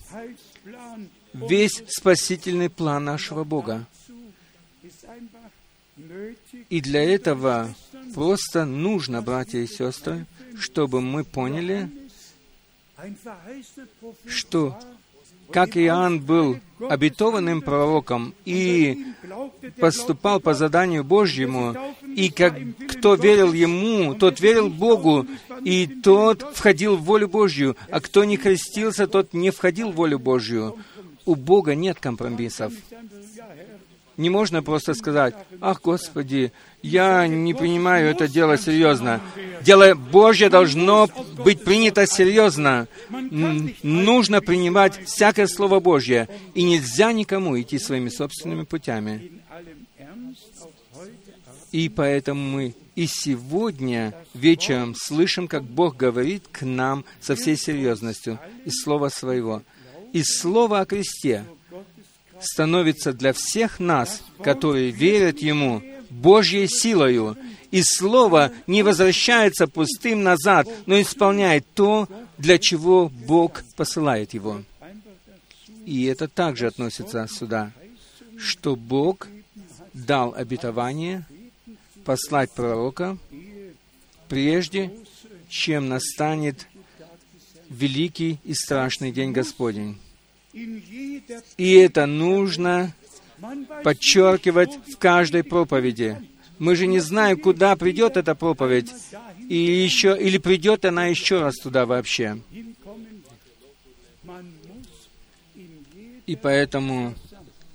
весь 1.49 1.82
спасительный 1.89 2.70
план 2.70 3.05
нашего 3.05 3.45
Бога. 3.45 3.86
И 6.68 6.80
для 6.80 7.03
этого 7.03 7.74
просто 8.14 8.64
нужно, 8.64 9.22
братья 9.22 9.59
и 9.59 9.66
сестры, 9.66 10.26
чтобы 10.57 11.01
мы 11.01 11.24
поняли, 11.24 11.91
что 14.26 14.78
как 15.51 15.76
Иоанн 15.76 16.20
был 16.20 16.59
обетованным 16.80 17.62
пророком 17.62 18.34
и 18.45 19.07
поступал 19.80 20.41
по 20.41 20.55
заданию 20.55 21.05
Божьему, 21.05 21.74
и 22.14 22.30
как 22.30 22.59
кто 22.89 23.14
верил 23.14 23.53
ему, 23.53 24.14
тот 24.14 24.41
верил 24.41 24.68
Богу, 24.68 25.26
и 25.64 25.86
тот 25.86 26.43
входил 26.55 26.97
в 26.97 27.03
волю 27.03 27.28
Божью, 27.28 27.76
а 27.91 28.01
кто 28.01 28.24
не 28.24 28.36
крестился, 28.36 29.07
тот 29.07 29.32
не 29.32 29.51
входил 29.51 29.91
в 29.91 29.97
волю 29.97 30.18
Божью. 30.18 30.76
У 31.29 31.35
Бога 31.35 31.74
нет 31.74 32.01
компромиссов. 32.01 32.72
Не 34.16 34.31
можно 34.31 34.62
просто 34.62 34.95
сказать, 34.95 35.35
«Ах, 35.61 35.83
Господи, 35.83 36.53
я 36.81 37.26
не 37.26 37.53
принимаю 37.53 38.09
это 38.09 38.26
дело 38.26 38.57
серьезно». 38.57 39.20
Дело 39.61 39.95
Божье 39.95 40.49
должно 40.49 41.07
быть 41.45 41.62
принято 41.62 42.07
серьезно. 42.07 42.89
Нужно 43.83 44.41
принимать 44.41 44.99
всякое 45.05 45.47
Слово 45.49 45.81
Божье, 45.81 46.31
и 46.55 46.62
нельзя 46.62 47.12
никому 47.12 47.61
идти 47.61 47.79
своими 47.79 48.09
собственными 48.09 48.62
путями. 48.62 49.31
И 51.72 51.91
поэтому 51.91 52.41
мы 52.41 52.74
и 52.97 53.07
сегодня 53.07 54.14
вечером 54.33 54.95
слышим, 54.97 55.47
как 55.47 55.62
Бог 55.62 55.95
говорит 55.95 56.45
к 56.51 56.62
нам 56.62 57.05
со 57.20 57.35
всей 57.35 57.59
серьезностью 57.59 58.39
из 58.64 58.81
Слова 58.83 59.11
Своего– 59.11 59.62
и 60.13 60.23
Слово 60.23 60.81
о 60.81 60.87
кресте 60.87 61.45
становится 62.41 63.13
для 63.13 63.33
всех 63.33 63.81
нас, 63.81 64.23
которые 64.43 64.91
верят 64.91 65.41
Ему, 65.41 65.83
Божьей 66.11 66.69
силою, 66.69 67.37
и 67.71 67.83
Слово 67.83 68.53
не 68.67 68.83
возвращается 68.83 69.67
пустым 69.67 70.23
назад, 70.23 70.69
но 70.87 71.01
исполняет 71.01 71.67
то, 71.75 72.09
для 72.39 72.59
чего 72.59 73.09
Бог 73.09 73.63
посылает 73.77 74.35
его. 74.35 74.63
И 75.85 76.05
это 76.05 76.29
также 76.29 76.67
относится 76.67 77.27
сюда, 77.29 77.73
что 78.39 78.77
Бог 78.77 79.27
дал 79.93 80.35
обетование 80.35 81.27
послать 82.05 82.53
пророка, 82.55 83.19
прежде 84.29 84.93
чем 85.49 85.89
настанет 85.89 86.68
великий 87.69 88.39
и 88.45 88.55
страшный 88.55 89.12
день 89.12 89.33
Господень. 89.33 89.99
И 90.53 91.75
это 91.75 92.07
нужно 92.07 92.95
подчеркивать 93.85 94.71
в 94.93 94.97
каждой 94.99 95.45
проповеди. 95.45 96.16
Мы 96.59 96.75
же 96.75 96.87
не 96.87 96.99
знаем, 96.99 97.39
куда 97.39 97.77
придет 97.77 98.16
эта 98.16 98.35
проповедь, 98.35 98.93
и 99.49 99.57
еще, 99.57 100.16
или 100.19 100.39
придет 100.39 100.85
она 100.85 101.07
еще 101.07 101.41
раз 101.41 101.57
туда 101.57 101.87
вообще. 101.87 102.41
И 106.27 106.37
поэтому 106.37 107.14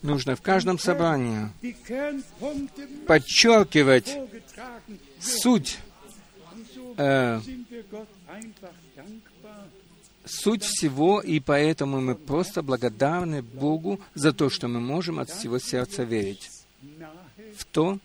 нужно 0.02 0.36
в 0.36 0.42
каждом 0.42 0.78
собрании 0.78 1.50
подчеркивать 3.08 4.16
суть, 5.20 5.80
э, 6.98 7.40
суть 10.26 10.64
всего, 10.64 11.22
и 11.22 11.40
поэтому 11.40 12.02
мы 12.02 12.16
просто 12.16 12.62
благодарны 12.62 13.42
Богу 13.42 14.00
за 14.16 14.34
то, 14.34 14.50
что 14.50 14.68
мы 14.68 14.80
можем 14.80 15.20
от 15.20 15.30
всего 15.30 15.60
сердца 15.60 16.04
верить 16.04 16.50
в 17.58 17.66
то, 17.66 18.00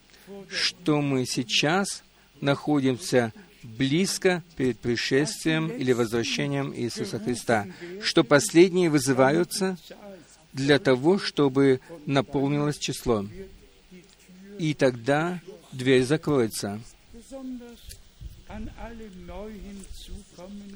что 0.49 1.01
мы 1.01 1.25
сейчас 1.27 2.03
находимся 2.41 3.33
близко 3.63 4.43
перед 4.57 4.79
пришествием 4.79 5.69
или 5.69 5.93
возвращением 5.93 6.73
Иисуса 6.75 7.19
Христа, 7.19 7.67
что 8.03 8.25
последние 8.25 8.91
вызываются 8.91 9.77
для 10.53 10.79
того, 10.79 11.19
чтобы 11.19 11.81
наполнилось 12.07 12.79
число. 12.79 13.27
И 14.59 14.75
тогда 14.75 15.41
дверь 15.73 16.05
закроется. 16.05 16.81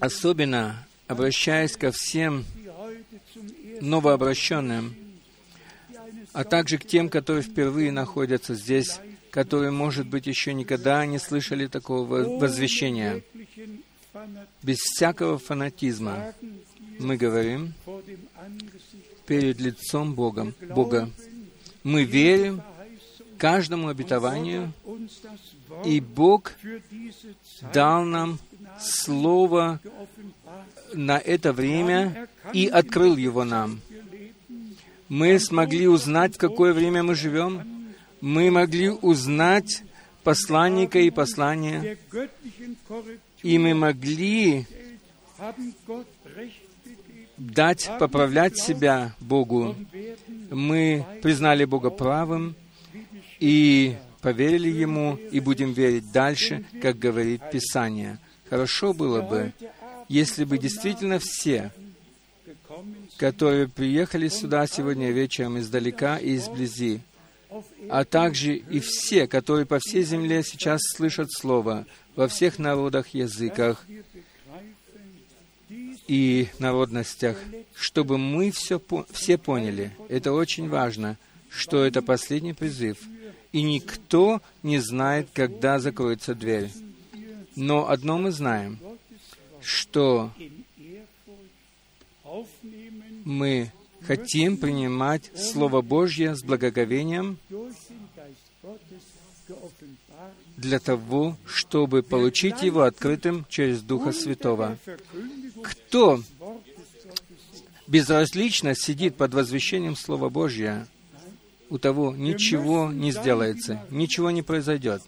Особенно 0.01 0.87
обращаясь 1.07 1.77
ко 1.77 1.91
всем 1.93 2.45
новообращенным, 3.81 4.95
а 6.33 6.45
также 6.45 6.79
к 6.79 6.87
тем, 6.87 7.09
которые 7.09 7.43
впервые 7.43 7.93
находятся 7.93 8.55
здесь, 8.55 9.01
которые, 9.31 9.71
может 9.71 10.07
быть, 10.07 10.27
еще 10.27 10.55
никогда 10.55 11.05
не 11.07 11.19
слышали 11.19 11.67
такого 11.67 12.39
возвещения. 12.39 13.23
Без 14.63 14.79
всякого 14.79 15.39
фанатизма 15.39 16.35
мы 16.99 17.17
говорим 17.17 17.75
перед 19.27 19.61
лицом 19.61 20.15
Богом, 20.15 20.55
Бога. 20.75 21.11
Мы 21.83 22.05
верим 22.05 22.63
каждому 23.39 23.89
обетованию, 23.89 24.73
и 25.85 26.01
Бог 26.01 26.53
дал 27.73 28.05
нам 28.05 28.39
Слово 28.79 29.81
на 30.95 31.19
это 31.19 31.53
время 31.53 32.29
и 32.53 32.67
открыл 32.67 33.17
его 33.17 33.45
нам. 33.45 33.81
Мы 35.09 35.39
смогли 35.39 35.87
узнать, 35.87 36.35
в 36.35 36.39
какое 36.39 36.73
время 36.73 37.03
мы 37.03 37.15
живем. 37.15 37.63
Мы 38.21 38.51
могли 38.51 38.89
узнать 38.89 39.83
посланника 40.23 40.99
и 40.99 41.11
послание. 41.11 41.99
И 43.43 43.59
мы 43.59 43.75
могли 43.75 44.67
дать 47.37 47.91
поправлять 47.99 48.57
себя 48.57 49.15
Богу. 49.21 49.75
Мы 50.51 51.05
признали 51.23 51.65
Бога 51.65 51.91
правым 51.91 52.55
и 53.41 53.97
поверили 54.21 54.71
Ему, 54.71 55.17
и 55.31 55.41
будем 55.41 55.73
верить 55.73 56.13
дальше, 56.13 56.65
как 56.81 56.99
говорит 56.99 57.43
Писание. 57.51 58.19
Хорошо 58.49 58.93
было 58.93 59.21
бы, 59.21 59.53
если 60.13 60.45
бы 60.45 60.59
действительно 60.59 61.19
все, 61.19 61.73
которые 63.17 63.67
приехали 63.67 64.29
сюда 64.29 64.67
сегодня 64.67 65.11
вечером 65.11 65.59
издалека 65.59 66.19
и 66.19 66.37
изблизи, 66.37 67.01
а 67.89 68.05
также 68.05 68.57
и 68.57 68.81
все, 68.81 69.27
которые 69.27 69.65
по 69.65 69.79
всей 69.79 70.03
земле 70.03 70.43
сейчас 70.43 70.83
слышат 70.95 71.33
Слово 71.33 71.87
во 72.15 72.29
всех 72.29 72.59
народах, 72.59 73.09
языках 73.15 73.87
и 76.07 76.49
народностях, 76.59 77.39
чтобы 77.75 78.19
мы 78.19 78.51
все, 78.51 78.83
все 79.13 79.39
поняли. 79.39 79.93
Это 80.11 80.33
очень 80.35 80.69
важно, 80.69 81.17
что 81.49 81.87
это 81.87 82.03
последний 82.03 82.53
призыв, 82.53 82.99
и 83.51 83.63
никто 83.63 84.43
не 84.63 84.79
знает, 84.79 85.29
когда 85.33 85.79
закроется 85.79 86.35
дверь. 86.35 86.71
Но 87.57 87.89
одно 87.89 88.19
мы 88.19 88.31
знаем, 88.31 88.79
что 89.65 90.33
мы 93.25 93.73
хотим 94.03 94.57
принимать 94.57 95.31
Слово 95.37 95.81
Божье 95.81 96.35
с 96.35 96.43
благоговением 96.43 97.39
для 100.57 100.79
того, 100.79 101.37
чтобы 101.47 102.03
получить 102.03 102.63
его 102.63 102.83
открытым 102.83 103.47
через 103.49 103.83
Духа 103.83 104.13
Святого. 104.13 104.79
Кто 105.63 106.23
безразлично 107.87 108.75
сидит 108.75 109.17
под 109.17 109.35
возвещением 109.35 109.97
Слова 109.97 110.29
Божьего, 110.29 110.87
у 111.69 111.79
того 111.79 112.15
ничего 112.15 112.91
не 112.91 113.13
сделается, 113.13 113.85
ничего 113.91 114.31
не 114.31 114.43
произойдет. 114.43 115.03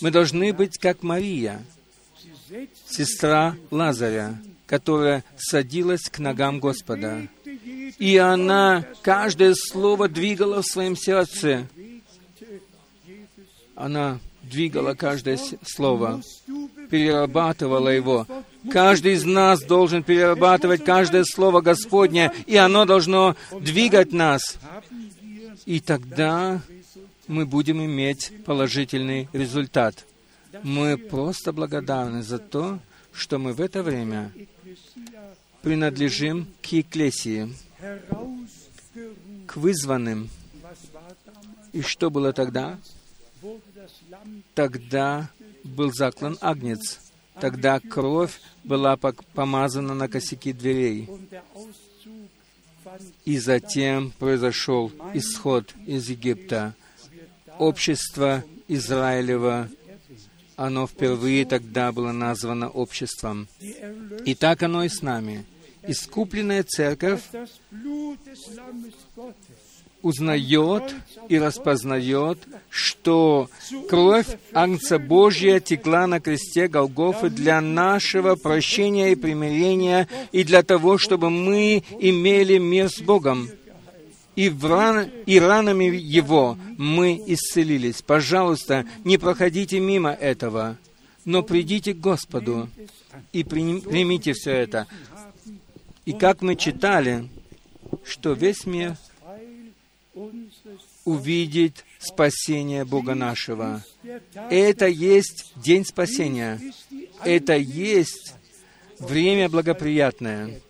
Мы 0.00 0.10
должны 0.10 0.52
быть 0.52 0.78
как 0.78 1.02
Мария, 1.02 1.64
сестра 2.88 3.56
Лазаря, 3.70 4.40
которая 4.66 5.24
садилась 5.36 6.02
к 6.02 6.18
ногам 6.18 6.60
Господа. 6.60 7.28
И 7.98 8.16
она 8.16 8.84
каждое 9.02 9.54
слово 9.54 10.08
двигала 10.08 10.62
в 10.62 10.66
своем 10.66 10.96
сердце. 10.96 11.66
Она 13.74 14.18
двигала 14.42 14.94
каждое 14.94 15.38
слово, 15.64 16.22
перерабатывала 16.90 17.88
его. 17.88 18.26
Каждый 18.70 19.14
из 19.14 19.24
нас 19.24 19.62
должен 19.62 20.02
перерабатывать 20.02 20.84
каждое 20.84 21.24
слово 21.24 21.60
Господне, 21.60 22.32
и 22.46 22.56
оно 22.56 22.84
должно 22.84 23.36
двигать 23.60 24.12
нас. 24.12 24.58
И 25.66 25.80
тогда 25.80 26.60
мы 27.26 27.46
будем 27.46 27.84
иметь 27.84 28.32
положительный 28.44 29.28
результат. 29.32 30.04
Мы 30.62 30.96
просто 30.96 31.52
благодарны 31.52 32.22
за 32.22 32.38
то, 32.38 32.78
что 33.12 33.38
мы 33.38 33.52
в 33.52 33.60
это 33.60 33.82
время 33.82 34.32
принадлежим 35.62 36.46
к 36.62 36.66
Екклесии, 36.66 37.54
к 39.46 39.56
вызванным. 39.56 40.28
И 41.72 41.82
что 41.82 42.10
было 42.10 42.32
тогда? 42.32 42.78
Тогда 44.54 45.30
был 45.64 45.92
заклан 45.92 46.36
агнец. 46.40 47.00
Тогда 47.40 47.80
кровь 47.80 48.40
была 48.64 48.96
помазана 48.96 49.94
на 49.94 50.08
косяки 50.08 50.52
дверей. 50.52 51.08
И 53.24 53.38
затем 53.38 54.12
произошел 54.18 54.90
исход 55.14 55.74
из 55.86 56.08
Египта. 56.08 56.74
Общество 57.58 58.42
Израилева 58.68 59.68
оно 60.60 60.86
впервые 60.86 61.46
тогда 61.46 61.90
было 61.90 62.12
названо 62.12 62.68
обществом. 62.68 63.48
И 64.26 64.34
так 64.34 64.62
оно 64.62 64.84
и 64.84 64.90
с 64.90 65.00
нами. 65.00 65.46
Искупленная 65.86 66.64
церковь 66.64 67.22
узнает 70.02 70.94
и 71.30 71.38
распознает, 71.38 72.38
что 72.68 73.48
кровь 73.88 74.26
Агнца 74.52 74.98
Божья 74.98 75.60
текла 75.60 76.06
на 76.06 76.20
кресте 76.20 76.68
Голгофы 76.68 77.30
для 77.30 77.62
нашего 77.62 78.34
прощения 78.34 79.12
и 79.12 79.16
примирения 79.16 80.08
и 80.30 80.44
для 80.44 80.62
того, 80.62 80.98
чтобы 80.98 81.30
мы 81.30 81.82
имели 82.00 82.58
мир 82.58 82.90
с 82.90 83.00
Богом 83.00 83.48
и, 84.40 84.48
в 84.48 84.64
ран... 84.64 85.10
и 85.26 85.38
ранами 85.38 85.94
Его 85.94 86.56
мы 86.78 87.22
исцелились. 87.26 88.00
Пожалуйста, 88.00 88.86
не 89.04 89.18
проходите 89.18 89.78
мимо 89.80 90.12
этого, 90.12 90.78
но 91.26 91.42
придите 91.42 91.92
к 91.92 92.00
Господу 92.00 92.70
и 93.34 93.44
примите 93.44 94.32
все 94.32 94.52
это. 94.52 94.86
И 96.06 96.14
как 96.14 96.40
мы 96.40 96.56
читали, 96.56 97.28
что 98.02 98.32
весь 98.32 98.64
мир 98.64 98.96
увидит 101.04 101.84
спасение 101.98 102.86
Бога 102.86 103.14
нашего. 103.14 103.84
Это 104.48 104.86
есть 104.86 105.52
день 105.56 105.84
спасения. 105.84 106.58
Это 107.22 107.56
есть 107.56 108.32
время 108.98 109.50
благоприятное. 109.50 110.62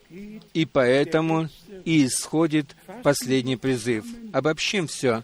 И 0.53 0.65
поэтому 0.65 1.49
и 1.85 2.05
исходит 2.05 2.75
последний 3.03 3.55
призыв. 3.55 4.05
Обобщим 4.33 4.87
все. 4.87 5.23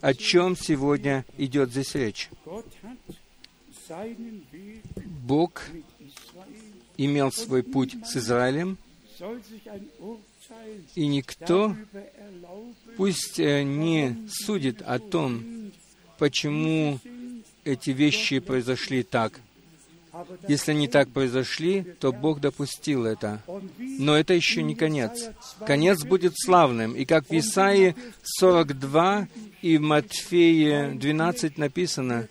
о 0.00 0.14
чем 0.14 0.56
сегодня 0.56 1.24
идет 1.36 1.70
здесь 1.70 1.94
речь. 1.94 2.30
Бог 5.26 5.62
имел 6.96 7.32
свой 7.32 7.62
путь 7.62 7.96
с 8.04 8.16
Израилем, 8.16 8.76
и 10.94 11.06
никто 11.06 11.76
пусть 12.96 13.38
э, 13.38 13.62
не 13.62 14.28
судит 14.30 14.82
о 14.82 14.98
том, 14.98 15.72
почему 16.18 16.98
эти 17.64 17.90
вещи 17.90 18.38
произошли 18.38 19.02
так. 19.02 19.40
Если 20.48 20.72
они 20.72 20.88
так 20.88 21.08
произошли, 21.10 21.82
то 22.00 22.12
Бог 22.12 22.40
допустил 22.40 23.04
это. 23.04 23.42
Но 23.78 24.16
это 24.16 24.34
еще 24.34 24.62
не 24.62 24.74
конец. 24.74 25.30
Конец 25.66 26.04
будет 26.04 26.34
славным. 26.36 26.94
И 26.94 27.04
как 27.04 27.28
в 27.28 27.32
Исаии 27.32 27.94
42 28.22 29.28
и 29.62 29.78
в 29.78 29.80
Матфея 29.80 30.92
12 30.92 31.58
написано, 31.58 32.28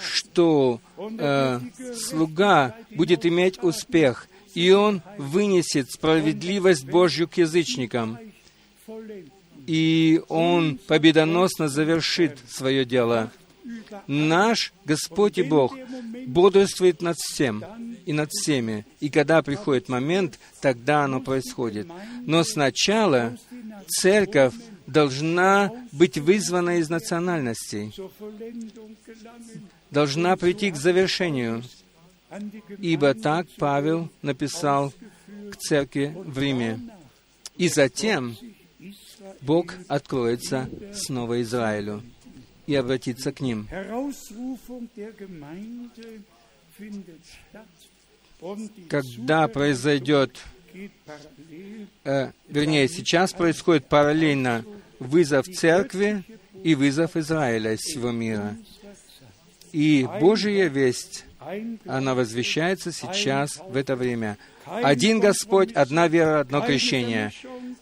что 0.00 0.80
э, 0.96 1.60
слуга 1.94 2.74
будет 2.90 3.26
иметь 3.26 3.62
успех, 3.62 4.28
и 4.54 4.70
он 4.70 5.02
вынесет 5.16 5.90
справедливость 5.90 6.84
Божью 6.84 7.28
к 7.28 7.34
язычникам, 7.34 8.18
и 9.66 10.20
он 10.28 10.78
победоносно 10.86 11.68
завершит 11.68 12.38
свое 12.48 12.84
дело. 12.84 13.30
Наш 14.06 14.72
Господь 14.84 15.38
и 15.38 15.42
Бог 15.42 15.76
бодрствует 16.26 17.02
над 17.02 17.16
всем 17.16 17.64
и 18.06 18.12
над 18.12 18.30
всеми. 18.32 18.86
И 19.00 19.10
когда 19.10 19.42
приходит 19.42 19.88
момент, 19.88 20.38
тогда 20.60 21.04
оно 21.04 21.20
происходит. 21.20 21.88
Но 22.26 22.44
сначала 22.44 23.36
церковь 23.86 24.54
должна 24.86 25.70
быть 25.92 26.18
вызвана 26.18 26.78
из 26.78 26.88
национальностей, 26.88 27.94
должна 29.90 30.36
прийти 30.36 30.70
к 30.70 30.76
завершению. 30.76 31.62
Ибо 32.78 33.14
так 33.14 33.46
Павел 33.56 34.10
написал 34.20 34.92
к 35.50 35.56
церкви 35.56 36.14
в 36.14 36.38
Риме. 36.38 36.78
И 37.56 37.68
затем 37.68 38.36
Бог 39.40 39.74
откроется 39.88 40.68
снова 40.92 41.40
Израилю 41.42 42.02
и 42.68 42.74
обратиться 42.74 43.32
к 43.32 43.40
ним. 43.40 43.66
Когда 48.88 49.48
произойдет, 49.48 50.38
э, 52.04 52.30
вернее, 52.48 52.88
сейчас 52.88 53.32
происходит 53.32 53.86
параллельно 53.86 54.64
вызов 54.98 55.46
церкви 55.48 56.22
и 56.62 56.74
вызов 56.74 57.16
Израиля 57.16 57.72
из 57.72 57.80
всего 57.80 58.10
мира. 58.10 58.54
И 59.72 60.06
Божья 60.20 60.68
весть, 60.68 61.24
она 61.86 62.14
возвещается 62.14 62.92
сейчас 62.92 63.62
в 63.66 63.76
это 63.76 63.96
время. 63.96 64.36
Один 64.82 65.20
Господь, 65.20 65.72
одна 65.72 66.08
вера, 66.08 66.40
одно 66.40 66.60
крещение 66.60 67.32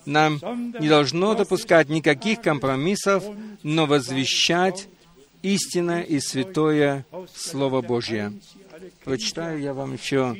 нам 0.06 0.40
не 0.78 0.88
должно 0.88 1.34
допускать 1.34 1.88
никаких 1.88 2.40
компромиссов, 2.40 3.24
но 3.62 3.86
возвещать 3.86 4.88
истинное 5.42 6.02
и 6.02 6.20
святое 6.20 7.04
Слово 7.34 7.82
Божье. 7.82 8.32
Прочитаю 9.04 9.60
я 9.60 9.74
вам 9.74 9.94
еще 9.94 10.36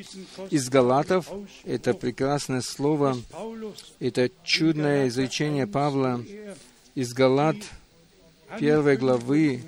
из 0.51 0.69
Галатов. 0.69 1.31
Это 1.65 1.95
прекрасное 1.95 2.61
слово, 2.61 3.17
это 4.01 4.31
чудное 4.45 5.09
изречение 5.09 5.67
Павла 5.67 6.25
из 6.95 7.13
Галат 7.13 7.57
первой 8.59 8.97
главы, 8.97 9.63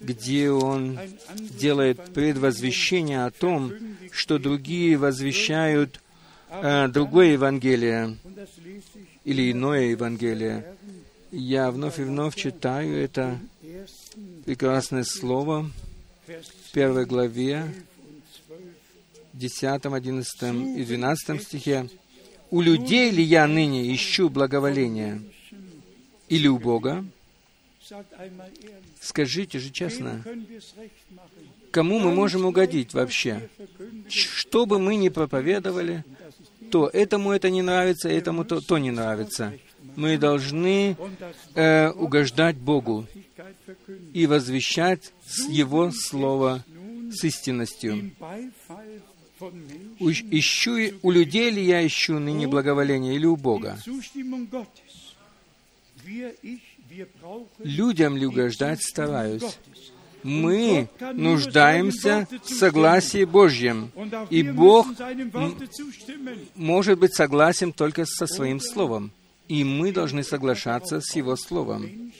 где 0.00 0.50
он 0.50 0.98
делает 1.30 2.12
предвозвещение 2.12 3.24
о 3.24 3.30
том, 3.30 3.72
что 4.10 4.38
другие 4.38 4.96
возвещают 4.96 6.01
э, 6.52 6.88
другое 6.88 7.32
Евангелие 7.32 8.16
или 9.24 9.52
иное 9.52 9.86
Евангелие. 9.86 10.76
Я 11.30 11.70
вновь 11.70 11.98
и 11.98 12.02
вновь 12.02 12.34
читаю 12.34 12.94
это 12.96 13.38
прекрасное 14.44 15.04
слово 15.04 15.70
в 16.26 16.72
первой 16.72 17.06
главе, 17.06 17.72
10, 19.32 19.86
11 19.86 20.42
и 20.78 20.84
12 20.84 21.42
стихе. 21.42 21.88
«У 22.50 22.60
людей 22.60 23.10
ли 23.10 23.22
я 23.22 23.46
ныне 23.46 23.94
ищу 23.94 24.28
благоволения? 24.28 25.22
Или 26.28 26.48
у 26.48 26.58
Бога? 26.58 27.04
Скажите 29.00 29.58
же 29.58 29.70
честно, 29.70 30.22
кому 31.70 31.98
мы 31.98 32.14
можем 32.14 32.44
угодить 32.44 32.94
вообще? 32.94 33.48
Что 34.08 34.66
бы 34.66 34.78
мы 34.78 34.96
ни 34.96 35.08
проповедовали, 35.08 36.04
то 36.72 36.88
этому 36.88 37.32
это 37.32 37.50
не 37.50 37.60
нравится, 37.60 38.08
этому 38.08 38.46
то, 38.46 38.62
то 38.62 38.78
не 38.78 38.90
нравится. 38.90 39.52
Мы 39.94 40.16
должны 40.16 40.96
э, 41.54 41.90
угождать 41.90 42.56
Богу 42.56 43.06
и 44.14 44.26
возвещать 44.26 45.12
Его 45.50 45.90
Слово 45.92 46.64
с 47.10 47.24
истинностью. 47.24 48.10
Ищу, 50.00 50.98
у 51.02 51.10
людей 51.10 51.50
ли 51.50 51.62
я 51.62 51.86
ищу 51.86 52.18
ныне 52.18 52.46
благоволение 52.48 53.16
или 53.16 53.26
у 53.26 53.36
Бога? 53.36 53.78
Людям 57.58 58.16
ли 58.16 58.26
угождать 58.26 58.82
стараюсь? 58.82 59.58
Мы 60.22 60.88
нуждаемся 61.14 62.28
в 62.44 62.48
согласии 62.48 63.24
Божьем, 63.24 63.90
и 64.30 64.42
Бог 64.42 64.86
может 66.54 66.98
быть 66.98 67.14
согласен 67.14 67.72
только 67.72 68.04
со 68.06 68.26
Своим 68.26 68.60
Словом, 68.60 69.12
и 69.48 69.64
мы 69.64 69.92
должны 69.92 70.22
соглашаться 70.22 71.00
с 71.00 71.14
Его 71.14 71.36
Словом. 71.36 72.12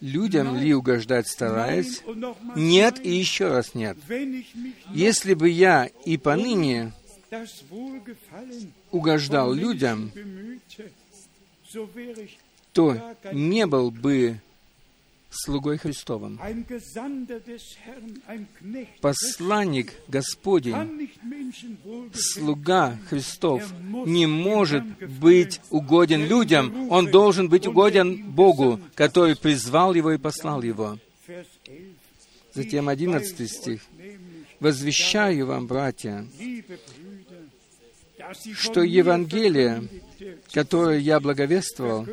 Людям 0.00 0.56
ли 0.56 0.72
угождать 0.72 1.28
стараясь? 1.28 2.02
Нет 2.56 3.04
и 3.04 3.10
еще 3.10 3.48
раз 3.48 3.74
нет. 3.74 3.98
Если 4.92 5.34
бы 5.34 5.48
я 5.48 5.90
и 6.04 6.16
поныне 6.16 6.92
угождал 8.90 9.52
людям, 9.52 10.10
то 12.72 13.16
не 13.32 13.66
был 13.66 13.90
бы 13.90 14.40
слугой 15.30 15.78
Христовым. 15.78 16.40
Посланник 19.00 19.92
Господень, 20.08 21.10
слуга 22.12 22.98
Христов, 23.08 23.72
не 24.06 24.26
может 24.26 24.84
быть 25.20 25.60
угоден 25.70 26.26
людям, 26.26 26.90
он 26.90 27.10
должен 27.10 27.48
быть 27.48 27.66
угоден 27.66 28.30
Богу, 28.30 28.80
который 28.94 29.36
призвал 29.36 29.94
его 29.94 30.12
и 30.12 30.18
послал 30.18 30.62
его. 30.62 30.98
Затем 32.52 32.88
одиннадцатый 32.88 33.48
стих. 33.48 33.82
«Возвещаю 34.58 35.46
вам, 35.46 35.66
братья, 35.66 36.26
что 38.54 38.82
Евангелие, 38.82 39.88
которое 40.52 40.98
я 40.98 41.18
благовествовал, 41.18 42.06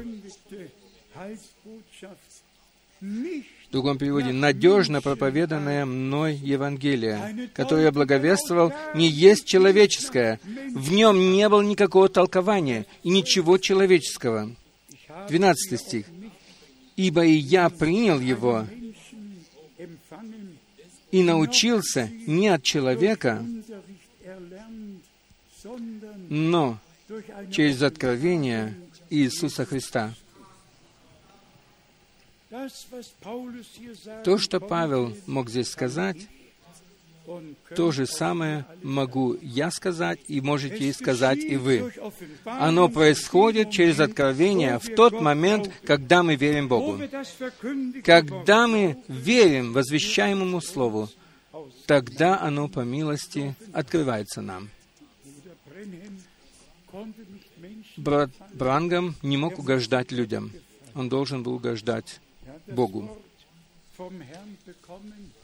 в 3.02 3.72
другом 3.72 3.98
переводе, 3.98 4.32
надежно 4.32 5.02
проповеданное 5.02 5.86
мной 5.86 6.36
Евангелие, 6.36 7.50
которое 7.54 7.84
я 7.84 7.92
благовествовал, 7.92 8.74
не 8.96 9.10
есть 9.10 9.46
человеческое. 9.46 10.40
В 10.74 10.92
нем 10.92 11.32
не 11.34 11.48
было 11.50 11.62
никакого 11.62 12.08
толкования 12.08 12.86
и 13.04 13.10
ничего 13.10 13.58
человеческого. 13.58 14.56
12 15.28 15.80
стих. 15.80 16.06
«Ибо 16.96 17.26
и 17.26 17.34
я 17.34 17.70
принял 17.70 18.20
его 18.20 18.66
и 21.12 21.24
научился 21.24 22.10
не 22.26 22.48
от 22.48 22.64
человека, 22.64 23.46
но 26.30 26.80
через 27.52 27.82
откровение 27.82 28.76
Иисуса 29.10 29.66
Христа». 29.66 30.14
То, 34.24 34.38
что 34.38 34.60
Павел 34.60 35.16
мог 35.26 35.50
здесь 35.50 35.70
сказать, 35.70 36.28
то 37.76 37.92
же 37.92 38.06
самое 38.06 38.66
могу 38.82 39.38
я 39.42 39.70
сказать, 39.70 40.20
и 40.28 40.40
можете 40.40 40.94
сказать 40.94 41.40
и 41.40 41.58
вы. 41.58 41.92
Оно 42.46 42.88
происходит 42.88 43.70
через 43.72 44.00
откровение 44.00 44.80
в 44.80 44.96
тот 44.96 45.20
момент, 45.20 45.70
когда 45.84 46.24
мы 46.24 46.36
верим 46.36 46.70
Богу. 46.70 47.02
Когда 48.06 48.68
мы 48.68 48.98
верим 49.10 49.74
возвещаемому 49.74 50.62
Слову, 50.62 51.10
тогда 51.86 52.40
оно 52.40 52.70
по 52.70 52.82
милости 52.82 53.56
открывается 53.74 54.42
нам. 54.42 54.70
Брат 57.98 58.30
Брангам 58.54 59.16
не 59.22 59.36
мог 59.36 59.60
угождать 59.60 60.14
людям. 60.14 60.54
Он 60.96 61.10
должен 61.10 61.44
был 61.44 61.56
угождать 61.56 62.22
Богу. 62.68 63.18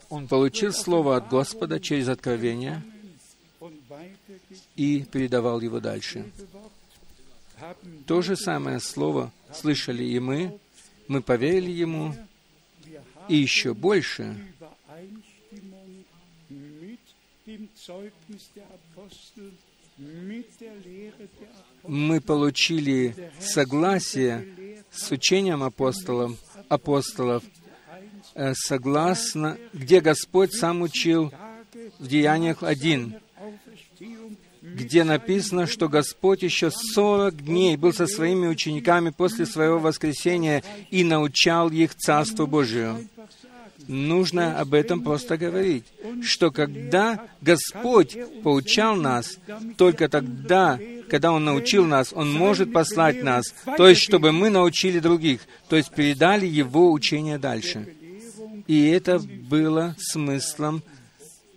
Он 0.09 0.27
получил 0.27 0.73
слово 0.73 1.17
от 1.17 1.29
Господа 1.29 1.79
через 1.79 2.07
откровение 2.07 2.83
и 4.75 5.03
передавал 5.03 5.61
его 5.61 5.79
дальше. 5.79 6.31
То 8.05 8.21
же 8.21 8.35
самое 8.35 8.79
слово 8.79 9.31
слышали 9.53 10.03
и 10.03 10.19
мы, 10.19 10.59
мы 11.07 11.21
поверили 11.21 11.71
ему, 11.71 12.15
и 13.29 13.35
еще 13.37 13.73
больше 13.73 14.35
мы 21.83 22.21
получили 22.21 23.31
согласие 23.39 24.83
с 24.91 25.11
учением 25.11 25.63
апостолов, 25.63 26.37
апостолов, 26.69 27.43
э, 28.35 28.53
согласно, 28.55 29.57
где 29.73 30.01
Господь 30.01 30.53
сам 30.53 30.81
учил 30.81 31.31
в 31.99 32.07
Деяниях 32.07 32.63
1, 32.63 33.15
где 34.61 35.03
написано, 35.03 35.67
что 35.67 35.89
Господь 35.89 36.41
еще 36.43 36.71
сорок 36.71 37.43
дней 37.43 37.77
был 37.77 37.93
со 37.93 38.07
своими 38.07 38.47
учениками 38.47 39.09
после 39.09 39.45
своего 39.45 39.79
воскресения 39.79 40.63
и 40.89 41.03
научал 41.03 41.69
их 41.69 41.95
Царству 41.95 42.47
Божию 42.47 43.07
нужно 43.87 44.59
об 44.59 44.73
этом 44.73 45.01
просто 45.01 45.37
говорить, 45.37 45.85
что 46.21 46.51
когда 46.51 47.27
Господь 47.41 48.17
поучал 48.43 48.95
нас, 48.95 49.37
только 49.77 50.09
тогда, 50.09 50.79
когда 51.09 51.31
Он 51.31 51.45
научил 51.45 51.85
нас, 51.85 52.13
Он 52.13 52.31
может 52.31 52.71
послать 52.71 53.23
нас, 53.23 53.53
то 53.77 53.87
есть, 53.87 54.01
чтобы 54.01 54.31
мы 54.31 54.49
научили 54.49 54.99
других, 54.99 55.41
то 55.69 55.75
есть 55.75 55.91
передали 55.91 56.45
Его 56.45 56.91
учение 56.91 57.37
дальше. 57.37 57.95
И 58.67 58.87
это 58.87 59.19
было 59.19 59.95
смыслом 59.97 60.83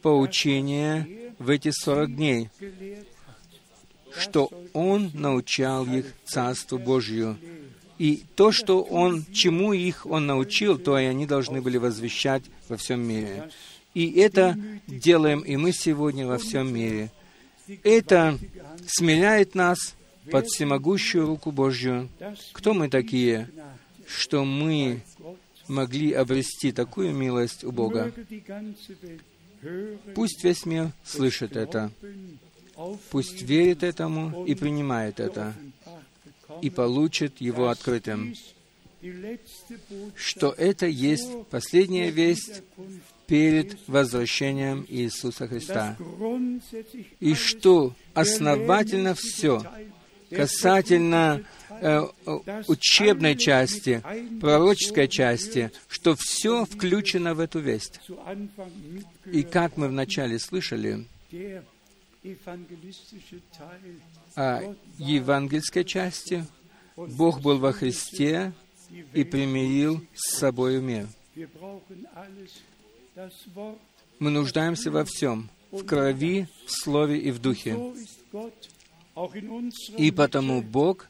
поучения 0.02 1.08
в 1.38 1.50
эти 1.50 1.70
сорок 1.70 2.14
дней, 2.14 2.50
что 4.18 4.50
Он 4.72 5.10
научал 5.14 5.86
их 5.86 6.06
Царству 6.24 6.78
Божию, 6.78 7.38
и 7.98 8.24
то, 8.34 8.52
что 8.52 8.82
он, 8.82 9.24
чему 9.32 9.72
их 9.72 10.06
он 10.06 10.26
научил, 10.26 10.78
то 10.78 10.98
и 10.98 11.04
они 11.04 11.26
должны 11.26 11.62
были 11.62 11.78
возвещать 11.78 12.42
во 12.68 12.76
всем 12.76 13.06
мире. 13.06 13.50
И 13.94 14.12
это 14.20 14.58
делаем 14.86 15.40
и 15.40 15.56
мы 15.56 15.72
сегодня 15.72 16.26
во 16.26 16.38
всем 16.38 16.72
мире. 16.72 17.10
Это 17.82 18.38
смиряет 18.86 19.54
нас 19.54 19.94
под 20.30 20.46
всемогущую 20.46 21.26
руку 21.26 21.50
Божью. 21.50 22.08
Кто 22.52 22.74
мы 22.74 22.88
такие, 22.88 23.48
что 24.06 24.44
мы 24.44 25.02
могли 25.66 26.12
обрести 26.12 26.72
такую 26.72 27.14
милость 27.14 27.64
у 27.64 27.72
Бога? 27.72 28.12
Пусть 30.14 30.44
весь 30.44 30.66
мир 30.66 30.92
слышит 31.02 31.56
это. 31.56 31.90
Пусть 33.10 33.42
верит 33.42 33.82
этому 33.82 34.44
и 34.44 34.54
принимает 34.54 35.18
это 35.18 35.54
и 36.62 36.70
получит 36.70 37.40
его 37.40 37.68
открытым, 37.68 38.34
что 40.14 40.54
это 40.56 40.86
есть 40.86 41.28
последняя 41.50 42.10
весть 42.10 42.62
перед 43.26 43.76
возвращением 43.88 44.86
Иисуса 44.88 45.48
Христа, 45.48 45.96
и 47.20 47.34
что 47.34 47.94
основательно 48.14 49.14
все 49.14 49.62
касательно 50.30 51.44
э, 51.70 52.02
учебной 52.66 53.36
части, 53.36 54.02
пророческой 54.40 55.08
части, 55.08 55.70
что 55.88 56.16
все 56.18 56.64
включено 56.64 57.34
в 57.34 57.40
эту 57.40 57.60
весть. 57.60 58.00
И 59.30 59.42
как 59.42 59.76
мы 59.76 59.88
вначале 59.88 60.38
слышали, 60.38 61.06
о 64.34 64.74
евангельской 64.98 65.84
части, 65.84 66.46
Бог 66.96 67.40
был 67.40 67.58
во 67.58 67.72
Христе 67.72 68.52
и 69.12 69.24
примирил 69.24 70.04
с 70.14 70.38
собой 70.38 70.80
мир. 70.80 71.06
Мы 74.18 74.30
нуждаемся 74.30 74.90
во 74.90 75.04
всем, 75.04 75.50
в 75.70 75.84
крови, 75.84 76.48
в 76.66 76.70
слове 76.70 77.18
и 77.18 77.30
в 77.30 77.38
духе. 77.38 77.76
И 79.96 80.10
потому 80.10 80.62
Бог 80.62 81.08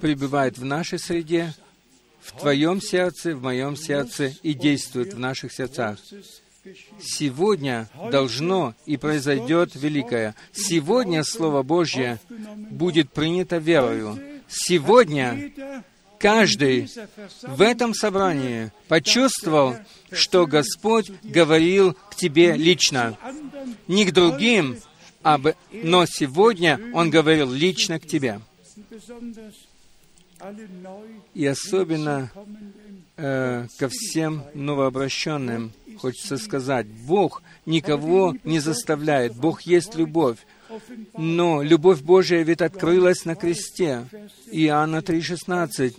пребывает 0.00 0.58
в 0.58 0.64
нашей 0.64 0.98
среде, 0.98 1.54
в 2.20 2.32
твоем 2.38 2.80
сердце, 2.80 3.34
в 3.34 3.42
моем 3.42 3.76
сердце 3.76 4.34
и 4.42 4.54
действует 4.54 5.14
в 5.14 5.18
наших 5.18 5.52
сердцах. 5.52 5.98
Сегодня 7.00 7.88
должно 8.10 8.74
и 8.86 8.96
произойдет 8.96 9.74
великое. 9.74 10.34
Сегодня 10.52 11.24
Слово 11.24 11.62
Божье 11.62 12.18
будет 12.70 13.10
принято 13.10 13.58
верою. 13.58 14.18
Сегодня 14.48 15.52
каждый 16.18 16.90
в 17.42 17.62
этом 17.62 17.94
собрании 17.94 18.72
почувствовал, 18.88 19.76
что 20.12 20.46
Господь 20.46 21.10
говорил 21.22 21.94
к 22.10 22.16
тебе 22.16 22.54
лично, 22.56 23.16
не 23.86 24.04
к 24.04 24.12
другим, 24.12 24.78
а 25.22 25.40
но 25.72 26.06
сегодня 26.06 26.80
Он 26.94 27.10
говорил 27.10 27.52
лично 27.52 28.00
к 28.00 28.06
тебе. 28.06 28.40
И 31.34 31.44
особенно 31.44 32.30
э, 33.16 33.66
ко 33.76 33.88
всем 33.88 34.44
новообращенным 34.54 35.72
хочется 35.98 36.36
сказать, 36.36 36.86
Бог 36.86 37.42
никого 37.66 38.34
не 38.44 38.60
заставляет, 38.60 39.34
Бог 39.36 39.62
есть 39.62 39.94
любовь. 39.94 40.38
Но 41.16 41.62
любовь 41.62 42.00
Божия 42.00 42.42
ведь 42.42 42.60
открылась 42.60 43.24
на 43.24 43.34
кресте. 43.34 44.06
Иоанна 44.50 44.98
3,16. 44.98 45.94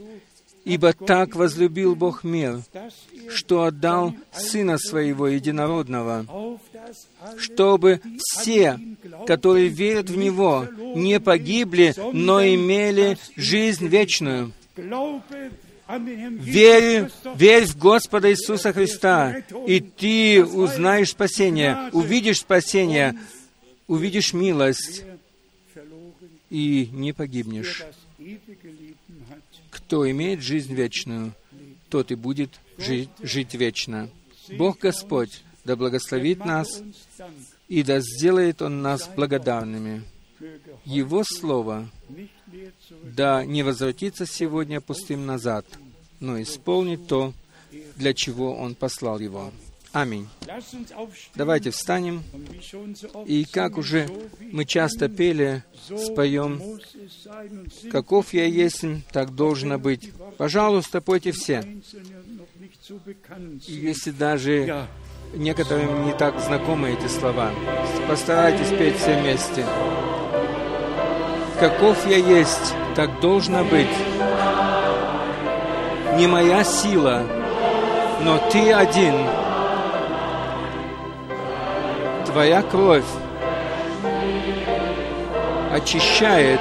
«Ибо 0.65 0.93
так 0.93 1.35
возлюбил 1.35 1.95
Бог 1.95 2.23
мир, 2.23 2.61
что 3.29 3.63
отдал 3.63 4.13
Сына 4.33 4.77
Своего 4.77 5.27
Единородного, 5.27 6.59
чтобы 7.37 8.01
все, 8.17 8.79
которые 9.25 9.69
верят 9.69 10.09
в 10.09 10.17
Него, 10.17 10.67
не 10.95 11.19
погибли, 11.19 11.95
но 12.13 12.43
имели 12.43 13.17
жизнь 13.35 13.87
вечную». 13.87 14.51
Верь, 15.89 17.09
верь 17.35 17.65
в 17.65 17.77
Господа 17.77 18.29
Иисуса 18.29 18.71
Христа, 18.73 19.37
и 19.65 19.79
ты 19.79 20.45
узнаешь 20.45 21.09
спасение, 21.09 21.89
увидишь 21.93 22.41
спасение, 22.41 23.17
увидишь 23.87 24.33
милость, 24.33 25.03
и 26.51 26.89
не 26.91 27.11
погибнешь. 27.11 27.83
Кто 29.71 30.09
имеет 30.09 30.41
жизнь 30.41 30.73
вечную, 30.75 31.33
тот 31.89 32.11
и 32.11 32.15
будет 32.15 32.59
жить, 32.77 33.09
жить 33.21 33.55
вечно. 33.55 34.09
Бог 34.49 34.79
Господь 34.79 35.43
да 35.65 35.75
благословит 35.75 36.45
нас, 36.45 36.83
и 37.67 37.81
да 37.81 37.99
сделает 37.99 38.61
Он 38.61 38.83
нас 38.83 39.09
благодарными. 39.15 40.03
Его 40.85 41.23
Слово 41.23 41.89
да 43.03 43.45
не 43.45 43.63
возвратится 43.63 44.25
сегодня 44.25 44.81
пустым 44.81 45.25
назад, 45.25 45.65
но 46.19 46.41
исполнит 46.41 47.07
то, 47.07 47.33
для 47.95 48.13
чего 48.13 48.55
Он 48.55 48.75
послал 48.75 49.19
его. 49.19 49.51
Аминь. 49.91 50.27
Давайте 51.33 51.71
встанем. 51.71 52.23
И 53.25 53.45
как 53.45 53.77
уже 53.77 54.07
мы 54.39 54.65
часто 54.65 55.09
пели, 55.09 55.63
споем, 55.87 56.61
«Каков 57.91 58.33
я 58.33 58.45
есть, 58.45 58.85
так 59.11 59.33
должно 59.33 59.79
быть». 59.79 60.11
Пожалуйста, 60.37 61.01
пойте 61.01 61.31
все. 61.31 61.63
Если 63.67 64.11
даже 64.11 64.87
некоторым 65.33 66.05
не 66.05 66.13
так 66.13 66.39
знакомы 66.39 66.91
эти 66.91 67.07
слова, 67.07 67.51
постарайтесь 68.07 68.69
петь 68.69 68.97
все 68.97 69.19
вместе. 69.19 69.65
«Каков 71.59 72.07
я 72.07 72.17
есть, 72.17 72.73
так 72.95 73.19
должно 73.19 73.63
быть». 73.63 73.87
Не 76.15 76.27
моя 76.27 76.63
сила, 76.63 77.23
но 78.21 78.37
Ты 78.51 78.73
один— 78.73 79.15
Твоя 82.31 82.61
кровь 82.61 83.03
очищает 85.73 86.59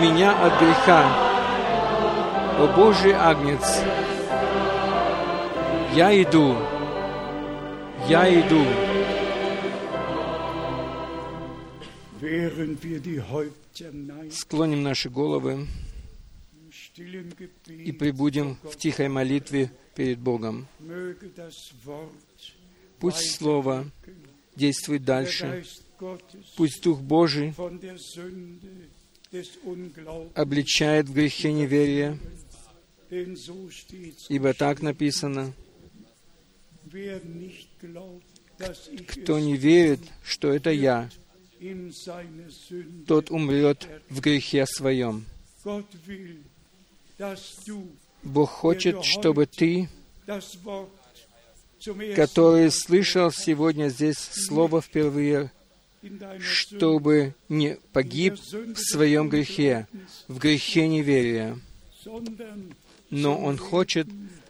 меня 0.00 0.32
от 0.32 0.60
греха. 0.60 1.04
О 2.58 2.66
Божий 2.76 3.14
Агнец, 3.14 3.82
я 5.94 6.20
иду, 6.20 6.56
я 8.08 8.28
иду. 8.28 8.64
Склоним 14.30 14.82
наши 14.82 15.10
головы 15.10 15.66
и 17.68 17.92
прибудем 17.92 18.56
в 18.62 18.76
тихой 18.76 19.08
молитве 19.08 19.70
перед 19.94 20.18
Богом. 20.18 20.66
Пусть 22.98 23.36
Слово 23.36 23.90
действует 24.56 25.04
дальше. 25.04 25.64
Пусть 26.56 26.82
Дух 26.82 27.00
Божий 27.00 27.54
обличает 30.34 31.08
в 31.08 31.14
грехе 31.14 31.52
неверия, 31.52 32.18
ибо 34.28 34.54
так 34.54 34.82
написано, 34.82 35.52
кто 39.08 39.38
не 39.38 39.56
верит, 39.56 40.00
что 40.22 40.52
это 40.52 40.70
я, 40.70 41.10
тот 43.06 43.30
умрет 43.30 43.88
в 44.10 44.20
грехе 44.20 44.66
своем. 44.66 45.24
Бог 48.22 48.50
хочет, 48.50 49.04
чтобы 49.04 49.46
ты, 49.46 49.88
который 52.16 52.70
слышал 52.70 53.30
сегодня 53.30 53.88
здесь 53.88 54.18
Слово 54.18 54.80
впервые, 54.80 55.52
чтобы 56.38 57.34
не 57.48 57.78
погиб 57.92 58.34
в 58.34 58.76
своем 58.76 59.28
грехе, 59.28 59.86
в 60.28 60.38
грехе 60.38 60.88
неверия, 60.88 61.58
но 63.10 63.38
Он 63.38 63.58
хочет, 63.58 64.08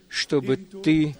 чтобы 0.09 0.57
ты 0.57 1.17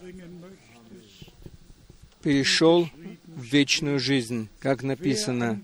перешел 2.23 2.89
вечную 3.37 3.99
жизнь, 3.99 4.49
как 4.61 4.83
написано. 4.83 5.61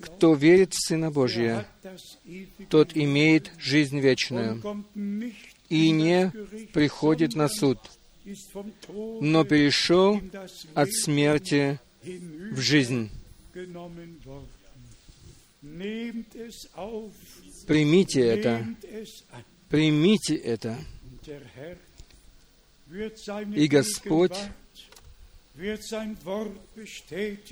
Кто 0.00 0.34
верит 0.34 0.72
в 0.74 0.86
Сына 0.86 1.10
Божия, 1.10 1.66
тот 2.68 2.96
имеет 2.96 3.52
жизнь 3.58 3.98
вечную 4.00 4.84
и 5.68 5.90
не 5.90 6.32
приходит 6.72 7.34
на 7.34 7.48
суд, 7.48 7.78
но 9.20 9.44
перешел 9.44 10.20
от 10.74 10.92
смерти 10.92 11.80
в 12.02 12.60
жизнь. 12.60 13.10
Примите 17.66 18.20
это, 18.20 18.66
примите 19.68 20.34
это. 20.36 20.78
И 23.54 23.66
Господь 23.66 24.36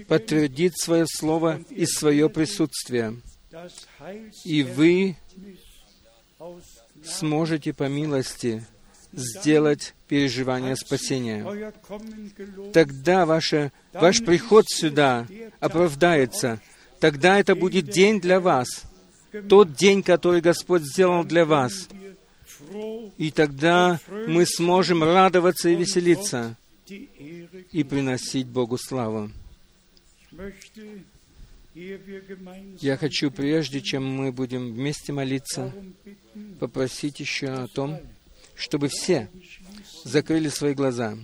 подтвердит 0.09 0.75
свое 0.77 1.07
слово 1.07 1.61
и 1.71 1.87
свое 1.87 2.29
присутствие, 2.29 3.17
и 4.45 4.63
вы 4.63 5.17
Gnade 6.39 6.63
сможете 7.05 7.73
по 7.73 7.89
милости 7.89 8.65
сделать 9.13 9.95
переживание 10.09 10.77
спасения. 10.77 11.45
Тогда 12.73 13.27
ваше, 13.27 13.73
ваш 13.93 14.25
приход 14.25 14.67
сюда 14.69 15.27
оправдается. 15.61 16.61
Тогда 17.01 17.39
это 17.39 17.55
будет 17.55 17.89
день 17.89 18.21
для 18.21 18.41
вас, 18.41 18.83
тот 19.49 19.75
день, 19.75 20.03
который 20.03 20.41
Господь 20.41 20.83
сделал 20.83 21.25
для 21.25 21.45
вас. 21.45 21.89
И 23.19 23.31
тогда 23.31 24.01
мы 24.27 24.47
сможем 24.47 25.05
радоваться 25.05 25.69
и 25.69 25.77
веселиться. 25.77 26.57
И 27.75 27.83
приносить 27.83 28.47
Богу 28.47 28.79
славу. 28.79 29.33
Я 32.81 32.97
хочу, 32.97 33.33
прежде 33.33 33.81
чем 33.81 34.07
мы 34.07 34.31
будем 34.31 34.73
вместе 34.73 35.13
молиться, 35.13 35.75
попросить 36.61 37.19
еще 37.19 37.49
о 37.49 37.67
том, 37.67 38.01
чтобы 38.55 38.87
все 38.87 39.29
закрыли 40.05 40.51
свои 40.51 40.75
глаза, 40.75 41.19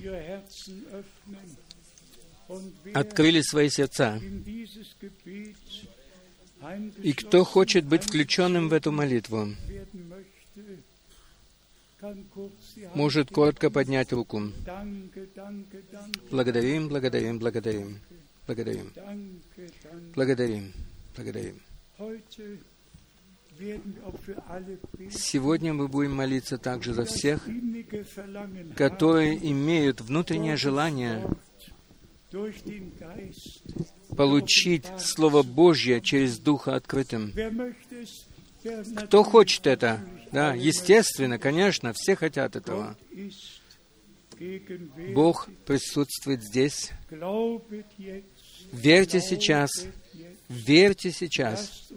открыли 2.94 3.42
свои 3.42 3.70
сердца. 3.70 4.20
И 7.00 7.12
кто 7.12 7.44
хочет 7.44 7.84
быть 7.84 8.02
включенным 8.02 8.68
в 8.68 8.72
эту 8.72 8.90
молитву, 8.90 9.54
может 12.94 13.30
коротко 13.30 13.70
поднять 13.70 14.12
руку. 14.12 14.42
Благодарим, 16.30 16.88
благодарим, 16.88 17.38
благодарим, 17.38 18.00
благодарим, 18.46 18.92
благодарим, 20.14 20.72
благодарим. 21.14 21.60
Сегодня 25.10 25.74
мы 25.74 25.88
будем 25.88 26.14
молиться 26.14 26.56
также 26.56 26.94
за 26.94 27.04
всех, 27.04 27.46
которые 28.76 29.36
имеют 29.50 30.00
внутреннее 30.00 30.56
желание 30.56 31.28
получить 34.16 34.86
Слово 34.98 35.42
Божье 35.42 36.00
через 36.00 36.38
Духа 36.38 36.76
открытым. 36.76 37.32
Кто 39.06 39.22
хочет 39.22 39.66
это? 39.66 40.00
Да, 40.32 40.54
естественно, 40.54 41.38
конечно, 41.38 41.92
все 41.92 42.16
хотят 42.16 42.56
этого. 42.56 42.96
Бог 45.14 45.48
присутствует 45.66 46.42
здесь. 46.42 46.90
Верьте 48.72 49.20
сейчас, 49.20 49.70
верьте 50.48 51.10
сейчас. 51.10 51.90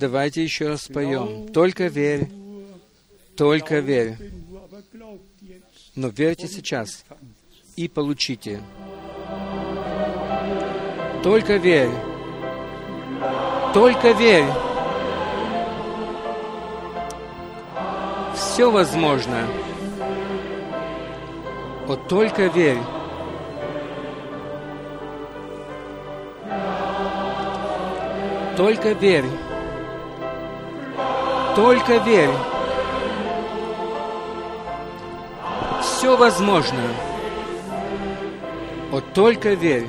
Давайте 0.00 0.42
еще 0.42 0.68
раз 0.68 0.86
поем. 0.88 1.48
Только 1.48 1.88
верь, 1.88 2.28
только 3.36 3.80
верь. 3.80 4.16
Но 5.94 6.08
верьте 6.08 6.48
сейчас 6.48 7.04
и 7.76 7.88
получите. 7.88 8.62
Только 11.22 11.56
верь. 11.56 11.90
Только 13.72 14.12
верь. 14.12 14.73
Все 18.34 18.70
возможно. 18.70 19.46
Вот 21.86 22.08
только 22.08 22.46
верь. 22.46 22.78
Только 28.56 28.92
верь. 28.92 29.24
Только 31.54 31.98
верь. 31.98 32.30
Все 35.80 36.16
возможно. 36.16 36.80
Вот 38.90 39.12
только 39.12 39.54
верь. 39.54 39.88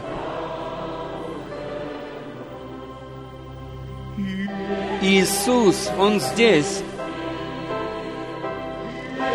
Иисус, 5.02 5.90
Он 6.00 6.20
здесь. 6.20 6.84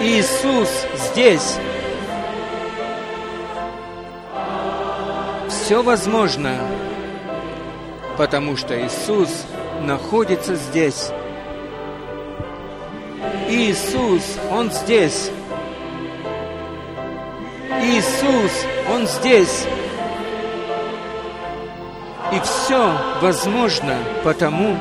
Иисус 0.02 0.68
здесь. 0.96 1.58
Все 5.50 5.82
возможно, 5.82 6.56
потому 8.16 8.56
что 8.56 8.74
Иисус 8.80 9.28
находится 9.82 10.54
здесь. 10.54 11.10
Иисус, 13.50 14.22
Он 14.50 14.70
здесь. 14.70 15.30
Иисус, 17.82 18.52
Он 18.90 19.06
здесь. 19.06 19.66
И 22.32 22.40
все 22.40 22.96
возможно 23.20 23.98
потому, 24.24 24.78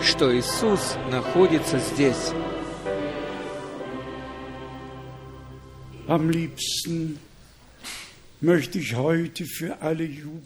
что 0.00 0.34
Иисус 0.34 0.94
находится 1.10 1.78
здесь. 1.78 2.32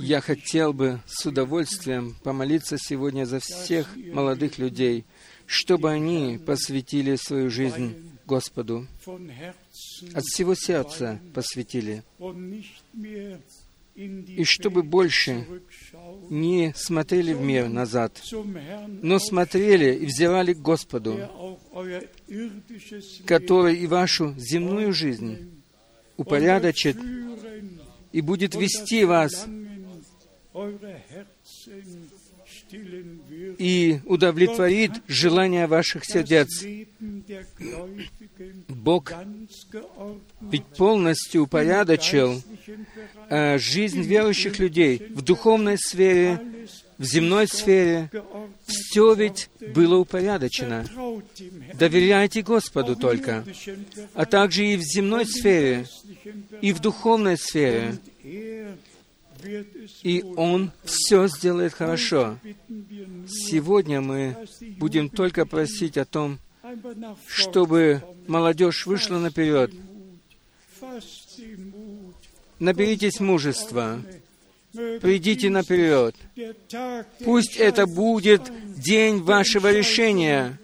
Я 0.00 0.20
хотел 0.20 0.72
бы 0.72 1.00
с 1.06 1.26
удовольствием 1.26 2.16
помолиться 2.24 2.76
сегодня 2.78 3.26
за 3.26 3.38
всех 3.38 3.96
молодых 3.96 4.58
людей, 4.58 5.04
чтобы 5.46 5.90
они 5.90 6.40
посвятили 6.44 7.14
свою 7.14 7.48
жизнь 7.48 7.94
Господу, 8.26 8.88
от 9.06 10.24
всего 10.24 10.54
сердца 10.54 11.20
посвятили, 11.32 12.02
и 13.94 14.44
чтобы 14.44 14.82
больше 14.82 15.46
не 16.30 16.72
смотрели 16.74 17.34
в 17.34 17.40
мир 17.40 17.68
назад, 17.68 18.20
но 19.02 19.18
смотрели 19.18 19.94
и 19.94 20.06
взирали 20.06 20.54
к 20.54 20.58
Господу, 20.58 21.18
который 23.26 23.76
и 23.76 23.86
вашу 23.86 24.34
земную 24.38 24.94
жизнь 24.94 25.51
упорядочит 26.16 26.96
и 28.12 28.20
будет 28.20 28.54
вести 28.54 29.04
вас 29.04 29.46
и 33.58 34.00
удовлетворит 34.06 34.92
желания 35.06 35.66
ваших 35.66 36.04
сердец. 36.04 36.48
Бог 38.68 39.12
ведь 40.40 40.66
полностью 40.66 41.44
упорядочил 41.44 42.42
э, 43.28 43.58
жизнь 43.58 44.02
верующих 44.02 44.58
людей 44.58 45.06
в 45.10 45.22
духовной 45.22 45.78
сфере, 45.78 46.40
в 47.02 47.04
земной 47.04 47.48
сфере. 47.48 48.08
Все 48.64 49.12
ведь 49.14 49.50
было 49.74 49.96
упорядочено. 49.96 50.86
Доверяйте 51.74 52.42
Господу 52.42 52.94
только, 52.94 53.44
а 54.14 54.24
также 54.24 54.64
и 54.66 54.76
в 54.76 54.82
земной 54.82 55.26
сфере, 55.26 55.86
и 56.60 56.72
в 56.72 56.78
духовной 56.78 57.36
сфере. 57.36 57.98
И 60.04 60.22
Он 60.36 60.70
все 60.84 61.26
сделает 61.26 61.74
хорошо. 61.74 62.38
Сегодня 63.26 64.00
мы 64.00 64.36
будем 64.78 65.08
только 65.08 65.44
просить 65.44 65.98
о 65.98 66.04
том, 66.04 66.38
чтобы 67.26 68.04
молодежь 68.28 68.86
вышла 68.86 69.18
наперед. 69.18 69.72
Наберитесь 72.60 73.18
мужества, 73.18 74.00
придите 74.72 75.50
наперед. 75.50 76.14
Пусть 77.24 77.56
это 77.56 77.86
будет 77.86 78.50
день 78.76 79.22
вашего 79.22 79.72
решения, 79.72 80.58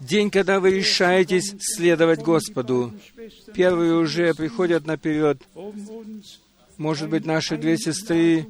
день, 0.00 0.30
когда 0.30 0.60
вы 0.60 0.70
решаетесь 0.70 1.54
следовать 1.60 2.22
Господу. 2.22 2.92
Первые 3.54 3.94
уже 3.94 4.34
приходят 4.34 4.86
наперед. 4.86 5.42
Может 6.76 7.08
быть, 7.08 7.24
наши 7.24 7.56
две 7.56 7.78
сестры 7.78 8.46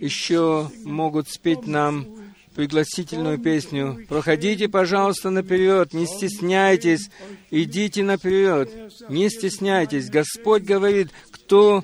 еще 0.00 0.70
могут 0.84 1.30
спеть 1.30 1.66
нам 1.66 2.06
пригласительную 2.54 3.38
песню. 3.38 4.04
Проходите, 4.08 4.68
пожалуйста, 4.68 5.30
наперед, 5.30 5.94
не 5.94 6.06
стесняйтесь, 6.06 7.10
идите 7.50 8.02
наперед, 8.02 8.70
не 9.08 9.30
стесняйтесь. 9.30 10.10
Господь 10.10 10.64
говорит, 10.64 11.10
кто 11.50 11.82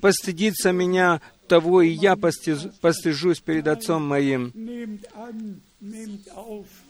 постыдится 0.00 0.72
меня, 0.72 1.20
того 1.46 1.82
и 1.82 1.90
я 1.90 2.16
постыжусь 2.16 3.40
перед 3.40 3.68
Отцом 3.68 4.02
моим. 4.02 4.50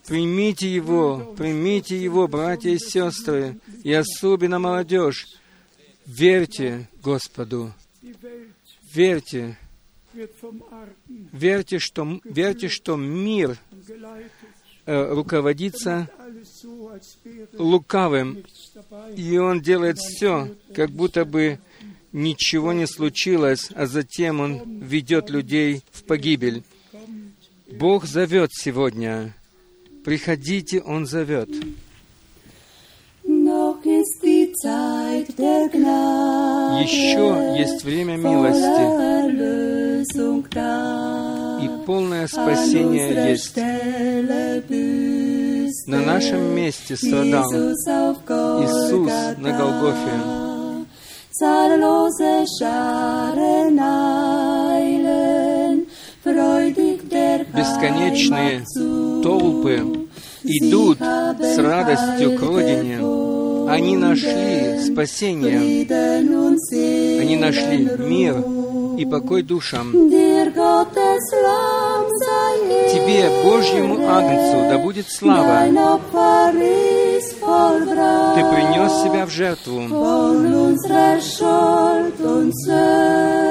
Примите 0.07 0.73
его, 0.73 1.35
примите 1.37 2.01
его, 2.01 2.29
братья 2.29 2.71
и 2.71 2.79
сестры, 2.79 3.59
и 3.83 3.93
особенно 3.93 4.61
молодежь. 4.61 5.27
Верьте 6.07 6.89
Господу, 7.03 7.73
верьте, 8.95 9.59
верьте, 11.33 11.81
что, 11.81 12.21
верьте, 12.23 12.69
что 12.69 12.95
мир 12.95 13.59
э, 14.87 15.15
руководится 15.15 16.09
лукавым, 17.55 18.45
и 19.17 19.37
он 19.39 19.61
делает 19.61 19.99
все, 19.99 20.55
как 20.75 20.91
будто 20.91 21.25
бы 21.25 21.59
ничего 22.15 22.73
не 22.73 22.87
случилось, 22.87 23.69
а 23.75 23.85
затем 23.87 24.41
он 24.41 24.81
ведет 24.81 25.29
людей 25.29 25.83
в 25.93 26.05
погибель. 26.05 26.63
Бог 27.73 28.07
зовет 28.07 28.51
сегодня. 28.53 29.35
Приходите, 30.05 30.81
Он 30.81 31.07
зовет. 31.07 31.49
Еще 36.85 37.59
есть 37.59 37.85
время 37.85 38.17
милости, 38.17 38.85
и 41.65 41.69
полное 41.87 42.27
спасение 42.29 43.31
есть. 43.31 43.57
На 45.87 46.01
нашем 46.01 46.55
месте 46.55 46.97
страдал 46.97 47.51
Иисус 48.63 49.13
на 49.39 49.59
Голгофе. 49.59 50.54
Zahllose 51.37 52.47
Scharen 52.47 53.77
eilen, 54.71 55.87
freudig 56.23 57.09
der 57.09 57.45
Бесконечные 57.53 58.65
толпы 59.21 60.07
идут 60.45 60.99
с 61.01 61.59
радостью 61.59 62.39
к 62.39 62.41
родине. 62.41 62.99
Они 63.69 63.97
нашли 63.97 64.79
спасение, 64.79 65.59
они 67.21 67.37
нашли 67.37 67.79
мир 67.99 68.37
и 68.97 69.05
покой 69.05 69.43
душам. 69.43 69.91
Тебе, 72.93 73.29
Божьему 73.43 74.09
Агнцу, 74.09 74.69
да 74.71 74.79
будет 74.79 75.11
слава. 75.11 75.67
Ты 78.35 78.41
принес 78.51 78.93
себя 79.03 79.27
в 79.27 79.31
жертву. 79.31 79.81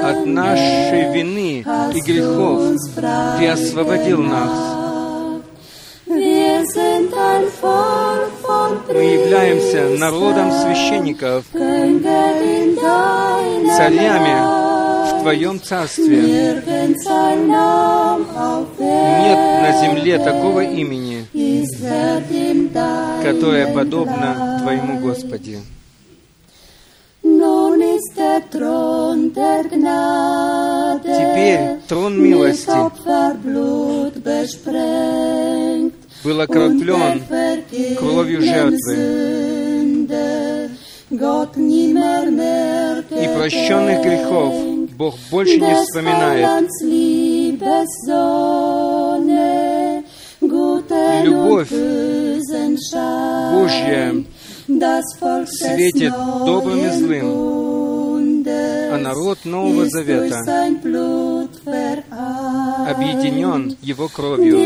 От 0.04 0.26
нашей 0.26 1.12
вины 1.12 1.64
и 1.94 2.00
грехов 2.00 2.62
Ты 3.38 3.48
освободил 3.48 4.22
нас. 4.22 4.74
Мы 6.06 6.20
являемся 9.02 9.88
народом 9.98 10.52
священников, 10.52 11.44
царями 13.76 14.36
в 15.08 15.20
Твоем 15.22 15.60
Царстве. 15.60 16.62
Нет 19.18 19.38
на 19.62 19.72
земле 19.80 20.18
такого 20.18 20.60
имени, 20.60 21.26
которое 23.24 23.72
подобно 23.72 24.58
Твоему, 24.62 25.00
Господи. 25.00 25.58
Теперь 31.02 31.80
трон 31.88 32.22
милости 32.22 32.70
был 36.22 36.40
окроплен 36.40 37.22
кровью 37.98 38.42
жертвы, 38.42 38.94
и 43.10 43.26
прощенных 43.36 44.02
грехов 44.02 44.54
Бог 44.96 45.14
больше 45.30 45.60
не 45.60 45.74
вспоминает. 45.74 46.70
Любовь 51.24 51.70
Божья 53.64 54.14
светит 55.46 56.12
добрым 56.44 56.84
и 56.84 56.90
злым, 56.90 58.44
а 58.46 58.98
народ 58.98 59.38
Нового 59.44 59.88
Завета 59.88 60.40
объединен 62.86 63.76
Его 63.80 64.08
кровью. 64.08 64.56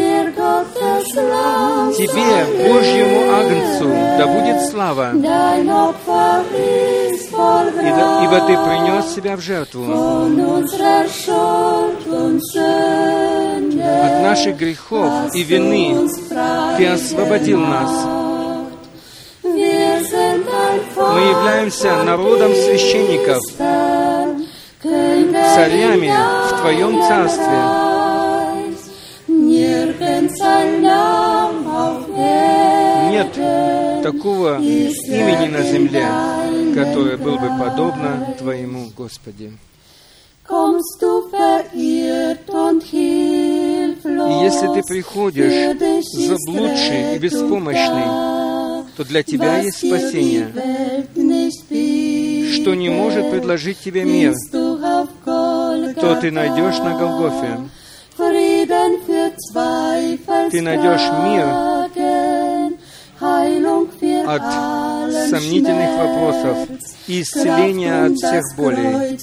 Тебе, 1.97 2.45
Божьему 2.73 3.21
Агнцу, 3.33 3.89
да 4.19 4.27
будет 4.27 4.71
слава, 4.71 5.13
и 5.13 5.19
ибо 8.25 8.41
Ты 8.47 8.55
принес 8.57 9.15
себя 9.15 9.37
в 9.37 9.41
жертву. 9.41 9.85
От 13.81 14.23
наших 14.23 14.57
грехов 14.57 15.35
и 15.35 15.43
вины 15.45 16.09
Ты 16.77 16.87
освободил 16.87 17.61
нас. 17.61 18.18
Мы 21.19 21.25
являемся 21.25 22.05
народом 22.05 22.55
священников, 22.55 23.43
царями 24.81 26.13
в 26.47 26.61
Твоем 26.61 27.03
Царстве. 27.03 27.59
Нет 33.11 33.33
такого 34.05 34.59
имени 34.61 35.49
на 35.49 35.63
земле, 35.63 36.07
которое 36.73 37.17
было 37.17 37.37
бы 37.37 37.49
подобно 37.59 38.37
Твоему, 38.39 38.91
Господи. 38.97 39.53
И 44.21 44.33
если 44.45 44.67
Ты 44.73 44.83
приходишь 44.87 45.53
заблудший 46.15 47.17
и 47.17 47.19
беспомощный, 47.19 48.28
то 48.99 49.05
для 49.05 49.23
Тебя 49.23 49.59
есть 49.59 49.79
спасение, 49.79 50.49
что 52.53 52.75
не 52.75 52.89
может 52.89 53.31
предложить 53.31 53.79
Тебе 53.79 54.03
мир, 54.05 54.35
то 54.51 56.19
Ты 56.21 56.33
найдешь 56.33 56.79
на 56.79 56.99
Голгофе. 56.99 57.59
Ты 60.51 60.61
найдешь 60.63 61.09
мир 61.23 61.47
от 64.27 64.43
сомнительных 65.31 65.91
вопросов 65.97 66.59
и 67.07 67.23
исцеление 67.23 68.07
от 68.07 68.17
всех 68.17 68.45
болей. 68.57 69.17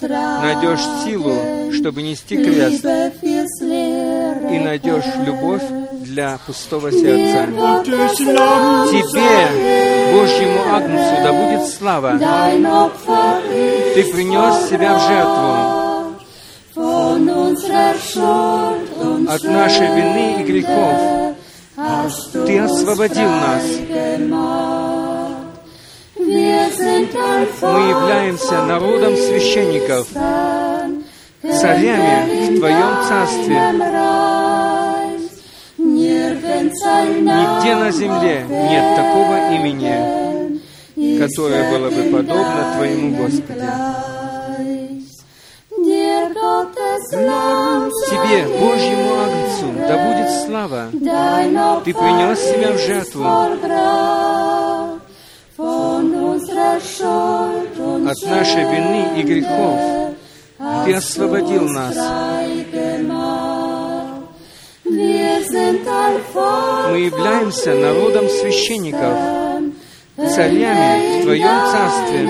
Найдешь 0.00 0.80
силу, 1.04 1.70
чтобы 1.74 2.00
нести 2.00 2.36
крест, 2.42 2.82
и 3.22 4.58
найдешь 4.58 5.04
любовь 5.26 5.87
для 6.18 6.38
пустого 6.44 6.90
сердца. 6.90 7.46
Тебе, 8.90 9.34
Божьему 10.12 10.60
Агнцу, 10.74 11.14
да 11.22 11.32
будет 11.32 11.64
слава. 11.68 12.10
Ты 13.94 14.02
принес 14.12 14.68
себя 14.68 14.94
в 14.98 15.00
жертву 15.06 15.52
от 19.32 19.42
нашей 19.44 19.86
вины 19.94 20.40
и 20.40 20.42
грехов. 20.42 21.36
Ты 22.32 22.58
освободил 22.58 23.30
нас. 23.30 23.62
Мы 27.62 27.80
являемся 27.94 28.62
народом 28.64 29.16
священников, 29.16 30.08
царями 31.42 32.56
в 32.56 32.58
Твоем 32.58 33.04
Царстве. 33.08 34.27
Нигде 36.72 37.76
на 37.76 37.90
земле 37.90 38.46
нет 38.48 38.96
такого 38.96 39.52
имени, 39.54 41.18
которое 41.18 41.70
было 41.70 41.90
бы 41.90 42.02
подобно 42.10 42.74
Твоему, 42.76 43.16
Господи. 43.16 43.68
Тебе, 48.10 48.46
Божьему 48.58 49.10
Агнцу, 49.24 49.68
да 49.88 49.94
будет 50.06 50.30
слава. 50.46 50.82
Ты 51.84 51.94
принес 51.94 52.38
себя 52.40 52.72
в 52.72 52.78
жертву 52.78 53.24
от 58.08 58.22
нашей 58.30 58.64
вины 58.64 59.20
и 59.20 59.22
грехов. 59.22 59.78
Ты 60.84 60.94
освободил 60.94 61.68
нас. 61.68 61.96
Мы 66.90 66.98
являемся 67.00 67.74
народом 67.74 68.28
священников, 68.28 69.14
царями 70.16 71.20
в 71.20 71.22
Твоем 71.24 71.60
Царстве. 71.72 72.20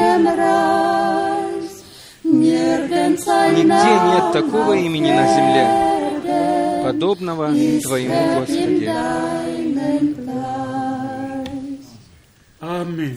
Нигде 3.57 3.95
нет 4.13 4.33
такого 4.33 4.73
имени 4.75 5.11
на 5.11 5.27
земле, 5.35 6.83
подобного 6.85 7.53
Твоему, 7.83 8.41
Господи. 8.41 8.91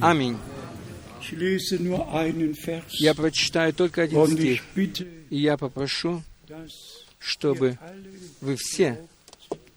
Аминь. 0.02 0.38
Я 3.00 3.14
прочитаю 3.14 3.74
только 3.74 4.04
один 4.04 4.28
стих, 4.28 4.64
и 5.30 5.38
я 5.38 5.58
попрошу, 5.58 6.22
чтобы 7.20 7.78
вы 8.42 8.56
все 8.58 8.98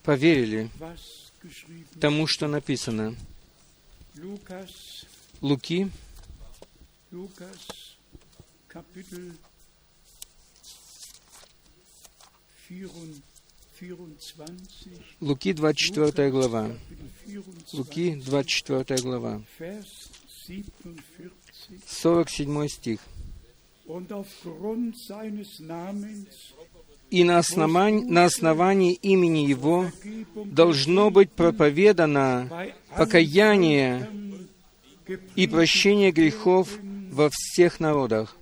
поверили 0.05 0.71
тому, 2.01 2.27
что 2.27 2.47
написано. 2.47 3.17
Луки, 5.41 5.91
Lukas, 7.11 7.97
Kapitel 8.69 9.33
24, 12.69 13.21
24, 13.81 15.21
Луки, 15.21 15.53
24 15.53 16.31
глава. 16.31 16.69
Kapitel 16.69 17.43
24, 17.43 17.79
Луки, 17.79 18.15
24 18.17 19.03
глава. 19.03 19.43
Vers 19.59 20.11
47. 20.47 21.31
47 21.87 22.69
стих. 22.69 23.01
«И 27.15 27.23
на 27.23 27.39
основании, 27.39 28.03
на 28.07 28.25
основании 28.25 28.95
имени 28.95 29.47
Его 29.47 29.89
должно 30.35 31.13
быть 31.13 31.31
проповедано 31.31 32.73
покаяние 32.97 34.11
и 35.37 35.47
прощение 35.47 36.11
грехов 36.11 36.77
во 37.13 37.31
всех 37.31 37.79
народах, 37.79 38.37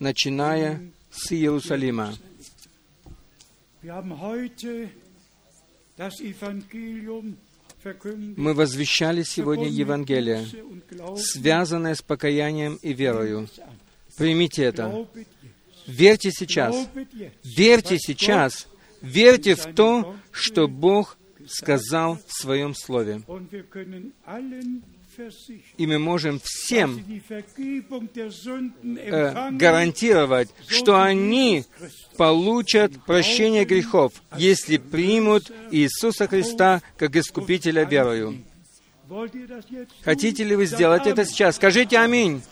начиная 0.00 0.80
с 1.12 1.30
Иерусалима». 1.32 2.12
Мы 8.36 8.54
возвещали 8.54 9.22
сегодня 9.22 9.68
Евангелие, 9.68 10.44
связанное 11.18 11.94
с 11.94 12.02
покаянием 12.02 12.80
и 12.82 12.92
верою. 12.92 13.48
Примите 14.16 14.64
это. 14.64 15.06
Верьте 15.86 16.30
сейчас. 16.30 16.88
Верьте 17.44 17.98
сейчас. 17.98 18.68
Верьте 19.00 19.54
в 19.54 19.66
то, 19.74 20.14
что 20.30 20.68
Бог 20.68 21.18
сказал 21.46 22.18
в 22.26 22.32
Своем 22.32 22.74
Слове. 22.74 23.22
И 25.76 25.86
мы 25.86 25.98
можем 25.98 26.40
всем 26.42 27.04
э, 28.96 29.50
гарантировать, 29.52 30.48
что 30.66 31.02
они 31.02 31.66
получат 32.16 32.92
прощение 33.04 33.66
грехов, 33.66 34.14
если 34.38 34.78
примут 34.78 35.52
Иисуса 35.70 36.26
Христа 36.28 36.80
как 36.96 37.14
Искупителя 37.16 37.84
верою. 37.84 38.42
Хотите 40.02 40.44
ли 40.44 40.56
вы 40.56 40.64
сделать 40.64 41.06
это 41.06 41.26
сейчас? 41.26 41.56
Скажите 41.56 41.98
«Аминь». 41.98 42.42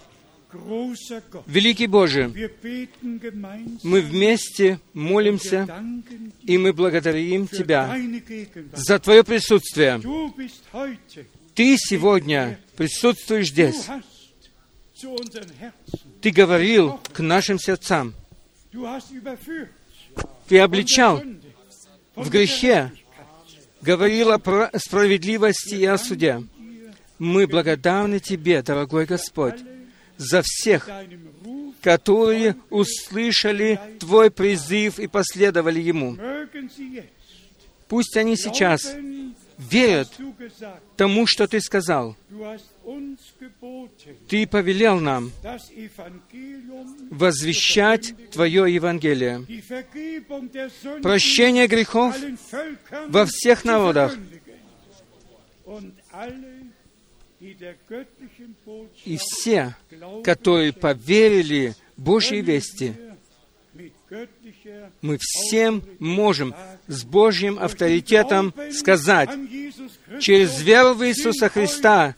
Великий 1.47 1.87
Боже, 1.87 2.33
мы 3.83 4.01
вместе 4.01 4.81
молимся, 4.93 5.69
и 6.43 6.59
мы 6.59 6.73
благодарим 6.73 7.47
Тебя 7.47 7.97
за 8.73 8.99
Твое 8.99 9.23
присутствие. 9.25 10.01
Ты 11.55 11.77
сегодня 11.79 12.59
присутствуешь 12.77 13.51
здесь. 13.51 13.87
Ты 16.21 16.31
говорил 16.31 17.01
к 17.13 17.21
нашим 17.21 17.59
сердцам. 17.59 18.15
Ты 20.49 20.59
обличал 20.59 21.23
в 22.15 22.29
грехе, 22.29 22.93
говорил 23.83 24.33
о 24.33 24.71
справедливости 24.79 25.75
и 25.75 25.85
о 25.85 25.97
суде. 25.97 26.43
Мы 27.19 27.47
благодарны 27.47 28.19
Тебе, 28.21 28.63
дорогой 28.63 29.07
Господь, 29.07 29.61
за 30.21 30.43
всех, 30.45 30.89
которые 31.81 32.57
услышали 32.69 33.81
Твой 33.99 34.31
призыв 34.31 34.99
и 34.99 35.07
последовали 35.07 35.81
Ему. 35.81 36.17
Пусть 37.89 38.17
они 38.17 38.37
сейчас 38.37 38.95
верят 39.57 40.09
тому, 40.97 41.27
что 41.27 41.49
Ты 41.49 41.61
сказал. 41.61 42.17
Ты 44.29 44.47
повелел 44.47 45.01
нам 45.01 45.33
возвещать 47.11 48.15
Твое 48.31 48.73
Евангелие. 48.75 49.47
Прощение 51.03 51.67
грехов 51.67 52.15
во 53.09 53.25
всех 53.25 53.65
народах. 53.65 54.15
И 59.05 59.17
все, 59.19 59.75
которые 60.25 60.73
поверили 60.73 61.75
Божьей 61.97 62.41
вести, 62.41 62.95
мы 65.03 65.19
всем 65.21 65.83
можем 65.99 66.55
с 66.89 67.05
Божьим 67.05 67.59
авторитетом 67.59 68.53
сказать, 68.73 69.31
через 70.21 70.61
веру 70.63 70.95
в 70.95 71.07
Иисуса 71.07 71.49
Христа 71.49 72.15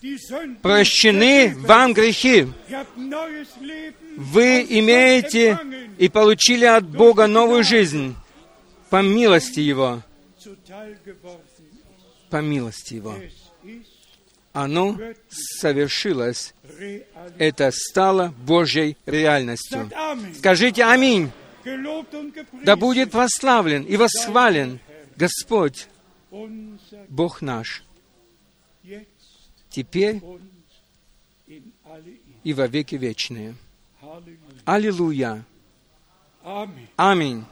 прощены 0.63 1.55
вам 1.57 1.93
грехи. 1.93 2.49
Вы 4.17 4.67
имеете 4.69 5.59
и 5.99 6.09
получили 6.09 6.65
от 6.65 6.87
Бога 6.87 7.27
новую 7.27 7.63
жизнь 7.63 8.15
по 8.91 9.03
милости 9.03 9.61
Его. 9.61 10.03
По 12.31 12.41
милости 12.41 12.95
Его. 12.95 13.17
Оно 14.53 14.99
совершилось. 15.29 16.55
Это 17.39 17.71
стало 17.73 18.35
Божьей 18.45 18.97
реальностью. 19.07 19.91
Скажите 20.37 20.85
«Аминь». 20.85 21.31
Да 22.65 22.77
будет 22.77 23.13
прославлен 23.13 23.85
и 23.85 23.97
восхвален 23.97 24.81
Господь, 25.17 25.87
Бог 27.09 27.41
наш, 27.41 27.85
теперь 29.71 30.21
и 32.43 32.53
во 32.53 32.67
веки 32.67 32.97
вечные. 32.97 33.55
Аллилуйя. 34.65 35.45
Аминь. 36.97 37.45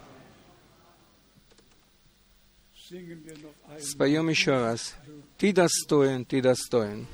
Споем 3.81 4.29
еще 4.29 4.53
раз. 4.53 4.95
Ты 5.41 5.55
достоин, 5.55 6.27
ты 6.27 6.43
достоин. 6.43 7.07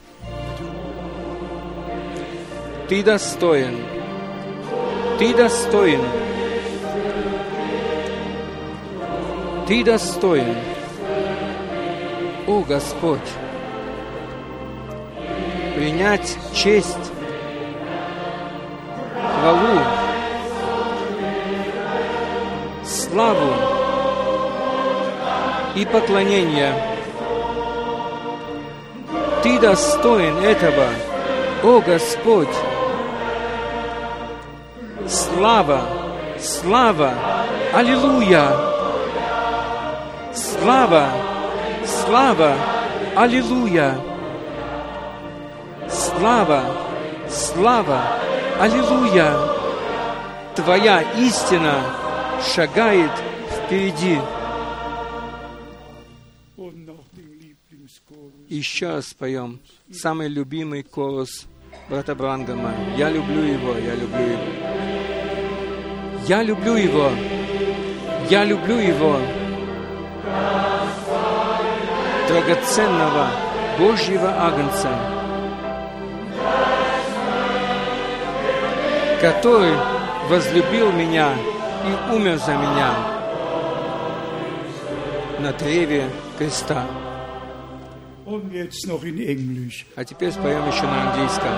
Ты 2.89 3.05
достоин. 3.05 3.79
Ты 5.17 5.33
достоин. 5.33 6.01
Ты 9.69 9.85
достоин. 9.85 10.57
О 12.49 12.63
Господь, 12.63 13.31
принять 15.77 16.37
честь, 16.53 17.13
хвалу, 19.23 19.85
славу 22.85 23.53
и 25.77 25.87
поклонение. 25.87 26.96
Ты 29.47 29.61
достоин 29.61 30.39
этого, 30.39 30.87
о 31.63 31.81
Господь. 31.81 32.57
Слава, 35.07 35.83
слава, 36.37 37.13
аллилуйя. 37.73 38.51
Слава, 40.35 41.11
слава, 41.85 42.55
аллилуйя. 43.15 43.95
Слава, 45.89 46.63
слава, 47.31 48.01
аллилуйя. 48.61 49.33
Твоя 50.57 51.03
истина 51.19 51.85
шагает 52.53 53.13
впереди. 53.53 54.19
Еще 58.49 58.89
раз 58.91 59.09
споем 59.09 59.59
самый 59.91 60.29
любимый 60.29 60.85
колос 60.85 61.47
брата 61.89 62.15
Брангама. 62.15 62.73
Я 62.97 63.11
люблю 63.11 63.43
его, 63.43 63.77
я 63.77 63.95
люблю 63.97 64.23
его. 64.23 64.67
Я 66.29 66.43
люблю 66.45 66.77
его. 66.77 67.11
Я 68.31 68.45
люблю 68.45 68.79
его. 68.79 69.17
Драгоценного 72.29 73.31
Божьего 73.81 74.29
Агнца, 74.29 74.91
который 79.21 79.75
возлюбил 80.29 80.93
меня 80.93 81.35
и 81.85 82.15
умер 82.15 82.39
за 82.39 82.55
меня 82.55 82.95
на 85.41 85.53
древе 85.53 86.09
креста. 86.39 87.06
А 89.95 90.05
теперь 90.05 90.33
споем 90.33 90.67
еще 90.67 90.83
на 90.83 91.13
английском. 91.13 91.53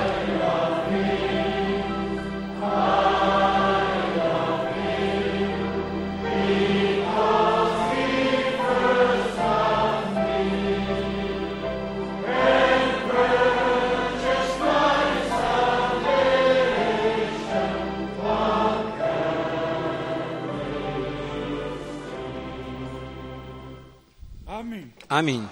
Аминь. 25.09 25.49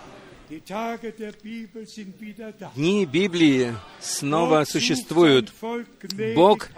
Дни 2.75 3.07
Библии 3.07 3.75
снова 4.01 4.65
существуют. 4.65 5.53
Бог 6.35 6.69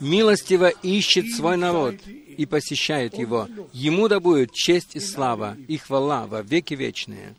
милостиво 0.00 0.68
ищет 0.68 1.30
свой 1.34 1.56
народ 1.56 1.96
и 2.06 2.46
посещает 2.46 3.18
его. 3.18 3.48
Ему 3.72 4.08
да 4.08 4.20
будет 4.20 4.52
честь 4.52 4.96
и 4.96 5.00
слава 5.00 5.56
и 5.68 5.76
хвала 5.76 6.26
во 6.26 6.42
веки 6.42 6.74
вечные. 6.74 7.34